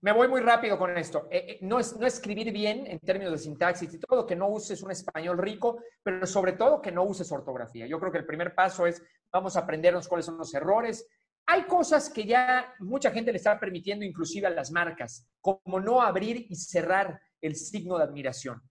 Me 0.00 0.12
voy 0.12 0.28
muy 0.28 0.40
rápido 0.40 0.78
con 0.78 0.96
esto. 0.96 1.26
Eh, 1.28 1.44
eh, 1.48 1.58
no, 1.62 1.80
es, 1.80 1.96
no 1.96 2.06
escribir 2.06 2.52
bien 2.52 2.86
en 2.86 3.00
términos 3.00 3.32
de 3.32 3.38
sintaxis 3.38 3.92
y 3.92 3.98
todo, 3.98 4.26
que 4.26 4.36
no 4.36 4.48
uses 4.48 4.80
un 4.82 4.92
español 4.92 5.38
rico, 5.38 5.82
pero 6.04 6.24
sobre 6.24 6.52
todo 6.52 6.80
que 6.80 6.92
no 6.92 7.02
uses 7.02 7.32
ortografía. 7.32 7.86
Yo 7.86 7.98
creo 7.98 8.12
que 8.12 8.18
el 8.18 8.26
primer 8.26 8.54
paso 8.54 8.86
es, 8.86 9.02
vamos 9.32 9.56
a 9.56 9.60
aprendernos 9.60 10.06
cuáles 10.06 10.26
son 10.26 10.38
los 10.38 10.54
errores. 10.54 11.08
Hay 11.46 11.64
cosas 11.64 12.10
que 12.10 12.24
ya 12.24 12.74
mucha 12.78 13.10
gente 13.10 13.32
le 13.32 13.38
está 13.38 13.58
permitiendo, 13.58 14.04
inclusive 14.04 14.46
a 14.46 14.50
las 14.50 14.70
marcas, 14.70 15.26
como 15.40 15.80
no 15.80 16.00
abrir 16.00 16.46
y 16.48 16.54
cerrar 16.54 17.20
el 17.40 17.56
signo 17.56 17.98
de 17.98 18.04
admiración 18.04 18.62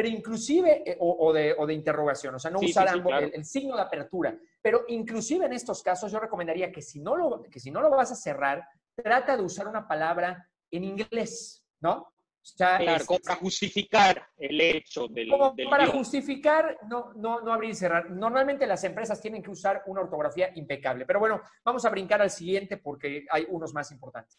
pero 0.00 0.16
inclusive, 0.16 0.82
eh, 0.86 0.96
o, 0.98 1.30
de, 1.30 1.54
o, 1.58 1.66
de, 1.66 1.74
interrogación, 1.74 2.34
o 2.34 2.38
sea, 2.38 2.50
no 2.50 2.60
usar 2.60 2.88
el, 3.34 3.44
signo 3.44 3.76
de 3.76 3.82
apertura, 3.82 4.34
pero 4.62 4.86
inclusive 4.88 5.44
en 5.44 5.52
estos 5.52 5.82
casos 5.82 6.10
yo 6.10 6.18
recomendaría 6.18 6.72
que 6.72 6.80
si, 6.80 7.00
no 7.00 7.16
lo, 7.16 7.42
que 7.42 7.60
si 7.60 7.70
no 7.70 7.82
lo 7.82 7.90
vas 7.90 8.10
a 8.10 8.14
cerrar, 8.14 8.66
trata 8.94 9.36
de 9.36 9.42
usar 9.42 9.68
una 9.68 9.86
palabra 9.86 10.48
en 10.70 10.84
inglés, 10.84 11.66
¿no? 11.80 12.14
claro, 12.56 13.04
como 13.04 13.20
para 13.20 13.36
justificar 13.40 14.26
el 14.38 14.58
hecho 14.58 15.06
del. 15.06 15.28
Como 15.28 15.54
para 15.68 15.88
justificar, 15.88 16.78
no, 16.88 17.12
no, 17.16 17.42
no 17.42 17.52
abrir 17.52 17.72
y 17.72 17.74
cerrar. 17.74 18.10
Normalmente 18.10 18.66
las 18.66 18.82
empresas 18.84 19.20
tienen 19.20 19.42
que 19.42 19.50
usar 19.50 19.82
una 19.84 20.00
ortografía 20.00 20.50
impecable. 20.54 21.04
Pero 21.04 21.20
bueno, 21.20 21.42
vamos 21.62 21.84
a 21.84 21.90
brincar 21.90 22.22
al 22.22 22.30
siguiente 22.30 22.78
porque 22.78 23.26
hay 23.30 23.44
unos 23.50 23.74
más 23.74 23.92
importantes. 23.92 24.38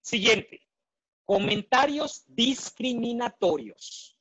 Siguiente. 0.00 0.60
Comentarios 1.24 2.22
discriminatorios. 2.28 4.15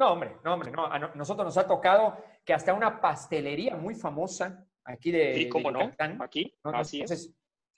No, 0.00 0.12
hombre, 0.12 0.36
no, 0.42 0.54
hombre, 0.54 0.72
no. 0.72 0.86
A 0.86 0.98
nosotros 0.98 1.44
nos 1.44 1.58
ha 1.58 1.66
tocado 1.66 2.16
que 2.44 2.54
hasta 2.54 2.72
una 2.72 3.00
pastelería 3.00 3.76
muy 3.76 3.94
famosa 3.94 4.66
aquí 4.82 5.12
de. 5.12 5.34
Sí, 5.34 5.48
cómo 5.48 5.70
no. 5.70 5.92
Aquí, 6.20 6.52
así 6.64 7.02
es 7.02 7.32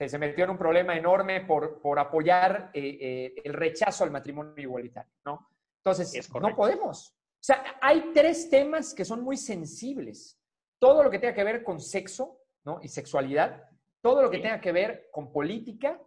se 0.09 0.17
metió 0.17 0.43
en 0.43 0.51
un 0.51 0.57
problema 0.57 0.95
enorme 0.95 1.41
por, 1.41 1.81
por 1.81 1.99
apoyar 1.99 2.71
eh, 2.73 2.97
eh, 2.99 3.41
el 3.43 3.53
rechazo 3.53 4.03
al 4.03 4.11
matrimonio 4.11 4.53
igualitario, 4.57 5.11
¿no? 5.25 5.47
Entonces, 5.77 6.29
no 6.33 6.55
podemos. 6.55 7.09
O 7.11 7.45
sea, 7.45 7.77
hay 7.81 8.11
tres 8.13 8.49
temas 8.49 8.93
que 8.93 9.05
son 9.05 9.21
muy 9.21 9.37
sensibles. 9.37 10.39
Todo 10.79 11.03
lo 11.03 11.09
que 11.09 11.19
tenga 11.19 11.33
que 11.33 11.43
ver 11.43 11.63
con 11.63 11.79
sexo, 11.79 12.39
¿no? 12.65 12.79
Y 12.81 12.87
sexualidad, 12.87 13.69
todo 14.01 14.21
lo 14.21 14.29
que 14.29 14.39
tenga 14.39 14.59
que 14.59 14.71
ver 14.71 15.09
con 15.11 15.31
política 15.31 16.01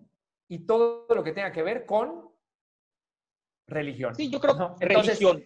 y 0.49 0.67
todo 0.67 1.07
lo 1.15 1.23
que 1.23 1.33
tenga 1.33 1.53
que 1.53 1.63
ver 1.63 1.85
con 1.85 2.31
religión. 3.67 4.15
Sí, 4.15 4.31
yo 4.31 4.41
creo 4.41 4.77
que 4.77 4.87
religión. 4.87 5.45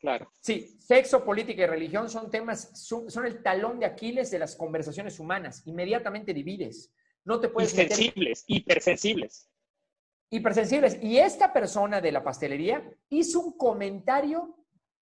Claro. 0.00 0.30
Sí, 0.40 0.76
sexo, 0.80 1.24
política 1.24 1.62
y 1.62 1.66
religión 1.66 2.08
son 2.08 2.30
temas, 2.30 2.70
son, 2.74 3.08
el 3.26 3.42
talón 3.42 3.78
de 3.78 3.86
Aquiles 3.86 4.30
de 4.30 4.38
las 4.38 4.56
conversaciones 4.56 5.20
humanas. 5.20 5.62
Inmediatamente 5.66 6.34
divides. 6.34 6.92
No 7.24 7.38
te 7.38 7.48
puedes 7.48 7.70
sensibles, 7.70 8.44
hipersensibles. 8.46 9.48
Hipersensibles. 10.30 10.98
Y 11.02 11.18
esta 11.18 11.52
persona 11.52 12.00
de 12.00 12.12
la 12.12 12.24
pastelería 12.24 12.82
hizo 13.10 13.40
un 13.40 13.56
comentario 13.56 14.56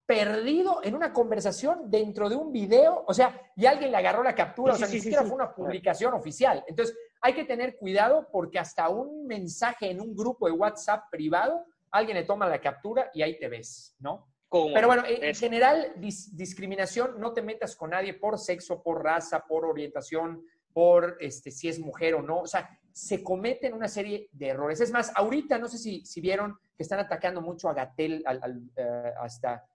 perdido 0.08 0.80
en 0.82 0.94
una 0.94 1.12
conversación 1.12 1.90
dentro 1.90 2.30
de 2.30 2.36
un 2.36 2.50
video, 2.50 3.04
o 3.06 3.12
sea, 3.12 3.38
y 3.54 3.66
alguien 3.66 3.90
le 3.90 3.98
agarró 3.98 4.22
la 4.22 4.34
captura, 4.34 4.72
o 4.72 4.76
sea, 4.76 4.88
ni 4.88 5.00
siquiera 5.00 5.22
fue 5.22 5.34
una 5.34 5.54
publicación 5.54 6.14
oficial. 6.14 6.64
Entonces, 6.66 6.96
hay 7.20 7.34
que 7.34 7.44
tener 7.44 7.76
cuidado 7.76 8.26
porque 8.32 8.58
hasta 8.58 8.88
un 8.88 9.26
mensaje 9.26 9.90
en 9.90 10.00
un 10.00 10.16
grupo 10.16 10.46
de 10.46 10.52
WhatsApp 10.52 11.10
privado, 11.10 11.62
alguien 11.90 12.16
le 12.16 12.24
toma 12.24 12.48
la 12.48 12.58
captura 12.58 13.10
y 13.12 13.20
ahí 13.20 13.38
te 13.38 13.48
ves, 13.48 13.94
¿no? 13.98 14.27
Pero 14.50 14.86
bueno, 14.86 15.02
en, 15.06 15.34
general, 15.34 15.92
discriminación, 15.96 17.20
no 17.20 17.34
te 17.34 17.42
metas 17.42 17.76
con 17.76 17.90
nadie 17.90 18.14
por 18.14 18.38
sexo, 18.38 18.82
por 18.82 19.04
raza, 19.04 19.44
por 19.46 19.66
orientación 19.66 20.42
por 20.72 21.16
este, 21.20 21.50
si 21.50 21.68
es 21.68 21.78
mujer 21.78 22.14
o 22.14 22.22
no. 22.22 22.40
O 22.40 22.46
sea, 22.46 22.78
se 22.92 23.22
cometen 23.22 23.74
una 23.74 23.88
serie 23.88 24.28
de 24.32 24.48
errores. 24.48 24.80
Es 24.80 24.90
más, 24.90 25.12
ahorita 25.14 25.58
no 25.58 25.68
sé 25.68 25.76
si, 25.76 26.04
si 26.06 26.20
vieron 26.20 26.58
que 26.76 26.82
están 26.82 27.00
atacando 27.00 27.42
mucho 27.42 27.68
a 27.68 27.74
Gatel 27.74 28.22
al, 28.24 28.62
eh, 28.76 29.12
hasta... 29.20 29.66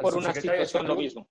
por 0.00 0.16
una 0.16 0.34
situación 0.34 0.86
lo 0.86 0.96
mismo. 0.96 1.28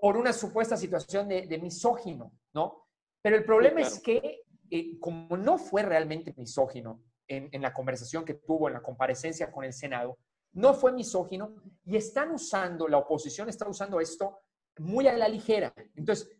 Por 0.00 0.16
una 0.16 0.32
supuesta 0.32 0.76
situación 0.76 1.28
de, 1.28 1.58
misógino, 1.58 2.32
¿no? 2.52 2.86
Pero 3.22 3.36
el 3.36 3.44
problema 3.44 3.80
es 3.82 4.00
que, 4.00 4.42
eh, 4.70 4.98
como 4.98 5.36
no 5.36 5.58
fue 5.58 5.82
realmente 5.82 6.34
misógino 6.36 7.02
en, 7.28 7.48
en 7.52 7.62
la 7.62 7.72
conversación 7.72 8.24
que 8.24 8.34
tuvo 8.34 8.68
en 8.68 8.74
la 8.74 8.82
comparecencia 8.82 9.52
con 9.52 9.64
el 9.64 9.72
Senado, 9.72 10.18
no 10.54 10.74
fue 10.74 10.92
misógino 10.92 11.54
y 11.84 11.96
están 11.96 12.30
usando, 12.30 12.88
la 12.88 12.98
oposición 12.98 13.48
está 13.48 13.68
usando 13.68 14.00
esto 14.00 14.38
muy 14.78 15.06
a 15.06 15.16
la 15.16 15.28
ligera. 15.28 15.72
Entonces, 15.94 16.30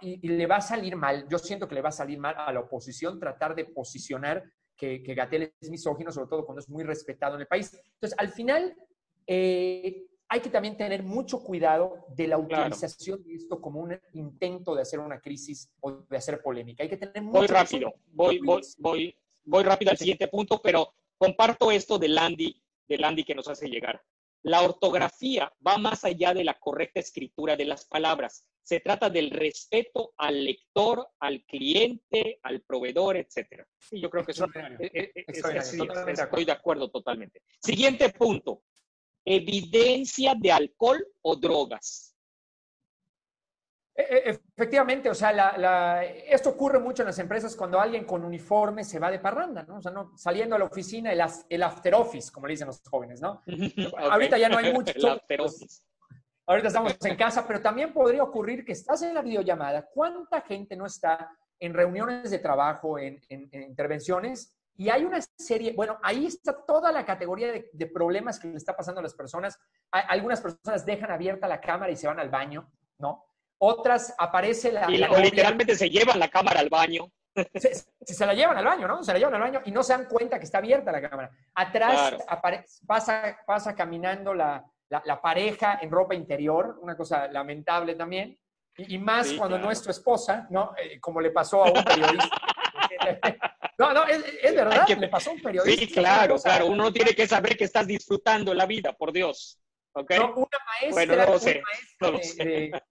y, 0.00 0.28
le 0.28 0.46
va 0.46 0.56
a 0.56 0.60
salir 0.60 0.96
mal, 0.96 1.26
yo 1.28 1.38
siento 1.38 1.66
que 1.66 1.74
le 1.74 1.82
va 1.82 1.88
a 1.88 1.92
salir 1.92 2.18
mal 2.18 2.34
a 2.36 2.52
la 2.52 2.60
oposición 2.60 3.18
tratar 3.18 3.54
de 3.54 3.64
posicionar 3.64 4.44
que, 4.76 5.02
que 5.02 5.14
Gatel 5.14 5.54
es 5.58 5.70
misógino, 5.70 6.12
sobre 6.12 6.28
todo 6.28 6.44
cuando 6.44 6.60
es 6.60 6.68
muy 6.68 6.84
respetado 6.84 7.36
en 7.36 7.42
el 7.42 7.46
país. 7.46 7.72
Entonces, 7.94 8.18
al 8.18 8.28
final, 8.28 8.76
eh, 9.26 10.06
hay 10.28 10.40
que 10.40 10.50
también 10.50 10.76
tener 10.76 11.02
mucho 11.02 11.42
cuidado 11.42 12.04
de 12.08 12.26
la 12.26 12.38
utilización 12.38 13.22
de 13.22 13.34
esto 13.34 13.60
como 13.60 13.80
un 13.80 13.98
intento 14.12 14.74
de 14.74 14.82
hacer 14.82 14.98
una 14.98 15.20
crisis 15.20 15.70
o 15.80 15.92
de 15.92 16.16
hacer 16.16 16.42
polémica. 16.42 16.82
Hay 16.82 16.88
que 16.88 16.96
tener 16.96 17.22
mucho 17.22 17.38
Voy 17.38 17.46
rápido, 17.46 17.94
voy, 18.12 18.40
voy, 18.40 18.62
voy, 18.78 19.16
voy 19.44 19.62
rápido 19.62 19.92
al 19.92 19.96
siguiente 19.96 20.28
punto, 20.28 20.60
pero 20.60 20.92
comparto 21.16 21.70
esto 21.70 21.98
de 21.98 22.08
Landy, 22.08 22.60
de 22.88 22.98
Landy 22.98 23.24
que 23.24 23.34
nos 23.34 23.48
hace 23.48 23.68
llegar. 23.68 24.02
La 24.42 24.62
ortografía 24.62 25.52
va 25.66 25.76
más 25.76 26.04
allá 26.04 26.32
de 26.32 26.44
la 26.44 26.54
correcta 26.54 27.00
escritura 27.00 27.56
de 27.56 27.64
las 27.64 27.84
palabras. 27.84 28.46
Se 28.62 28.80
trata 28.80 29.10
del 29.10 29.30
respeto 29.30 30.14
al 30.16 30.44
lector, 30.44 31.08
al 31.20 31.44
cliente, 31.44 32.40
al 32.42 32.62
proveedor, 32.62 33.16
etc. 33.16 33.64
Y 33.90 34.00
yo 34.00 34.10
creo 34.10 34.24
que 34.24 34.32
eso 34.32 34.46
es, 34.78 35.10
estoy 36.06 36.44
de 36.44 36.52
acuerdo 36.52 36.90
totalmente. 36.90 37.42
Siguiente 37.60 38.10
punto. 38.10 38.62
Evidencia 39.24 40.34
de 40.36 40.52
alcohol 40.52 41.06
o 41.22 41.36
drogas. 41.36 42.15
E, 43.98 44.02
e, 44.02 44.40
efectivamente, 44.54 45.08
o 45.08 45.14
sea, 45.14 46.04
esto 46.04 46.50
ocurre 46.50 46.78
mucho 46.78 47.02
en 47.02 47.06
las 47.06 47.18
empresas 47.18 47.56
cuando 47.56 47.80
alguien 47.80 48.04
con 48.04 48.24
uniforme 48.24 48.84
se 48.84 48.98
va 48.98 49.10
de 49.10 49.18
parranda, 49.18 49.62
¿no? 49.62 49.76
O 49.78 49.82
sea, 49.82 49.90
no, 49.90 50.12
saliendo 50.16 50.54
a 50.54 50.58
la 50.58 50.66
oficina, 50.66 51.12
el, 51.12 51.22
el 51.48 51.62
after 51.62 51.94
office, 51.94 52.30
como 52.30 52.46
le 52.46 52.52
dicen 52.52 52.66
los 52.66 52.82
jóvenes, 52.82 53.22
¿no? 53.22 53.40
Ahorita 53.98 54.36
ya 54.36 54.50
no 54.50 54.58
hay 54.58 54.72
mucho. 54.72 54.92
Ahorita 56.48 56.68
estamos 56.68 56.96
en 57.04 57.16
casa, 57.16 57.44
pero 57.46 57.60
también 57.60 57.92
podría 57.92 58.22
ocurrir 58.22 58.64
que 58.64 58.72
estás 58.72 59.02
en 59.02 59.14
la 59.14 59.22
videollamada. 59.22 59.88
¿Cuánta 59.92 60.42
gente 60.42 60.76
no 60.76 60.86
está 60.86 61.36
en 61.58 61.74
reuniones 61.74 62.30
de 62.30 62.38
trabajo, 62.38 62.98
en, 62.98 63.20
intervenciones? 63.28 64.56
Y 64.76 64.90
hay 64.90 65.04
una 65.04 65.20
serie, 65.38 65.72
bueno, 65.72 65.98
ahí 66.02 66.26
está 66.26 66.64
toda 66.64 66.92
la 66.92 67.04
categoría 67.04 67.50
de, 67.50 67.86
problemas 67.86 68.38
que 68.38 68.46
le 68.46 68.58
está 68.58 68.76
pasando 68.76 69.00
a 69.00 69.02
las 69.02 69.14
personas. 69.14 69.58
algunas 69.90 70.40
personas 70.40 70.84
dejan 70.86 71.10
abierta 71.10 71.48
la 71.48 71.60
cámara 71.60 71.90
y 71.90 71.96
se 71.96 72.06
van 72.06 72.20
al 72.20 72.28
baño, 72.28 72.70
¿no? 72.98 73.24
Otras 73.58 74.14
aparece 74.18 74.72
la. 74.72 74.90
Y 74.90 74.98
literalmente 75.22 75.74
se 75.74 75.88
llevan 75.88 76.18
la 76.18 76.28
cámara 76.28 76.60
al 76.60 76.68
baño. 76.68 77.10
Se, 77.54 77.74
se, 78.00 78.26
la 78.26 78.32
llevan 78.32 78.56
al 78.56 78.64
baño, 78.64 78.88
¿no? 78.88 79.02
Se 79.02 79.12
la 79.12 79.18
llevan 79.18 79.34
al 79.34 79.40
baño 79.42 79.60
y 79.66 79.70
no 79.70 79.82
se 79.82 79.92
dan 79.92 80.06
cuenta 80.06 80.38
que 80.38 80.46
está 80.46 80.58
abierta 80.58 80.90
la 80.90 81.02
cámara. 81.02 81.30
Atrás 81.54 82.16
pasa, 82.86 83.38
pasa 83.46 83.74
caminando 83.74 84.32
la, 84.32 84.64
la, 84.88 85.20
pareja 85.20 85.78
en 85.82 85.90
ropa 85.90 86.14
interior, 86.14 86.78
una 86.80 86.96
cosa 86.96 87.28
lamentable 87.28 87.94
también. 87.94 88.38
Y, 88.78 88.98
más 88.98 89.32
cuando 89.32 89.58
no 89.58 89.70
es 89.70 89.82
tu 89.82 89.90
esposa, 89.90 90.46
¿no? 90.50 90.72
Eh, 90.76 91.00
como 91.00 91.20
le 91.20 91.30
pasó 91.30 91.64
a 91.64 91.70
un 91.70 91.84
periodista. 91.84 92.28
No, 93.78 93.92
no, 93.92 94.06
es, 94.06 94.54
verdad, 94.54 94.86
que 94.86 94.96
le 94.96 95.08
pasó 95.08 95.28
a 95.28 95.32
un 95.34 95.42
periodista. 95.42 95.84
Sí, 95.84 95.92
claro, 95.92 96.36
claro. 96.38 96.66
Uno 96.66 96.90
tiene 96.90 97.12
que 97.14 97.26
saber 97.26 97.58
que 97.58 97.64
estás 97.64 97.86
disfrutando 97.86 98.54
la 98.54 98.64
vida, 98.64 98.94
por 98.94 99.12
Dios. 99.12 99.60
¿Okay? 99.92 100.18
No, 100.18 100.32
una 100.34 100.58
maestra, 100.80 101.26
una 101.26 102.12
maestra 102.12 102.82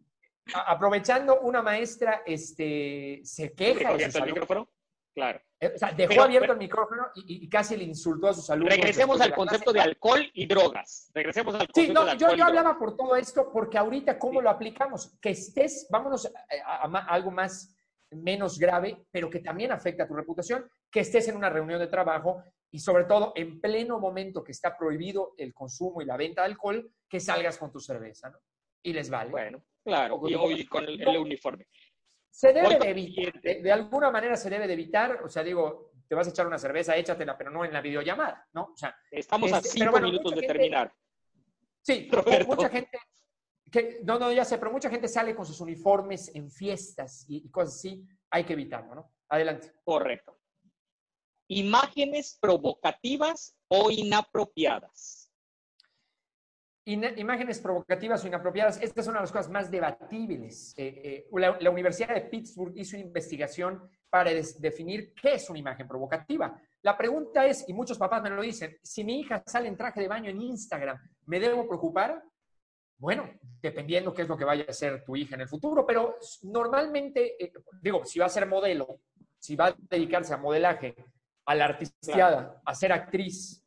aprovechando, 0.53 1.41
una 1.41 1.61
maestra 1.61 2.21
este, 2.25 3.21
se 3.23 3.53
queja. 3.53 3.95
de 3.95 4.05
el 4.05 4.25
micrófono? 4.25 4.69
Claro. 5.13 5.41
Eh, 5.61 5.71
o 5.73 5.77
sea, 5.77 5.93
dejó 5.93 6.23
abierto 6.23 6.51
el 6.51 6.57
micrófono 6.57 7.07
y, 7.15 7.47
casi 7.47 7.77
le 7.77 7.85
insultó 7.85 8.27
a 8.27 8.33
sus 8.33 8.49
alumnos. 8.49 8.75
Regresemos 8.75 9.21
al 9.21 9.33
concepto 9.33 9.71
de 9.71 9.79
alcohol 9.79 10.29
y 10.33 10.45
drogas. 10.45 11.09
Regresemos 11.13 11.55
al 11.55 11.67
concepto 11.67 11.81
sí, 11.81 11.93
no, 11.93 12.15
yo, 12.17 12.35
yo 12.35 12.45
hablaba 12.45 12.77
por 12.77 12.97
todo 12.97 13.15
esto 13.15 13.49
porque 13.51 13.77
ahorita, 13.77 14.19
¿cómo 14.19 14.41
lo 14.41 14.49
aplicamos? 14.49 15.17
Que 15.21 15.29
estés, 15.29 15.87
vámonos 15.89 16.29
a, 16.65 16.81
algo 17.07 17.31
más, 17.31 17.73
menos 18.11 18.59
grave, 18.59 19.05
pero 19.09 19.29
que 19.29 19.39
también 19.39 19.71
afecta 19.71 20.03
a 20.03 20.07
tu 20.07 20.15
reputación, 20.15 20.69
que 20.91 20.99
estés 20.99 21.29
en 21.29 21.37
una 21.37 21.49
reunión 21.49 21.79
de 21.79 21.87
trabajo 21.87 22.43
y 22.69 22.79
sobre 22.79 23.05
todo 23.05 23.31
en 23.35 23.61
pleno 23.61 23.99
momento 23.99 24.43
que 24.43 24.51
está 24.51 24.77
prohibido 24.77 25.33
el 25.37 25.53
consumo 25.53 26.01
y 26.01 26.05
la 26.05 26.17
venta 26.17 26.41
de 26.41 26.47
alcohol, 26.47 26.91
que 27.07 27.21
salgas 27.21 27.57
con 27.57 27.71
tu 27.71 27.79
cerveza, 27.79 28.29
¿no? 28.29 28.37
y 28.83 28.93
les 28.93 29.09
vale. 29.09 29.31
Bueno, 29.31 29.63
claro, 29.85 30.19
y 30.27 30.33
hoy 30.33 30.65
con 30.65 30.83
el, 30.83 31.17
uniforme. 31.17 31.67
Se 32.29 32.51
debe 32.51 32.77
de 32.77 32.89
evitar, 32.89 33.41
de, 33.41 33.71
alguna 33.71 34.11
manera 34.11 34.35
se 34.35 34.49
debe 34.49 34.67
de 34.67 34.73
evitar, 34.73 35.23
o 35.23 35.29
sea, 35.29 35.43
digo, 35.43 35.91
te 36.07 36.15
vas 36.15 36.27
a 36.27 36.31
echar 36.31 36.47
una 36.47 36.57
cerveza, 36.57 36.97
échatela, 36.97 37.37
pero 37.37 37.51
no 37.51 37.63
en 37.63 37.71
la 37.71 37.81
videollamada, 37.81 38.45
¿no? 38.53 38.71
O 38.73 38.77
sea, 38.77 38.93
Estamos 39.09 39.53
a 39.53 39.57
este, 39.57 39.69
cinco 39.69 40.01
minutos 40.01 40.35
de 40.35 40.41
terminar. 40.41 40.91
Sí, 41.81 42.09
mucha 42.47 42.69
gente, 42.69 42.99
que, 43.71 43.99
no, 44.03 44.19
no, 44.19 44.31
ya 44.31 44.43
sé, 44.43 44.57
pero 44.57 44.71
mucha 44.71 44.89
gente 44.89 45.07
sale 45.07 45.35
con 45.35 45.45
sus 45.45 45.61
uniformes 45.61 46.33
en 46.35 46.49
fiestas 46.49 47.25
y, 47.29 47.45
y 47.45 47.49
cosas 47.49 47.75
así, 47.75 48.05
hay 48.31 48.43
que 48.43 48.53
evitarlo, 48.53 48.95
¿no? 48.95 49.13
Adelante. 49.29 49.71
Correcto. 49.83 50.37
Imágenes 51.47 52.37
provocativas 52.41 53.55
o 53.67 53.91
inapropiadas 53.91 55.24
imágenes 56.85 57.59
provocativas 57.59 58.23
o 58.23 58.27
inapropiadas, 58.27 58.81
esta 58.81 59.01
es 59.01 59.07
una 59.07 59.17
de 59.17 59.23
las 59.23 59.31
cosas 59.31 59.49
más 59.49 59.71
debatibles. 59.71 60.73
Eh, 60.77 61.25
eh, 61.31 61.39
la, 61.59 61.69
Universidad 61.69 62.13
de 62.13 62.21
Pittsburgh 62.21 62.73
hizo 62.75 62.95
una 62.95 63.05
investigación 63.05 63.89
para 64.09 64.31
definir 64.31 65.13
qué 65.13 65.33
es 65.33 65.49
una 65.49 65.59
imagen 65.59 65.87
provocativa. 65.87 66.55
La 66.83 66.95
pregunta 66.95 67.45
es, 67.45 67.67
y 67.67 67.73
muchos 67.73 67.97
papás 67.97 68.21
me 68.21 68.29
lo 68.29 68.41
dicen, 68.41 68.77
si 68.83 69.03
mi 69.03 69.19
hija 69.19 69.41
sale 69.45 69.67
en 69.67 69.75
traje 69.75 69.99
de 69.99 70.07
baño 70.07 70.29
en 70.29 70.41
Instagram, 70.41 70.97
¿me 71.25 71.39
debo 71.39 71.67
preocupar? 71.67 72.23
Bueno, 72.97 73.29
dependiendo 73.61 74.13
qué 74.13 74.21
es 74.21 74.27
lo 74.27 74.37
que 74.37 74.45
vaya 74.45 74.65
a 74.67 74.73
ser 74.73 75.03
tu 75.03 75.15
hija 75.15 75.35
en 75.35 75.41
el 75.41 75.49
futuro, 75.49 75.85
pero 75.85 76.17
normalmente, 76.43 77.43
eh, 77.43 77.51
digo, 77.81 78.05
si 78.05 78.19
va 78.19 78.27
a 78.27 78.29
ser 78.29 78.45
modelo, 78.45 79.01
si 79.39 79.55
va 79.55 79.67
a 79.67 79.75
dedicarse 79.77 80.33
a 80.33 80.37
modelaje 80.37 80.95
a 81.45 81.55
la 81.55 81.65
artisteada, 81.65 82.61
a 82.63 82.75
ser 82.75 82.93
actriz 82.93 83.64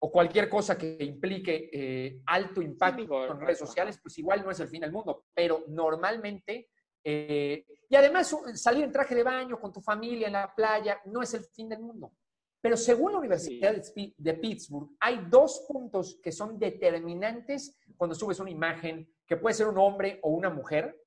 o 0.00 0.12
cualquier 0.12 0.48
cosa 0.48 0.78
que 0.78 0.96
implique 1.00 1.70
eh, 1.72 2.22
alto 2.26 2.62
impacto 2.62 3.26
en 3.26 3.40
redes 3.40 3.58
sociales, 3.58 3.98
pues 4.00 4.16
igual 4.18 4.44
no 4.44 4.50
es 4.50 4.60
el 4.60 4.68
fin 4.68 4.82
del 4.82 4.92
mundo, 4.92 5.24
pero 5.34 5.64
normalmente, 5.68 6.70
eh, 7.02 7.64
y 7.88 7.96
además 7.96 8.36
salir 8.54 8.84
en 8.84 8.92
traje 8.92 9.14
de 9.14 9.24
baño 9.24 9.58
con 9.60 9.72
tu 9.72 9.80
familia 9.80 10.28
en 10.28 10.34
la 10.34 10.54
playa 10.54 11.00
no 11.06 11.22
es 11.22 11.34
el 11.34 11.44
fin 11.44 11.68
del 11.68 11.80
mundo. 11.80 12.12
Pero 12.60 12.76
según 12.76 13.12
la 13.12 13.18
Universidad 13.18 13.74
de 14.16 14.34
Pittsburgh, 14.34 14.90
hay 15.00 15.26
dos 15.28 15.64
puntos 15.68 16.18
que 16.22 16.32
son 16.32 16.58
determinantes 16.58 17.78
cuando 17.96 18.16
subes 18.16 18.40
una 18.40 18.50
imagen, 18.50 19.08
que 19.26 19.36
puede 19.36 19.54
ser 19.54 19.68
un 19.68 19.78
hombre 19.78 20.18
o 20.22 20.30
una 20.30 20.50
mujer. 20.50 21.00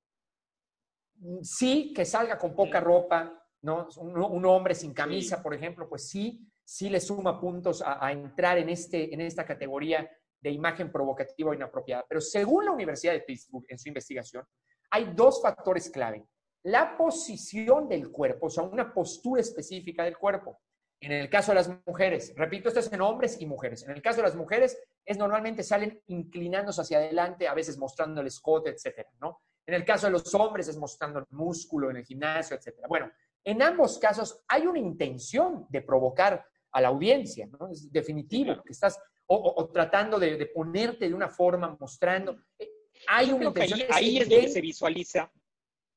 Sí, 1.41 1.93
que 1.93 2.05
salga 2.05 2.37
con 2.37 2.55
poca 2.55 2.79
ropa, 2.79 3.41
¿no? 3.63 3.87
Un, 3.97 4.45
hombre 4.45 4.73
sin 4.73 4.93
camisa, 4.93 5.43
por 5.43 5.53
ejemplo, 5.53 5.87
pues 5.89 6.09
sí, 6.09 6.47
sí 6.71 6.89
le 6.89 7.01
suma 7.01 7.37
puntos 7.37 7.83
a, 7.85 8.09
entrar 8.13 8.57
en, 8.57 8.69
este, 8.69 9.13
en 9.13 9.19
esta 9.19 9.45
categoría 9.45 10.09
de 10.39 10.51
imagen 10.51 10.89
provocativa 10.89 11.51
o 11.51 11.53
inapropiada. 11.53 12.05
Pero 12.07 12.21
según 12.21 12.63
la 12.63 12.71
Universidad 12.71 13.11
de 13.11 13.19
Pittsburgh, 13.19 13.65
en 13.67 13.77
su 13.77 13.89
investigación, 13.89 14.45
hay 14.89 15.11
dos 15.13 15.41
factores 15.41 15.89
clave. 15.89 16.25
La 16.63 16.95
posición 16.95 17.89
del 17.89 18.09
cuerpo, 18.09 18.45
o 18.45 18.49
sea, 18.49 18.63
una 18.63 18.93
postura 18.93 19.41
específica 19.41 20.05
del 20.05 20.17
cuerpo. 20.17 20.61
En 21.01 21.11
el 21.11 21.29
caso 21.29 21.51
de 21.51 21.55
las 21.55 21.69
mujeres, 21.85 22.33
repito, 22.37 22.69
esto 22.69 22.79
es 22.79 22.93
en 22.93 23.01
hombres 23.01 23.41
y 23.41 23.45
mujeres. 23.45 23.83
En 23.83 23.91
el 23.91 24.01
caso 24.01 24.17
de 24.21 24.27
las 24.27 24.35
mujeres, 24.37 24.81
es 25.03 25.17
normalmente 25.17 25.63
salen 25.63 26.01
inclinándose 26.07 26.79
hacia 26.79 26.99
adelante, 26.99 27.49
a 27.49 27.53
veces 27.53 27.77
mostrando 27.77 28.21
el 28.21 28.27
escote, 28.27 28.69
etcétera, 28.69 29.09
¿no? 29.19 29.41
En 29.65 29.73
el 29.73 29.83
caso 29.83 30.05
de 30.05 30.13
los 30.13 30.33
hombres 30.35 30.69
es 30.69 30.77
mostrando 30.77 31.19
el 31.19 31.25
músculo 31.31 31.89
en 31.89 31.97
el 31.97 32.05
gimnasio, 32.05 32.55
etcétera. 32.55 32.87
Bueno, 32.87 33.11
en 33.43 33.61
ambos 33.61 33.99
casos 33.99 34.41
hay 34.47 34.67
una 34.67 34.79
intención 34.79 35.65
de 35.69 35.81
provocar 35.81 36.45
a 36.71 36.81
la 36.81 36.87
audiencia, 36.89 37.47
¿no? 37.47 37.69
Es 37.69 37.91
definitivo, 37.91 38.61
que 38.63 38.71
estás 38.71 38.99
o, 39.27 39.69
tratando 39.71 40.19
de, 40.19 40.45
ponerte 40.47 41.07
de 41.07 41.13
una 41.13 41.29
forma, 41.29 41.75
mostrando. 41.79 42.37
Eh, 42.59 42.69
hay 43.07 43.31
una 43.31 43.45
intención. 43.45 43.81
Ahí, 43.91 44.17
es 44.17 44.29
donde 44.29 44.49
se 44.49 44.61
visualiza, 44.61 45.31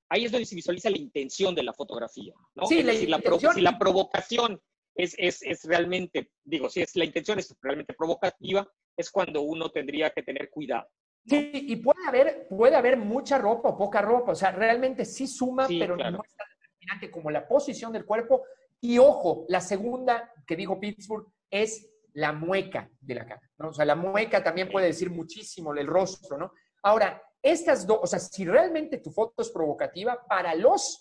ahí 0.09 0.25
es 0.25 0.33
donde 0.33 0.47
se 0.47 0.55
visualiza 0.55 0.91
la 0.91 0.99
intención 0.99 1.55
de 1.55 1.65
la 1.65 1.73
fotografía, 1.73 2.35
¿no? 2.55 2.67
Sí, 2.67 2.83
la, 2.83 2.95
si 2.95 3.61
la 3.61 3.79
provocación 3.79 4.61
es, 4.95 5.15
es, 5.19 5.43
es, 5.43 5.65
realmente, 5.65 6.31
digo, 6.45 6.69
si 6.69 6.83
es 6.83 6.95
la 6.95 7.05
intención 7.05 7.39
es 7.39 7.55
realmente 7.61 7.95
provocativa, 7.95 8.69
es 8.97 9.11
cuando 9.11 9.43
uno 9.43 9.71
tendría 9.71 10.11
que 10.11 10.23
tener 10.23 10.51
cuidado. 10.51 10.89
Sí, 11.27 11.51
y 11.53 11.77
puede 11.77 12.07
haber, 12.07 12.47
puede 12.49 12.77
haber 12.77 12.99
mucha 12.99 13.39
ropa 13.39 13.71
o 13.71 13.77
poca 13.77 14.03
ropa, 14.03 14.33
o 14.33 14.35
sea, 14.35 14.53
realmente 14.53 15.05
sí 15.05 15.27
suma, 15.27 15.67
pero 15.67 15.97
no 15.97 16.05
es 16.05 16.37
tan 16.37 16.47
determinante 16.61 17.11
como 17.11 17.31
la 17.31 17.49
posición 17.49 17.93
del 17.93 18.05
cuerpo. 18.05 18.45
Y 18.81 18.99
ojo, 18.99 19.47
la 19.49 19.61
segunda 19.61 20.31
que 20.47 20.57
dijo 20.57 20.79
Pittsburgh 20.79 21.27
es 21.51 21.91
la 22.13 22.33
mueca 22.33 22.91
de 23.01 23.15
la 23.15 23.27
cara, 23.27 23.51
¿no? 23.59 23.69
O 23.69 23.73
sea, 23.73 23.85
la 23.85 23.97
mueca 23.97 24.43
también 24.43 24.69
puede 24.71 24.87
decir 24.87 25.11
muchísimo 25.11 25.73
del 25.75 25.87
rostro, 25.87 26.39
¿no? 26.39 26.53
Ahora, 26.83 27.21
estas 27.43 27.87
dos, 27.87 27.99
o 28.03 28.07
sea, 28.07 28.19
si 28.19 28.45
realmente 28.45 28.99
tu 28.99 29.11
foto 29.11 29.43
es 29.43 29.51
provocativa, 29.51 30.25
para 30.27 30.55
los 30.55 31.01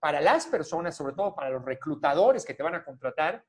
para 0.00 0.20
las 0.20 0.46
personas, 0.46 0.96
sobre 0.96 1.14
todo 1.14 1.34
para 1.34 1.50
los 1.50 1.64
reclutadores 1.64 2.44
que 2.44 2.54
te 2.54 2.62
van 2.62 2.74
a 2.74 2.84
contratar, 2.84 3.44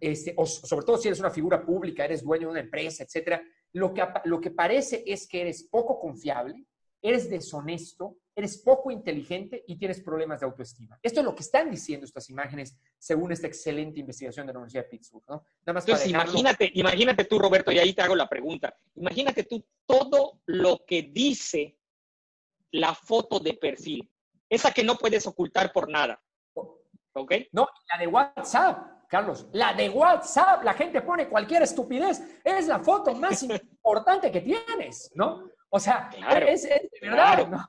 este, 0.00 0.34
o 0.36 0.46
sobre 0.46 0.84
todo 0.84 0.96
si 0.96 1.08
eres 1.08 1.20
una 1.20 1.30
figura 1.30 1.64
pública, 1.64 2.04
eres 2.04 2.22
dueño 2.22 2.46
de 2.46 2.52
una 2.52 2.60
empresa, 2.60 3.04
etcétera, 3.04 3.42
lo 3.72 3.92
que, 3.92 4.02
lo 4.24 4.40
que 4.40 4.50
parece 4.50 5.02
es 5.06 5.26
que 5.26 5.42
eres 5.42 5.64
poco 5.64 5.98
confiable, 5.98 6.64
eres 7.04 7.28
deshonesto, 7.28 8.16
eres 8.34 8.56
poco 8.56 8.90
inteligente 8.90 9.62
y 9.66 9.76
tienes 9.76 10.00
problemas 10.00 10.40
de 10.40 10.46
autoestima. 10.46 10.98
Esto 11.02 11.20
es 11.20 11.26
lo 11.26 11.34
que 11.34 11.42
están 11.42 11.70
diciendo 11.70 12.06
estas 12.06 12.30
imágenes 12.30 12.78
según 12.98 13.30
esta 13.30 13.46
excelente 13.46 14.00
investigación 14.00 14.46
de 14.46 14.54
la 14.54 14.60
Universidad 14.60 14.84
de 14.84 14.88
Pittsburgh. 14.88 15.24
¿no? 15.28 15.44
Nada 15.66 15.74
más 15.74 15.84
Entonces, 15.86 16.08
imagínate, 16.08 16.70
imagínate 16.74 17.24
tú, 17.26 17.38
Roberto, 17.38 17.70
y 17.70 17.78
ahí 17.78 17.92
te 17.92 18.00
hago 18.00 18.16
la 18.16 18.26
pregunta. 18.26 18.74
Imagínate 18.94 19.44
tú 19.44 19.62
todo 19.84 20.40
lo 20.46 20.82
que 20.86 21.02
dice 21.02 21.76
la 22.70 22.94
foto 22.94 23.38
de 23.38 23.52
perfil. 23.52 24.10
Esa 24.48 24.72
que 24.72 24.82
no 24.82 24.96
puedes 24.96 25.26
ocultar 25.26 25.74
por 25.74 25.90
nada. 25.90 26.22
¿Ok? 27.12 27.34
No, 27.52 27.68
la 27.92 27.98
de 28.00 28.06
WhatsApp, 28.06 29.08
Carlos. 29.08 29.46
La 29.52 29.74
de 29.74 29.90
WhatsApp. 29.90 30.64
La 30.64 30.72
gente 30.72 31.02
pone 31.02 31.28
cualquier 31.28 31.62
estupidez. 31.62 32.40
Es 32.42 32.66
la 32.66 32.78
foto 32.80 33.14
más 33.14 33.42
importante 33.42 34.32
que 34.32 34.40
tienes, 34.40 35.12
¿no? 35.14 35.50
O 35.74 35.80
sea, 35.80 36.08
es, 36.46 36.62
de 36.62 36.88
verdad, 37.02 37.48
¿no? 37.48 37.68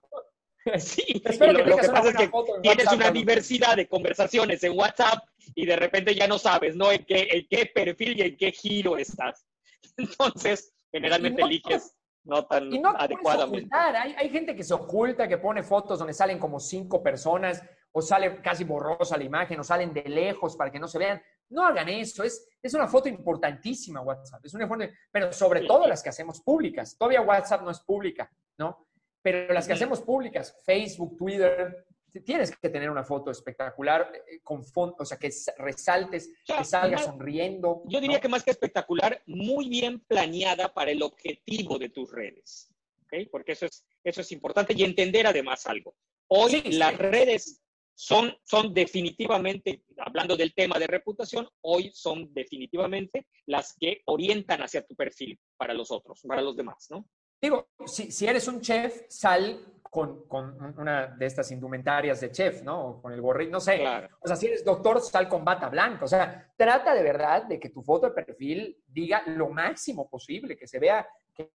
Sí, 0.79 1.21
Espero 1.25 1.63
que 1.63 1.69
lo, 1.69 1.77
que 1.77 1.87
pasa 1.89 2.09
es 2.09 2.17
que 2.17 2.31
tienes 2.61 2.91
una 2.91 3.09
diversidad 3.09 3.75
de 3.75 3.87
conversaciones 3.87 4.63
en 4.63 4.77
WhatsApp 4.77 5.23
y 5.55 5.65
de 5.65 5.75
repente 5.75 6.13
ya 6.13 6.27
no 6.27 6.37
sabes, 6.37 6.75
¿no? 6.75 6.91
En 6.91 7.03
qué, 7.03 7.27
en 7.31 7.47
qué 7.49 7.65
perfil 7.65 8.19
y 8.19 8.21
en 8.21 8.37
qué 8.37 8.51
giro 8.51 8.97
estás. 8.97 9.47
Entonces, 9.97 10.71
generalmente 10.91 11.41
eliges 11.41 11.95
no 12.23 12.45
tan 12.45 12.71
y 12.71 12.77
no 12.77 12.89
adecuadamente. 12.89 13.75
Hay, 13.75 14.13
hay, 14.15 14.29
gente 14.29 14.55
que 14.55 14.63
se 14.63 14.75
oculta, 14.75 15.27
que 15.27 15.39
pone 15.39 15.63
fotos 15.63 15.97
donde 15.97 16.13
salen 16.13 16.37
como 16.37 16.59
cinco 16.59 17.01
personas 17.01 17.63
o 17.91 18.03
sale 18.03 18.39
casi 18.41 18.65
borrosa 18.65 19.17
la 19.17 19.23
imagen 19.23 19.59
o 19.59 19.63
salen 19.63 19.93
de 19.93 20.03
lejos 20.03 20.55
para 20.55 20.71
que 20.71 20.79
no 20.79 20.87
se 20.87 20.99
vean. 20.99 21.23
No 21.49 21.63
hagan 21.63 21.89
eso, 21.89 22.23
es, 22.23 22.47
es 22.61 22.73
una 22.73 22.87
foto 22.87 23.07
importantísima 23.07 24.01
WhatsApp, 24.01 24.43
es 24.45 24.53
una 24.53 24.67
foto, 24.67 24.85
pero 25.11 25.31
sobre 25.31 25.61
todo 25.61 25.87
las 25.87 26.01
que 26.01 26.09
hacemos 26.09 26.41
públicas. 26.41 26.97
Todavía 26.97 27.21
WhatsApp 27.21 27.61
no 27.61 27.71
es 27.71 27.79
pública, 27.81 28.31
¿no? 28.57 28.87
Pero 29.21 29.53
las 29.53 29.67
que 29.67 29.73
hacemos 29.73 30.01
públicas, 30.01 30.55
Facebook, 30.65 31.17
Twitter, 31.17 31.85
tienes 32.23 32.55
que 32.55 32.69
tener 32.69 32.89
una 32.89 33.03
foto 33.03 33.31
espectacular, 33.31 34.11
eh, 34.27 34.39
con 34.41 34.63
fondo, 34.63 34.97
o 34.99 35.05
sea, 35.05 35.17
que 35.17 35.31
resaltes, 35.57 36.31
que 36.45 36.63
salga 36.63 36.97
sonriendo. 36.97 37.83
Yo 37.85 37.99
diría 37.99 38.19
que 38.19 38.29
más 38.29 38.43
que 38.43 38.51
espectacular, 38.51 39.21
muy 39.25 39.69
bien 39.69 39.99
planeada 39.99 40.73
para 40.73 40.91
el 40.91 41.01
objetivo 41.01 41.77
de 41.77 41.89
tus 41.89 42.11
redes. 42.11 42.71
¿okay? 43.03 43.25
Porque 43.25 43.53
eso 43.53 43.65
es, 43.65 43.85
eso 44.03 44.21
es 44.21 44.31
importante 44.31 44.73
y 44.75 44.83
entender 44.83 45.27
además 45.27 45.65
algo. 45.67 45.95
Hoy 46.27 46.61
las 46.71 46.97
redes 46.97 47.64
son, 47.95 48.35
son 48.43 48.73
definitivamente, 48.73 49.83
hablando 49.97 50.35
del 50.35 50.53
tema 50.53 50.77
de 50.77 50.87
reputación, 50.87 51.47
hoy 51.61 51.91
son 51.93 52.33
definitivamente 52.33 53.27
las 53.45 53.73
que 53.79 54.01
orientan 54.05 54.61
hacia 54.61 54.85
tu 54.85 54.95
perfil 54.95 55.39
para 55.57 55.73
los 55.73 55.89
otros, 55.91 56.21
para 56.27 56.41
los 56.41 56.55
demás, 56.55 56.87
¿no? 56.89 57.07
Digo, 57.41 57.69
si, 57.85 58.11
si 58.11 58.27
eres 58.27 58.47
un 58.47 58.59
chef, 58.59 59.03
sal 59.09 59.81
con, 59.83 60.27
con, 60.27 60.77
una 60.77 61.07
de 61.07 61.25
estas 61.25 61.51
indumentarias 61.51 62.19
de 62.19 62.31
chef, 62.31 62.63
¿no? 62.63 62.87
O 62.87 63.01
con 63.01 63.13
el 63.13 63.21
gorrito, 63.21 63.51
no 63.51 63.59
sé. 63.59 63.81
O 64.19 64.27
sea, 64.27 64.35
si 64.35 64.47
eres 64.47 64.65
doctor, 64.65 64.99
sal 64.99 65.29
con 65.29 65.45
bata 65.45 65.69
blanca. 65.69 66.05
O 66.05 66.07
sea, 66.07 66.51
trata 66.57 66.93
de 66.93 67.03
verdad 67.03 67.43
de 67.43 67.59
que 67.59 67.69
tu 67.69 67.81
foto 67.81 68.07
de 68.07 68.13
perfil 68.13 68.77
diga 68.87 69.23
lo 69.27 69.49
máximo 69.49 70.09
posible, 70.09 70.57
que 70.57 70.67
se 70.67 70.79
vea 70.79 71.07
que... 71.33 71.51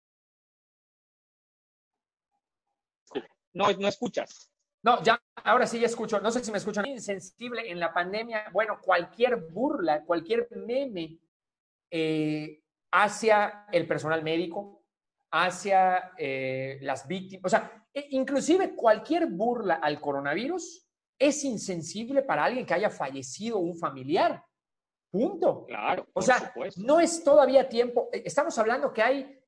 No, 3.53 3.71
no 3.73 3.89
escuchas. 3.89 4.51
No, 4.83 5.03
ya, 5.03 5.21
ahora 5.45 5.67
sí 5.67 5.79
ya 5.79 5.87
escucho. 5.87 6.21
No 6.21 6.31
sé 6.31 6.43
si 6.43 6.51
me 6.51 6.59
escuchan. 6.59 6.87
Insensible 6.87 7.71
en 7.71 7.79
la 7.79 7.93
pandemia, 7.93 8.45
bueno, 8.53 8.79
cualquier 8.83 9.37
burla, 9.37 10.05
cualquier 10.05 10.49
meme 10.51 11.19
eh, 11.91 12.63
hacia 12.93 13.67
el 13.73 13.87
personal 13.87 14.23
médico, 14.23 14.83
hacia 15.31 16.13
eh, 16.17 16.79
las 16.83 17.07
víctimas, 17.07 17.45
o 17.45 17.49
sea, 17.49 17.87
e, 17.93 18.09
inclusive 18.11 18.75
cualquier 18.75 19.27
burla 19.27 19.75
al 19.75 20.01
coronavirus 20.01 20.87
es 21.19 21.45
insensible 21.45 22.23
para 22.23 22.45
alguien 22.45 22.65
que 22.65 22.75
haya 22.75 22.91
fallecido 22.91 23.59
un 23.59 23.77
familiar. 23.77 24.43
Punto. 25.11 25.67
Claro. 25.67 26.07
O 26.13 26.23
sea, 26.23 26.53
no 26.77 27.01
es 27.01 27.23
todavía 27.23 27.69
tiempo. 27.69 28.09
E, 28.13 28.23
estamos 28.25 28.57
hablando 28.59 28.93
que 28.93 29.03
hay 29.03 29.41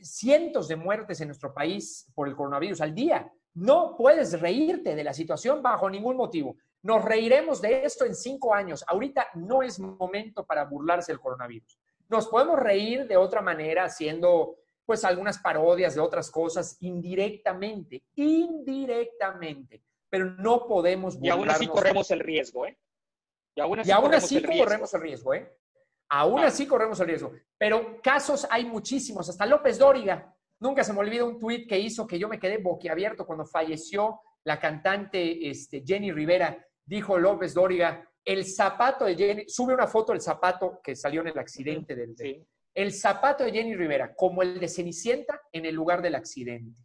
cientos 0.00 0.68
de 0.68 0.76
muertes 0.76 1.20
en 1.20 1.28
nuestro 1.28 1.52
país 1.52 2.10
por 2.14 2.28
el 2.28 2.34
coronavirus 2.34 2.80
al 2.80 2.94
día. 2.94 3.30
No 3.54 3.96
puedes 3.96 4.40
reírte 4.40 4.94
de 4.94 5.04
la 5.04 5.12
situación 5.12 5.62
bajo 5.62 5.90
ningún 5.90 6.16
motivo. 6.16 6.56
Nos 6.82 7.04
reiremos 7.04 7.60
de 7.60 7.84
esto 7.84 8.04
en 8.04 8.14
cinco 8.14 8.54
años. 8.54 8.84
Ahorita 8.86 9.28
no 9.34 9.62
es 9.62 9.78
momento 9.78 10.46
para 10.46 10.64
burlarse 10.64 11.12
del 11.12 11.20
coronavirus. 11.20 11.78
Nos 12.08 12.28
podemos 12.28 12.58
reír 12.58 13.06
de 13.06 13.16
otra 13.16 13.40
manera 13.42 13.84
haciendo 13.84 14.56
pues 14.84 15.04
algunas 15.04 15.38
parodias 15.38 15.94
de 15.94 16.00
otras 16.00 16.30
cosas 16.30 16.76
indirectamente, 16.80 18.02
indirectamente, 18.16 19.84
pero 20.08 20.24
no 20.24 20.66
podemos 20.66 21.16
Y 21.22 21.28
aún 21.28 21.48
así 21.48 21.68
corremos 21.68 22.10
el 22.10 22.18
riesgo, 22.18 22.66
¿eh? 22.66 22.76
Y 23.54 23.60
aún 23.60 23.78
así, 24.14 24.42
corremos, 24.42 24.94
el 24.94 25.00
riesgo, 25.00 25.34
¿eh? 25.34 25.56
Aún 26.08 26.40
así 26.40 26.66
corremos 26.66 26.98
el 27.00 27.06
riesgo. 27.06 27.32
Pero 27.58 28.00
casos 28.02 28.46
hay 28.50 28.64
muchísimos. 28.64 29.28
Hasta 29.28 29.46
López 29.46 29.78
Dóriga. 29.78 30.34
Nunca 30.60 30.84
se 30.84 30.92
me 30.92 31.00
olvida 31.00 31.24
un 31.24 31.38
tuit 31.38 31.68
que 31.68 31.78
hizo 31.78 32.06
que 32.06 32.18
yo 32.18 32.28
me 32.28 32.38
quedé 32.38 32.58
boquiabierto 32.58 33.26
cuando 33.26 33.44
falleció 33.44 34.20
la 34.44 34.58
cantante 34.58 35.48
este, 35.48 35.82
Jenny 35.84 36.12
Rivera. 36.12 36.64
Dijo 36.84 37.18
López 37.18 37.54
Dóriga, 37.54 38.08
el 38.24 38.44
zapato 38.44 39.04
de 39.04 39.16
Jenny, 39.16 39.44
sube 39.48 39.74
una 39.74 39.86
foto 39.86 40.12
del 40.12 40.20
zapato 40.20 40.80
que 40.82 40.94
salió 40.94 41.20
en 41.22 41.28
el 41.28 41.38
accidente 41.38 41.94
del, 41.94 42.16
sí 42.16 42.46
el 42.74 42.92
zapato 42.92 43.44
de 43.44 43.52
Jenny 43.52 43.74
Rivera, 43.74 44.14
como 44.14 44.42
el 44.42 44.60
de 44.60 44.68
Cenicienta, 44.68 45.40
en 45.52 45.66
el 45.66 45.74
lugar 45.74 46.02
del 46.02 46.14
accidente. 46.14 46.80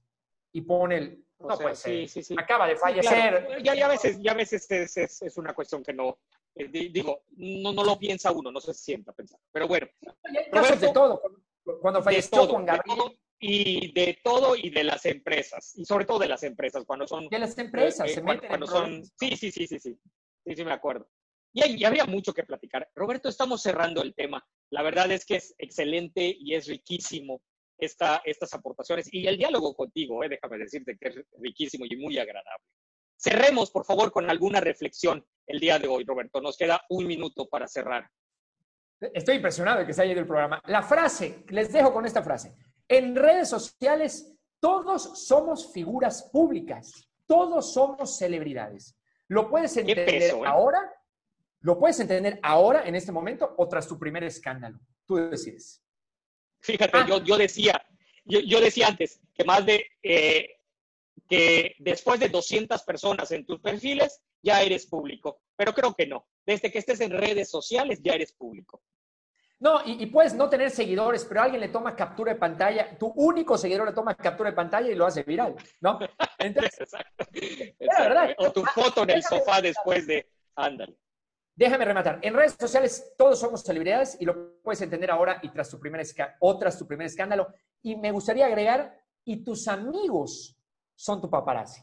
Y 0.51 0.61
pone 0.61 0.97
el. 0.97 1.25
No 1.39 1.57
puede 1.57 1.75
ser. 1.75 2.07
Acaba 2.39 2.67
de 2.67 2.75
fallecer. 2.75 3.61
Ya, 3.61 3.75
ya, 3.75 3.85
a 3.85 3.89
veces, 3.89 4.17
ya 4.21 4.31
a 4.31 4.35
veces 4.35 4.67
es, 4.71 5.37
una 5.37 5.53
cuestión 5.53 5.83
que 5.83 5.93
no, 5.93 6.17
Eh, 6.55 6.69
digo, 6.69 7.23
no, 7.35 7.73
no 7.73 7.83
lo 7.83 7.99
piensa 7.99 8.31
uno, 8.31 8.51
no 8.51 8.61
se 8.61 8.73
sienta 8.73 9.11
a 9.11 9.13
pensar. 9.13 9.39
Pero 9.51 9.67
bueno. 9.67 9.87
de 10.79 10.91
todo. 10.93 11.21
Cuando 11.81 12.01
falleció 12.01 12.47
Juan 12.47 12.65
Gabriel. 12.65 13.19
Y 13.39 13.91
de 13.93 14.19
todo 14.23 14.55
y 14.55 14.69
de 14.69 14.83
las 14.83 15.05
empresas. 15.05 15.73
Y 15.75 15.85
sobre 15.85 16.05
todo 16.05 16.19
de 16.19 16.27
las 16.27 16.43
empresas, 16.43 16.83
cuando 16.85 17.07
son. 17.07 17.27
De 17.27 17.39
las 17.39 17.57
empresas, 17.57 18.09
eh, 18.09 18.13
se 18.15 18.21
meten 18.21 18.47
cuando, 18.47 18.67
son. 18.67 19.03
Sí, 19.19 19.35
sí, 19.35 19.51
sí, 19.51 19.67
sí, 19.67 19.79
sí. 19.79 19.97
Sí, 20.45 20.55
sí, 20.55 20.63
me 20.63 20.73
acuerdo. 20.73 21.09
Y, 21.53 21.81
y 21.81 21.85
habría 21.85 22.05
mucho 22.05 22.33
que 22.33 22.43
platicar. 22.43 22.89
Roberto, 22.95 23.29
estamos 23.29 23.61
cerrando 23.61 24.01
el 24.01 24.13
tema. 24.13 24.45
La 24.69 24.83
verdad 24.83 25.11
es 25.11 25.25
que 25.25 25.35
es 25.37 25.55
excelente 25.57 26.35
y 26.37 26.53
es 26.53 26.67
riquísimo 26.67 27.41
esta, 27.77 28.21
estas 28.25 28.53
aportaciones. 28.53 29.11
Y 29.11 29.27
el 29.27 29.37
diálogo 29.37 29.75
contigo, 29.75 30.23
eh, 30.23 30.29
déjame 30.29 30.57
decirte 30.57 30.97
que 30.99 31.09
es 31.09 31.15
riquísimo 31.39 31.85
y 31.85 31.95
muy 31.95 32.17
agradable. 32.17 32.63
Cerremos, 33.17 33.71
por 33.71 33.85
favor, 33.85 34.11
con 34.11 34.29
alguna 34.29 34.59
reflexión 34.59 35.25
el 35.47 35.59
día 35.59 35.79
de 35.79 35.87
hoy, 35.87 36.03
Roberto. 36.03 36.41
Nos 36.41 36.57
queda 36.57 36.81
un 36.89 37.07
minuto 37.07 37.47
para 37.47 37.67
cerrar. 37.67 38.09
Estoy 39.13 39.35
impresionado 39.35 39.79
de 39.79 39.87
que 39.87 39.93
se 39.93 40.01
haya 40.01 40.13
ido 40.13 40.21
el 40.21 40.27
programa. 40.27 40.61
La 40.67 40.83
frase, 40.83 41.43
les 41.49 41.71
dejo 41.71 41.93
con 41.93 42.05
esta 42.05 42.23
frase. 42.23 42.55
En 42.87 43.15
redes 43.15 43.49
sociales, 43.49 44.33
todos 44.59 45.27
somos 45.27 45.71
figuras 45.73 46.29
públicas, 46.31 47.07
todos 47.25 47.73
somos 47.73 48.17
celebridades. 48.17 48.95
¿Lo 49.27 49.49
puedes 49.49 49.75
entender 49.77 50.23
¿eh? 50.23 50.41
ahora? 50.45 50.79
¿Lo 51.61 51.79
puedes 51.79 51.99
entender 51.99 52.39
ahora, 52.43 52.87
en 52.87 52.95
este 52.95 53.11
momento, 53.11 53.55
o 53.57 53.67
tras 53.67 53.87
tu 53.87 53.97
primer 53.97 54.23
escándalo? 54.23 54.79
Tú 55.05 55.15
decides. 55.15 55.81
Fíjate, 56.59 56.97
ah. 56.97 57.05
yo, 57.07 57.23
yo, 57.23 57.37
decía, 57.37 57.83
yo, 58.23 58.61
decía 58.61 58.87
antes 58.87 59.19
que 59.33 59.43
más 59.43 59.65
de 59.65 59.85
eh, 60.03 60.55
que 61.27 61.75
después 61.79 62.19
de 62.19 62.29
200 62.29 62.83
personas 62.83 63.31
en 63.31 63.45
tus 63.45 63.59
perfiles 63.59 64.21
ya 64.41 64.61
eres 64.61 64.85
público, 64.85 65.41
pero 65.55 65.73
creo 65.73 65.93
que 65.95 66.05
no. 66.05 66.27
Desde 66.45 66.71
que 66.71 66.79
estés 66.79 67.01
en 67.01 67.11
redes 67.11 67.49
sociales 67.49 67.99
ya 68.03 68.13
eres 68.13 68.33
público. 68.33 68.83
No, 69.65 69.81
y, 69.83 70.05
puedes 70.05 70.35
no 70.35 70.47
tener 70.47 70.69
seguidores, 70.69 71.25
pero 71.25 71.41
alguien 71.41 71.59
le 71.59 71.69
toma 71.69 71.95
captura 71.95 72.31
de 72.31 72.39
pantalla, 72.39 72.95
tu 72.99 73.07
único 73.15 73.57
seguidor 73.57 73.87
le 73.87 73.93
toma 73.93 74.13
captura 74.13 74.51
de 74.51 74.55
pantalla 74.55 74.91
y 74.91 74.93
lo 74.93 75.07
hace 75.07 75.23
viral, 75.23 75.55
¿no? 75.81 75.97
Entonces, 76.37 76.91
Verdad. 77.79 78.35
O 78.37 78.51
tu 78.51 78.63
foto 78.63 79.01
en 79.01 79.09
el 79.09 79.23
sofá 79.23 79.61
después 79.61 80.05
de, 80.05 80.29
ándale. 80.55 80.95
Déjame 81.55 81.83
rematar. 81.83 82.19
En 82.21 82.35
redes 82.35 82.55
sociales 82.59 83.15
todos 83.17 83.39
somos 83.39 83.63
celebridades 83.63 84.17
y 84.19 84.25
lo 84.25 84.61
puedes 84.61 84.81
entender 84.83 85.09
ahora 85.09 85.39
y 85.41 85.49
tras 85.49 85.67
tu 85.71 85.79
primer, 85.79 86.05
o 86.41 86.59
tras 86.59 86.77
tu 86.77 86.85
primer 86.85 87.07
escándalo. 87.07 87.47
Y 87.81 87.95
me 87.95 88.11
gustaría 88.11 88.45
agregar, 88.45 88.95
y 89.23 89.43
tus 89.43 89.67
amigos 89.67 90.55
son 90.93 91.19
tu 91.19 91.27
paparazzi, 91.27 91.81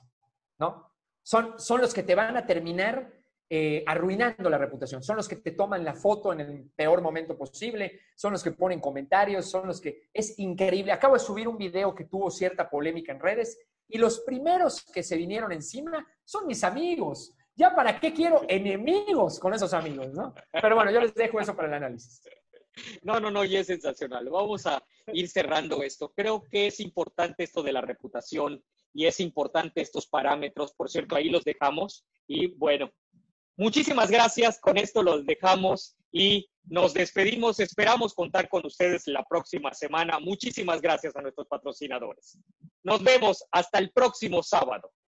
¿no? 0.60 0.88
Son, 1.20 1.58
son 1.58 1.80
los 1.80 1.92
que 1.92 2.04
te 2.04 2.14
van 2.14 2.36
a 2.36 2.46
terminar 2.46 3.12
eh, 3.48 3.84
arruinando 3.86 4.48
la 4.48 4.58
reputación, 4.58 5.02
son 5.02 5.16
los 5.16 5.28
que 5.28 5.36
te 5.36 5.50
toman 5.50 5.84
la 5.84 5.94
foto 5.94 6.32
en 6.32 6.40
el 6.40 6.70
peor 6.74 7.02
momento 7.02 7.36
posible, 7.36 8.00
son 8.14 8.32
los 8.32 8.42
que 8.42 8.52
ponen 8.52 8.80
comentarios, 8.80 9.50
son 9.50 9.66
los 9.66 9.80
que... 9.80 10.08
Es 10.12 10.38
increíble. 10.38 10.92
Acabo 10.92 11.14
de 11.14 11.20
subir 11.20 11.48
un 11.48 11.58
video 11.58 11.94
que 11.94 12.04
tuvo 12.04 12.30
cierta 12.30 12.70
polémica 12.70 13.12
en 13.12 13.20
redes 13.20 13.58
y 13.88 13.98
los 13.98 14.20
primeros 14.20 14.82
que 14.84 15.02
se 15.02 15.16
vinieron 15.16 15.52
encima 15.52 16.06
son 16.24 16.46
mis 16.46 16.64
amigos. 16.64 17.34
Ya 17.54 17.74
para 17.74 18.00
qué 18.00 18.14
quiero 18.14 18.42
enemigos 18.48 19.38
con 19.38 19.52
esos 19.52 19.74
amigos, 19.74 20.14
¿no? 20.14 20.34
Pero 20.50 20.74
bueno, 20.74 20.90
yo 20.90 21.00
les 21.00 21.14
dejo 21.14 21.38
eso 21.38 21.54
para 21.54 21.68
el 21.68 21.74
análisis. 21.74 22.22
No, 23.02 23.20
no, 23.20 23.30
no, 23.30 23.44
y 23.44 23.56
es 23.56 23.66
sensacional. 23.66 24.28
Vamos 24.30 24.66
a 24.66 24.82
ir 25.12 25.28
cerrando 25.28 25.82
esto. 25.82 26.12
Creo 26.16 26.42
que 26.42 26.68
es 26.68 26.80
importante 26.80 27.44
esto 27.44 27.62
de 27.62 27.72
la 27.72 27.82
reputación 27.82 28.62
y 28.94 29.06
es 29.06 29.20
importante 29.20 29.80
estos 29.80 30.06
parámetros. 30.06 30.72
Por 30.72 30.88
cierto, 30.88 31.16
ahí 31.16 31.28
los 31.28 31.44
dejamos. 31.44 32.06
Y 32.26 32.54
bueno, 32.56 32.90
muchísimas 33.56 34.10
gracias. 34.10 34.60
Con 34.60 34.76
esto 34.78 35.02
los 35.02 35.24
dejamos 35.26 35.96
y 36.12 36.48
nos 36.64 36.94
despedimos. 36.94 37.58
Esperamos 37.58 38.14
contar 38.14 38.48
con 38.48 38.64
ustedes 38.64 39.06
la 39.06 39.24
próxima 39.24 39.72
semana. 39.74 40.18
Muchísimas 40.20 40.80
gracias 40.80 41.16
a 41.16 41.22
nuestros 41.22 41.48
patrocinadores. 41.48 42.38
Nos 42.84 43.02
vemos 43.02 43.44
hasta 43.50 43.78
el 43.78 43.90
próximo 43.90 44.42
sábado. 44.42 44.92